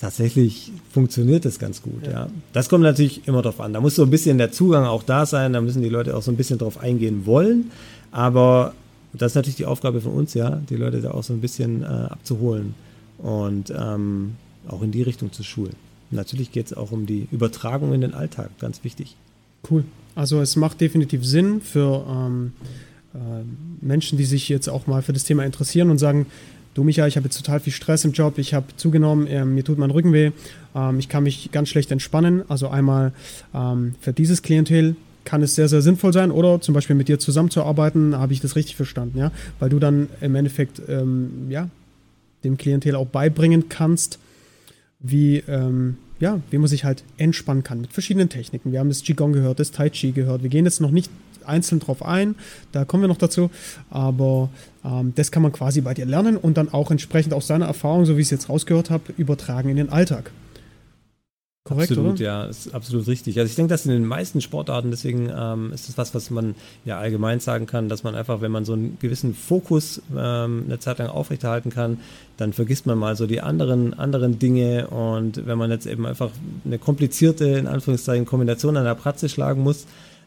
tatsächlich 0.00 0.72
funktioniert 0.92 1.44
das 1.44 1.58
ganz 1.58 1.82
gut. 1.82 2.06
Ja. 2.06 2.12
ja. 2.12 2.28
Das 2.52 2.68
kommt 2.68 2.82
natürlich 2.82 3.26
immer 3.28 3.42
darauf 3.42 3.60
an. 3.60 3.72
Da 3.72 3.80
muss 3.80 3.94
so 3.94 4.02
ein 4.02 4.10
bisschen 4.10 4.38
der 4.38 4.50
Zugang 4.50 4.84
auch 4.84 5.02
da 5.02 5.26
sein. 5.26 5.52
Da 5.52 5.60
müssen 5.60 5.82
die 5.82 5.88
Leute 5.88 6.16
auch 6.16 6.22
so 6.22 6.30
ein 6.30 6.36
bisschen 6.36 6.58
drauf 6.58 6.78
eingehen 6.78 7.26
wollen. 7.26 7.70
Aber 8.10 8.74
das 9.12 9.32
ist 9.32 9.36
natürlich 9.36 9.56
die 9.56 9.66
Aufgabe 9.66 10.00
von 10.00 10.12
uns, 10.12 10.34
ja, 10.34 10.60
die 10.68 10.76
Leute 10.76 11.00
da 11.00 11.10
auch 11.12 11.22
so 11.22 11.32
ein 11.32 11.40
bisschen 11.40 11.82
äh, 11.82 11.86
abzuholen 11.86 12.74
und 13.18 13.72
ähm, 13.76 14.36
auch 14.68 14.82
in 14.82 14.92
die 14.92 15.02
Richtung 15.02 15.32
zu 15.32 15.42
schulen. 15.42 15.74
natürlich 16.10 16.52
geht 16.52 16.66
es 16.66 16.74
auch 16.74 16.92
um 16.92 17.06
die 17.06 17.28
Übertragung 17.30 17.92
in 17.92 18.00
den 18.00 18.14
Alltag, 18.14 18.50
ganz 18.58 18.84
wichtig. 18.84 19.16
Cool. 19.70 19.84
Also 20.14 20.40
es 20.40 20.56
macht 20.56 20.80
definitiv 20.80 21.24
Sinn 21.24 21.60
für 21.60 22.04
ähm, 22.08 22.52
äh, 23.14 23.18
Menschen, 23.80 24.18
die 24.18 24.24
sich 24.24 24.48
jetzt 24.48 24.68
auch 24.68 24.86
mal 24.86 25.02
für 25.02 25.12
das 25.12 25.24
Thema 25.24 25.44
interessieren 25.44 25.90
und 25.90 25.98
sagen, 25.98 26.26
du 26.74 26.84
Micha, 26.84 27.06
ich 27.06 27.16
habe 27.16 27.26
jetzt 27.26 27.36
total 27.36 27.60
viel 27.60 27.72
Stress 27.72 28.04
im 28.04 28.12
Job, 28.12 28.38
ich 28.38 28.54
habe 28.54 28.66
zugenommen, 28.76 29.26
äh, 29.26 29.44
mir 29.44 29.64
tut 29.64 29.78
mein 29.78 29.90
Rücken 29.90 30.12
weh, 30.12 30.30
ähm, 30.74 30.98
ich 30.98 31.08
kann 31.08 31.24
mich 31.24 31.50
ganz 31.52 31.68
schlecht 31.68 31.90
entspannen. 31.90 32.42
Also 32.48 32.68
einmal 32.68 33.12
ähm, 33.54 33.94
für 34.00 34.12
dieses 34.12 34.42
Klientel 34.42 34.96
kann 35.24 35.42
es 35.42 35.54
sehr, 35.54 35.68
sehr 35.68 35.82
sinnvoll 35.82 36.12
sein 36.12 36.30
oder 36.30 36.60
zum 36.60 36.74
Beispiel 36.74 36.96
mit 36.96 37.08
dir 37.08 37.18
zusammenzuarbeiten, 37.18 38.16
habe 38.16 38.32
ich 38.32 38.40
das 38.40 38.56
richtig 38.56 38.76
verstanden, 38.76 39.18
ja? 39.18 39.32
Weil 39.58 39.68
du 39.68 39.78
dann 39.78 40.08
im 40.20 40.34
Endeffekt, 40.34 40.80
ähm, 40.88 41.46
ja, 41.50 41.68
dem 42.42 42.56
Klientel 42.56 42.94
auch 42.94 43.06
beibringen 43.06 43.68
kannst, 43.68 44.18
wie, 44.98 45.42
ähm, 45.46 45.98
ja, 46.20 46.40
wie 46.50 46.58
man 46.58 46.68
sich 46.68 46.84
halt 46.84 47.04
entspannen 47.18 47.64
kann 47.64 47.80
mit 47.80 47.92
verschiedenen 47.92 48.28
Techniken. 48.28 48.72
Wir 48.72 48.80
haben 48.80 48.88
das 48.88 49.02
Qigong 49.02 49.32
gehört, 49.32 49.60
das 49.60 49.72
Tai 49.72 49.90
Chi 49.90 50.12
gehört. 50.12 50.42
Wir 50.42 50.50
gehen 50.50 50.64
jetzt 50.64 50.80
noch 50.80 50.90
nicht 50.90 51.10
einzeln 51.50 51.80
drauf 51.80 52.02
ein, 52.04 52.36
da 52.72 52.84
kommen 52.84 53.02
wir 53.02 53.08
noch 53.08 53.18
dazu, 53.18 53.50
aber 53.90 54.48
ähm, 54.84 55.12
das 55.14 55.30
kann 55.30 55.42
man 55.42 55.52
quasi 55.52 55.80
bei 55.80 55.92
dir 55.94 56.06
lernen 56.06 56.36
und 56.36 56.56
dann 56.56 56.72
auch 56.72 56.90
entsprechend 56.90 57.34
aus 57.34 57.46
seiner 57.46 57.66
Erfahrung, 57.66 58.06
so 58.06 58.16
wie 58.16 58.22
ich 58.22 58.28
es 58.28 58.30
jetzt 58.30 58.48
rausgehört 58.48 58.90
habe, 58.90 59.12
übertragen 59.16 59.68
in 59.68 59.76
den 59.76 59.90
Alltag. 59.90 60.30
Korrekt, 61.62 61.90
absolut, 61.90 62.14
oder? 62.14 62.24
ja, 62.24 62.44
ist 62.46 62.74
absolut 62.74 63.06
richtig. 63.06 63.38
Also 63.38 63.50
ich 63.50 63.54
denke, 63.54 63.68
dass 63.68 63.84
in 63.84 63.92
den 63.92 64.06
meisten 64.06 64.40
Sportarten, 64.40 64.90
deswegen 64.90 65.30
ähm, 65.32 65.72
ist 65.74 65.88
das 65.88 65.98
was, 65.98 66.14
was 66.14 66.30
man 66.30 66.54
ja 66.86 66.98
allgemein 66.98 67.38
sagen 67.38 67.66
kann, 67.66 67.90
dass 67.90 68.02
man 68.02 68.14
einfach, 68.14 68.40
wenn 68.40 68.50
man 68.50 68.64
so 68.64 68.72
einen 68.72 68.96
gewissen 68.98 69.34
Fokus 69.34 70.00
ähm, 70.16 70.64
eine 70.66 70.78
Zeit 70.78 70.98
lang 70.98 71.08
aufrechterhalten 71.08 71.68
kann, 71.68 71.98
dann 72.38 72.54
vergisst 72.54 72.86
man 72.86 72.96
mal 72.96 73.14
so 73.14 73.26
die 73.26 73.42
anderen, 73.42 73.92
anderen 73.92 74.38
Dinge 74.38 74.88
und 74.88 75.46
wenn 75.46 75.58
man 75.58 75.70
jetzt 75.70 75.86
eben 75.86 76.06
einfach 76.06 76.30
eine 76.64 76.78
komplizierte, 76.78 77.44
in 77.44 77.66
Anführungszeichen, 77.66 78.24
Kombination 78.24 78.78
an 78.78 78.84
der 78.84 78.94
Pratze 78.94 79.28
schlagen 79.28 79.62
muss, 79.62 79.86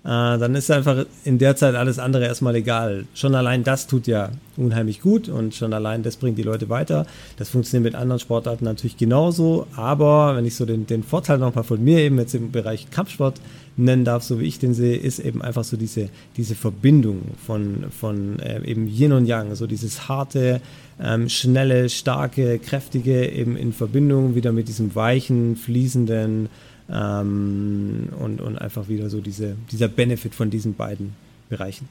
dann 0.09 0.53
ist 0.55 0.69
einfach 0.69 1.05
in 1.23 1.37
der 1.37 1.55
Zeit 1.55 1.75
alles 1.75 1.97
andere 1.97 2.25
erstmal 2.25 2.55
egal. 2.55 3.05
Schon 3.13 3.35
allein 3.35 3.63
das 3.63 3.87
tut 3.87 4.05
ja 4.05 4.31
unheimlich 4.57 5.01
gut 5.01 5.29
und 5.29 5.55
schon 5.55 5.73
allein 5.73 6.03
das 6.03 6.17
bringt 6.17 6.37
die 6.37 6.43
Leute 6.43 6.67
weiter. 6.67 7.05
Das 7.37 7.49
funktioniert 7.49 7.93
mit 7.93 8.01
anderen 8.01 8.19
Sportarten 8.19 8.65
natürlich 8.65 8.97
genauso, 8.97 9.65
aber 9.75 10.35
wenn 10.35 10.45
ich 10.45 10.55
so 10.55 10.65
den, 10.65 10.85
den 10.87 11.03
Vorteil 11.03 11.37
nochmal 11.37 11.63
von 11.63 11.81
mir 11.81 11.99
eben 11.99 12.19
jetzt 12.19 12.35
im 12.35 12.51
Bereich 12.51 12.91
Kampfsport 12.91 13.39
nennen 13.77 14.03
darf, 14.03 14.23
so 14.23 14.39
wie 14.39 14.45
ich 14.45 14.59
den 14.59 14.73
sehe, 14.73 14.97
ist 14.97 15.19
eben 15.19 15.41
einfach 15.41 15.63
so 15.63 15.77
diese, 15.77 16.09
diese 16.35 16.55
Verbindung 16.55 17.21
von, 17.45 17.85
von 17.97 18.39
äh, 18.39 18.61
eben 18.65 18.87
Yin 18.87 19.13
und 19.13 19.25
Yang, 19.25 19.55
so 19.55 19.67
dieses 19.67 20.09
harte, 20.09 20.61
ähm, 21.01 21.29
schnelle, 21.29 21.89
starke, 21.89 22.59
kräftige 22.59 23.29
eben 23.31 23.55
in 23.55 23.73
Verbindung 23.73 24.35
wieder 24.35 24.51
mit 24.51 24.67
diesem 24.67 24.93
weichen, 24.95 25.55
fließenden, 25.55 26.49
ähm, 26.89 28.09
und, 28.19 28.41
und 28.41 28.57
einfach 28.57 28.87
wieder 28.87 29.09
so 29.09 29.21
diese, 29.21 29.55
dieser 29.71 29.87
Benefit 29.87 30.35
von 30.35 30.49
diesen 30.49 30.75
beiden 30.75 31.15
Bereichen. 31.49 31.87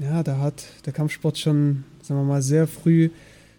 Ja, 0.00 0.22
da 0.22 0.38
hat 0.38 0.64
der 0.86 0.92
Kampfsport 0.92 1.38
schon, 1.38 1.84
sagen 2.02 2.20
wir 2.20 2.24
mal, 2.24 2.42
sehr 2.42 2.66
früh 2.66 3.10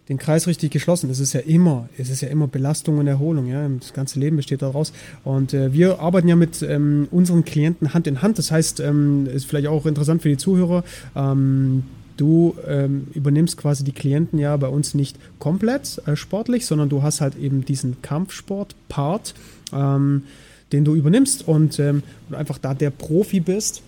den 0.09 0.17
Kreis 0.17 0.47
richtig 0.47 0.71
geschlossen. 0.71 1.09
Es 1.09 1.19
ist 1.19 1.33
ja 1.33 1.41
immer, 1.41 1.87
es 1.97 2.09
ist 2.09 2.21
ja 2.21 2.29
immer 2.29 2.47
Belastung 2.47 2.97
und 2.97 3.07
Erholung. 3.07 3.45
Ja, 3.47 3.67
das 3.67 3.93
ganze 3.93 4.19
Leben 4.19 4.37
besteht 4.37 4.63
daraus. 4.63 4.91
Und 5.23 5.53
äh, 5.53 5.71
wir 5.71 5.99
arbeiten 5.99 6.27
ja 6.27 6.35
mit 6.35 6.63
ähm, 6.63 7.07
unseren 7.11 7.45
Klienten 7.45 7.93
Hand 7.93 8.07
in 8.07 8.21
Hand. 8.23 8.39
Das 8.39 8.51
heißt, 8.51 8.79
ähm, 8.79 9.27
ist 9.27 9.45
vielleicht 9.45 9.67
auch 9.67 9.85
interessant 9.85 10.23
für 10.23 10.29
die 10.29 10.37
Zuhörer. 10.37 10.83
Ähm, 11.15 11.83
du 12.19 12.55
ähm, 12.67 13.07
übernimmst 13.13 13.57
quasi 13.57 13.83
die 13.83 13.91
Klienten 13.91 14.39
ja 14.39 14.55
bei 14.57 14.67
uns 14.67 14.93
nicht 14.93 15.17
komplett 15.39 16.01
äh, 16.05 16.15
sportlich, 16.15 16.65
sondern 16.65 16.89
du 16.89 17.03
hast 17.03 17.21
halt 17.21 17.35
eben 17.37 17.65
diesen 17.65 18.01
Kampfsport-Part 18.01 19.33
ähm, 19.73 20.23
den 20.71 20.85
du 20.85 20.95
übernimmst 20.95 21.47
und, 21.47 21.79
ähm, 21.79 22.03
einfach 22.31 22.57
da 22.57 22.73
der 22.73 22.91
Profi 22.91 23.39
bist 23.39 23.81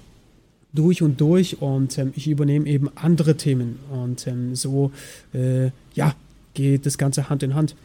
durch 0.74 1.02
und 1.02 1.20
durch 1.20 1.62
und 1.62 1.98
ähm, 1.98 2.14
ich 2.16 2.28
übernehme 2.28 2.66
eben 2.68 2.90
andere 2.96 3.36
Themen 3.36 3.80
und 3.92 4.26
ähm, 4.28 4.56
so 4.56 4.92
äh, 5.34 5.70
ja 5.94 6.16
geht 6.54 6.86
das 6.86 6.98
Ganze 6.98 7.30
Hand 7.30 7.44
in 7.44 7.56
Hand. 7.56 7.76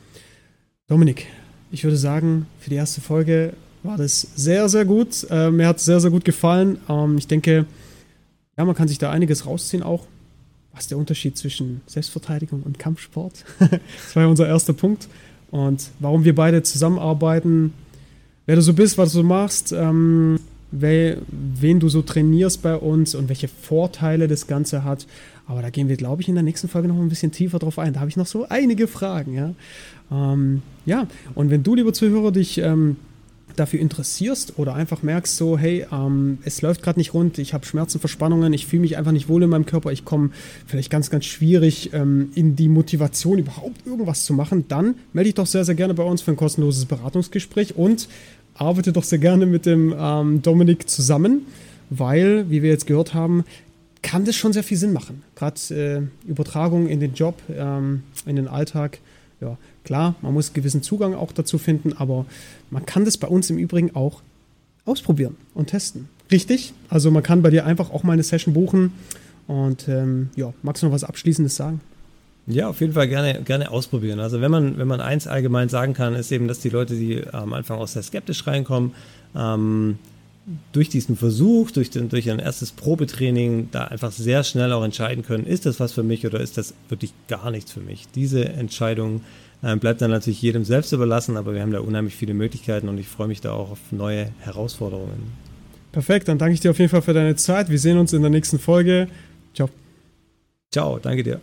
Dominik, 0.86 1.26
ich 1.70 1.84
würde 1.84 1.96
sagen, 1.96 2.46
für 2.60 2.70
die 2.70 2.76
erste 2.76 3.00
Folge 3.00 3.52
war 3.82 3.96
das 3.96 4.26
sehr, 4.34 4.68
sehr 4.68 4.84
gut. 4.84 5.26
Äh, 5.30 5.50
mir 5.50 5.68
hat 5.68 5.78
es 5.78 5.84
sehr, 5.84 6.00
sehr 6.00 6.10
gut 6.10 6.24
gefallen. 6.24 6.78
Ähm, 6.88 7.18
ich 7.18 7.26
denke, 7.26 7.66
ja, 8.56 8.64
man 8.64 8.74
kann 8.74 8.88
sich 8.88 8.98
da 8.98 9.10
einiges 9.10 9.46
rausziehen 9.46 9.82
auch. 9.82 10.06
Was 10.76 10.84
ist 10.84 10.90
der 10.90 10.98
Unterschied 10.98 11.38
zwischen 11.38 11.80
Selbstverteidigung 11.86 12.62
und 12.62 12.78
Kampfsport? 12.78 13.46
das 13.58 14.14
war 14.14 14.24
ja 14.24 14.28
unser 14.28 14.46
erster 14.46 14.74
Punkt. 14.74 15.08
Und 15.50 15.88
warum 16.00 16.24
wir 16.24 16.34
beide 16.34 16.62
zusammenarbeiten, 16.62 17.72
wer 18.44 18.56
du 18.56 18.62
so 18.62 18.74
bist, 18.74 18.98
was 18.98 19.14
du 19.14 19.22
machst, 19.22 19.72
ähm, 19.72 20.38
wer, 20.70 21.16
wen 21.28 21.80
du 21.80 21.88
so 21.88 22.02
trainierst 22.02 22.60
bei 22.60 22.76
uns 22.76 23.14
und 23.14 23.30
welche 23.30 23.48
Vorteile 23.48 24.28
das 24.28 24.48
Ganze 24.48 24.84
hat. 24.84 25.06
Aber 25.46 25.62
da 25.62 25.70
gehen 25.70 25.88
wir, 25.88 25.96
glaube 25.96 26.20
ich, 26.20 26.28
in 26.28 26.34
der 26.34 26.44
nächsten 26.44 26.68
Folge 26.68 26.88
noch 26.88 26.96
ein 26.96 27.08
bisschen 27.08 27.32
tiefer 27.32 27.58
drauf 27.58 27.78
ein. 27.78 27.94
Da 27.94 28.00
habe 28.00 28.10
ich 28.10 28.18
noch 28.18 28.26
so 28.26 28.46
einige 28.46 28.86
Fragen. 28.86 29.32
Ja, 29.32 29.54
ähm, 30.12 30.60
ja. 30.84 31.06
und 31.34 31.48
wenn 31.48 31.62
du, 31.62 31.74
lieber 31.74 31.94
Zuhörer, 31.94 32.32
dich 32.32 32.58
ähm, 32.58 32.96
dafür 33.56 33.80
interessierst 33.80 34.58
oder 34.58 34.74
einfach 34.74 35.02
merkst, 35.02 35.36
so, 35.36 35.58
hey, 35.58 35.86
ähm, 35.92 36.38
es 36.44 36.62
läuft 36.62 36.82
gerade 36.82 36.98
nicht 36.98 37.14
rund, 37.14 37.38
ich 37.38 37.54
habe 37.54 37.66
Schmerzen, 37.66 37.98
Verspannungen, 37.98 38.52
ich 38.52 38.66
fühle 38.66 38.82
mich 38.82 38.96
einfach 38.96 39.12
nicht 39.12 39.28
wohl 39.28 39.42
in 39.42 39.50
meinem 39.50 39.66
Körper, 39.66 39.92
ich 39.92 40.04
komme 40.04 40.30
vielleicht 40.66 40.90
ganz, 40.90 41.10
ganz 41.10 41.24
schwierig 41.24 41.92
ähm, 41.92 42.30
in 42.34 42.56
die 42.56 42.68
Motivation, 42.68 43.38
überhaupt 43.38 43.86
irgendwas 43.86 44.24
zu 44.24 44.34
machen, 44.34 44.66
dann 44.68 44.94
melde 45.12 45.28
dich 45.28 45.34
doch 45.34 45.46
sehr, 45.46 45.64
sehr 45.64 45.74
gerne 45.74 45.94
bei 45.94 46.04
uns 46.04 46.22
für 46.22 46.30
ein 46.30 46.36
kostenloses 46.36 46.84
Beratungsgespräch 46.84 47.76
und 47.76 48.08
arbeite 48.54 48.92
doch 48.92 49.04
sehr 49.04 49.18
gerne 49.18 49.46
mit 49.46 49.66
dem 49.66 49.94
ähm, 49.98 50.42
Dominik 50.42 50.88
zusammen, 50.88 51.46
weil, 51.90 52.50
wie 52.50 52.62
wir 52.62 52.70
jetzt 52.70 52.86
gehört 52.86 53.14
haben, 53.14 53.44
kann 54.02 54.24
das 54.24 54.36
schon 54.36 54.52
sehr 54.52 54.62
viel 54.62 54.76
Sinn 54.76 54.92
machen. 54.92 55.22
Gerade 55.34 55.60
äh, 55.74 56.28
Übertragung 56.28 56.86
in 56.86 57.00
den 57.00 57.14
Job, 57.14 57.40
ähm, 57.52 58.02
in 58.24 58.36
den 58.36 58.48
Alltag 58.48 58.98
ja, 59.40 59.58
klar, 59.86 60.16
man 60.20 60.34
muss 60.34 60.52
gewissen 60.52 60.82
Zugang 60.82 61.14
auch 61.14 61.32
dazu 61.32 61.56
finden, 61.56 61.94
aber 61.94 62.26
man 62.70 62.84
kann 62.84 63.06
das 63.06 63.16
bei 63.16 63.28
uns 63.28 63.48
im 63.48 63.56
Übrigen 63.56 63.94
auch 63.94 64.20
ausprobieren 64.84 65.36
und 65.54 65.68
testen. 65.68 66.08
Richtig? 66.30 66.74
Also 66.90 67.10
man 67.10 67.22
kann 67.22 67.40
bei 67.40 67.50
dir 67.50 67.64
einfach 67.64 67.90
auch 67.90 68.02
mal 68.02 68.12
eine 68.12 68.22
Session 68.22 68.52
buchen. 68.52 68.92
Und 69.46 69.88
ähm, 69.88 70.30
ja, 70.34 70.52
magst 70.62 70.82
du 70.82 70.86
noch 70.86 70.92
was 70.92 71.04
Abschließendes 71.04 71.54
sagen? 71.54 71.80
Ja, 72.48 72.68
auf 72.68 72.80
jeden 72.80 72.92
Fall 72.92 73.08
gerne, 73.08 73.42
gerne 73.42 73.70
ausprobieren. 73.70 74.18
Also 74.18 74.40
wenn 74.40 74.50
man, 74.50 74.76
wenn 74.76 74.88
man 74.88 75.00
eins 75.00 75.26
allgemein 75.26 75.68
sagen 75.68 75.94
kann, 75.94 76.14
ist 76.14 76.30
eben, 76.32 76.48
dass 76.48 76.60
die 76.60 76.68
Leute, 76.68 76.94
die 76.94 77.24
am 77.32 77.52
Anfang 77.52 77.78
auch 77.78 77.88
sehr 77.88 78.02
skeptisch 78.02 78.46
reinkommen, 78.46 78.92
ähm, 79.36 79.98
durch 80.72 80.88
diesen 80.88 81.16
Versuch, 81.16 81.72
durch, 81.72 81.90
den, 81.90 82.08
durch 82.08 82.30
ein 82.30 82.38
erstes 82.38 82.70
Probetraining 82.70 83.68
da 83.72 83.84
einfach 83.84 84.12
sehr 84.12 84.44
schnell 84.44 84.72
auch 84.72 84.84
entscheiden 84.84 85.24
können, 85.24 85.44
ist 85.44 85.66
das 85.66 85.80
was 85.80 85.92
für 85.92 86.04
mich 86.04 86.24
oder 86.26 86.40
ist 86.40 86.56
das 86.56 86.74
wirklich 86.88 87.12
gar 87.28 87.50
nichts 87.50 87.72
für 87.72 87.80
mich. 87.80 88.06
Diese 88.14 88.48
Entscheidung 88.48 89.16
äh, 89.16 89.45
bleibt 89.60 90.00
dann 90.00 90.10
natürlich 90.10 90.40
jedem 90.42 90.64
selbst 90.64 90.92
überlassen, 90.92 91.36
aber 91.36 91.54
wir 91.54 91.62
haben 91.62 91.72
da 91.72 91.80
unheimlich 91.80 92.14
viele 92.14 92.34
Möglichkeiten 92.34 92.88
und 92.88 92.98
ich 92.98 93.08
freue 93.08 93.28
mich 93.28 93.40
da 93.40 93.52
auch 93.52 93.72
auf 93.72 93.78
neue 93.90 94.30
Herausforderungen. 94.40 95.32
Perfekt, 95.92 96.28
dann 96.28 96.38
danke 96.38 96.54
ich 96.54 96.60
dir 96.60 96.70
auf 96.70 96.78
jeden 96.78 96.90
Fall 96.90 97.02
für 97.02 97.14
deine 97.14 97.36
Zeit. 97.36 97.70
Wir 97.70 97.78
sehen 97.78 97.98
uns 97.98 98.12
in 98.12 98.20
der 98.20 98.30
nächsten 98.30 98.58
Folge. 98.58 99.08
Ciao. 99.54 99.70
Ciao, 100.70 100.98
danke 100.98 101.22
dir. 101.22 101.40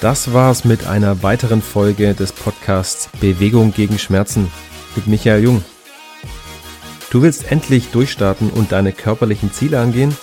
Das 0.00 0.32
war's 0.32 0.64
mit 0.64 0.86
einer 0.86 1.22
weiteren 1.22 1.60
Folge 1.60 2.14
des 2.14 2.32
Podcasts 2.32 3.10
Bewegung 3.20 3.74
gegen 3.74 3.98
Schmerzen 3.98 4.50
mit 4.96 5.06
Michael 5.06 5.42
Jung. 5.42 5.64
Du 7.10 7.22
willst 7.22 7.50
endlich 7.50 7.90
durchstarten 7.90 8.50
und 8.50 8.70
deine 8.70 8.92
körperlichen 8.92 9.52
Ziele 9.52 9.80
angehen? 9.80 10.16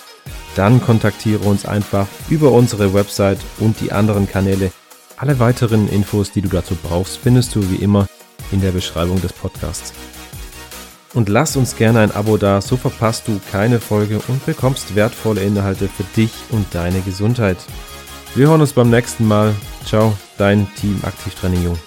Dann 0.56 0.82
kontaktiere 0.82 1.44
uns 1.44 1.66
einfach 1.66 2.08
über 2.30 2.52
unsere 2.52 2.94
Website 2.94 3.40
und 3.60 3.82
die 3.82 3.92
anderen 3.92 4.28
Kanäle. 4.28 4.72
Alle 5.18 5.40
weiteren 5.40 5.90
Infos, 5.90 6.32
die 6.32 6.42
du 6.42 6.48
dazu 6.48 6.76
brauchst, 6.82 7.18
findest 7.18 7.56
du 7.56 7.70
wie 7.70 7.76
immer 7.76 8.08
in 8.52 8.62
der 8.62 8.72
Beschreibung 8.72 9.22
des 9.22 9.34
Podcasts. 9.34 9.94
Und 11.14 11.30
lass 11.30 11.58
uns 11.58 11.76
gerne 11.76 12.00
ein 12.00 12.12
Abo 12.12 12.38
da, 12.38 12.62
so 12.62 12.78
verpasst 12.78 13.28
du 13.28 13.40
keine 13.52 13.80
Folge 13.80 14.22
und 14.28 14.46
bekommst 14.46 14.96
wertvolle 14.96 15.42
Inhalte 15.42 15.90
für 15.90 16.04
dich 16.16 16.32
und 16.52 16.68
deine 16.74 17.02
Gesundheit. 17.02 17.58
Wir 18.36 18.48
hören 18.48 18.62
uns 18.62 18.74
beim 18.74 18.90
nächsten 18.90 19.28
Mal. 19.28 19.54
Ciao, 19.86 20.18
dein 20.38 20.68
Team 20.76 21.00
Aktivtraining 21.04 21.64
Jung. 21.64 21.87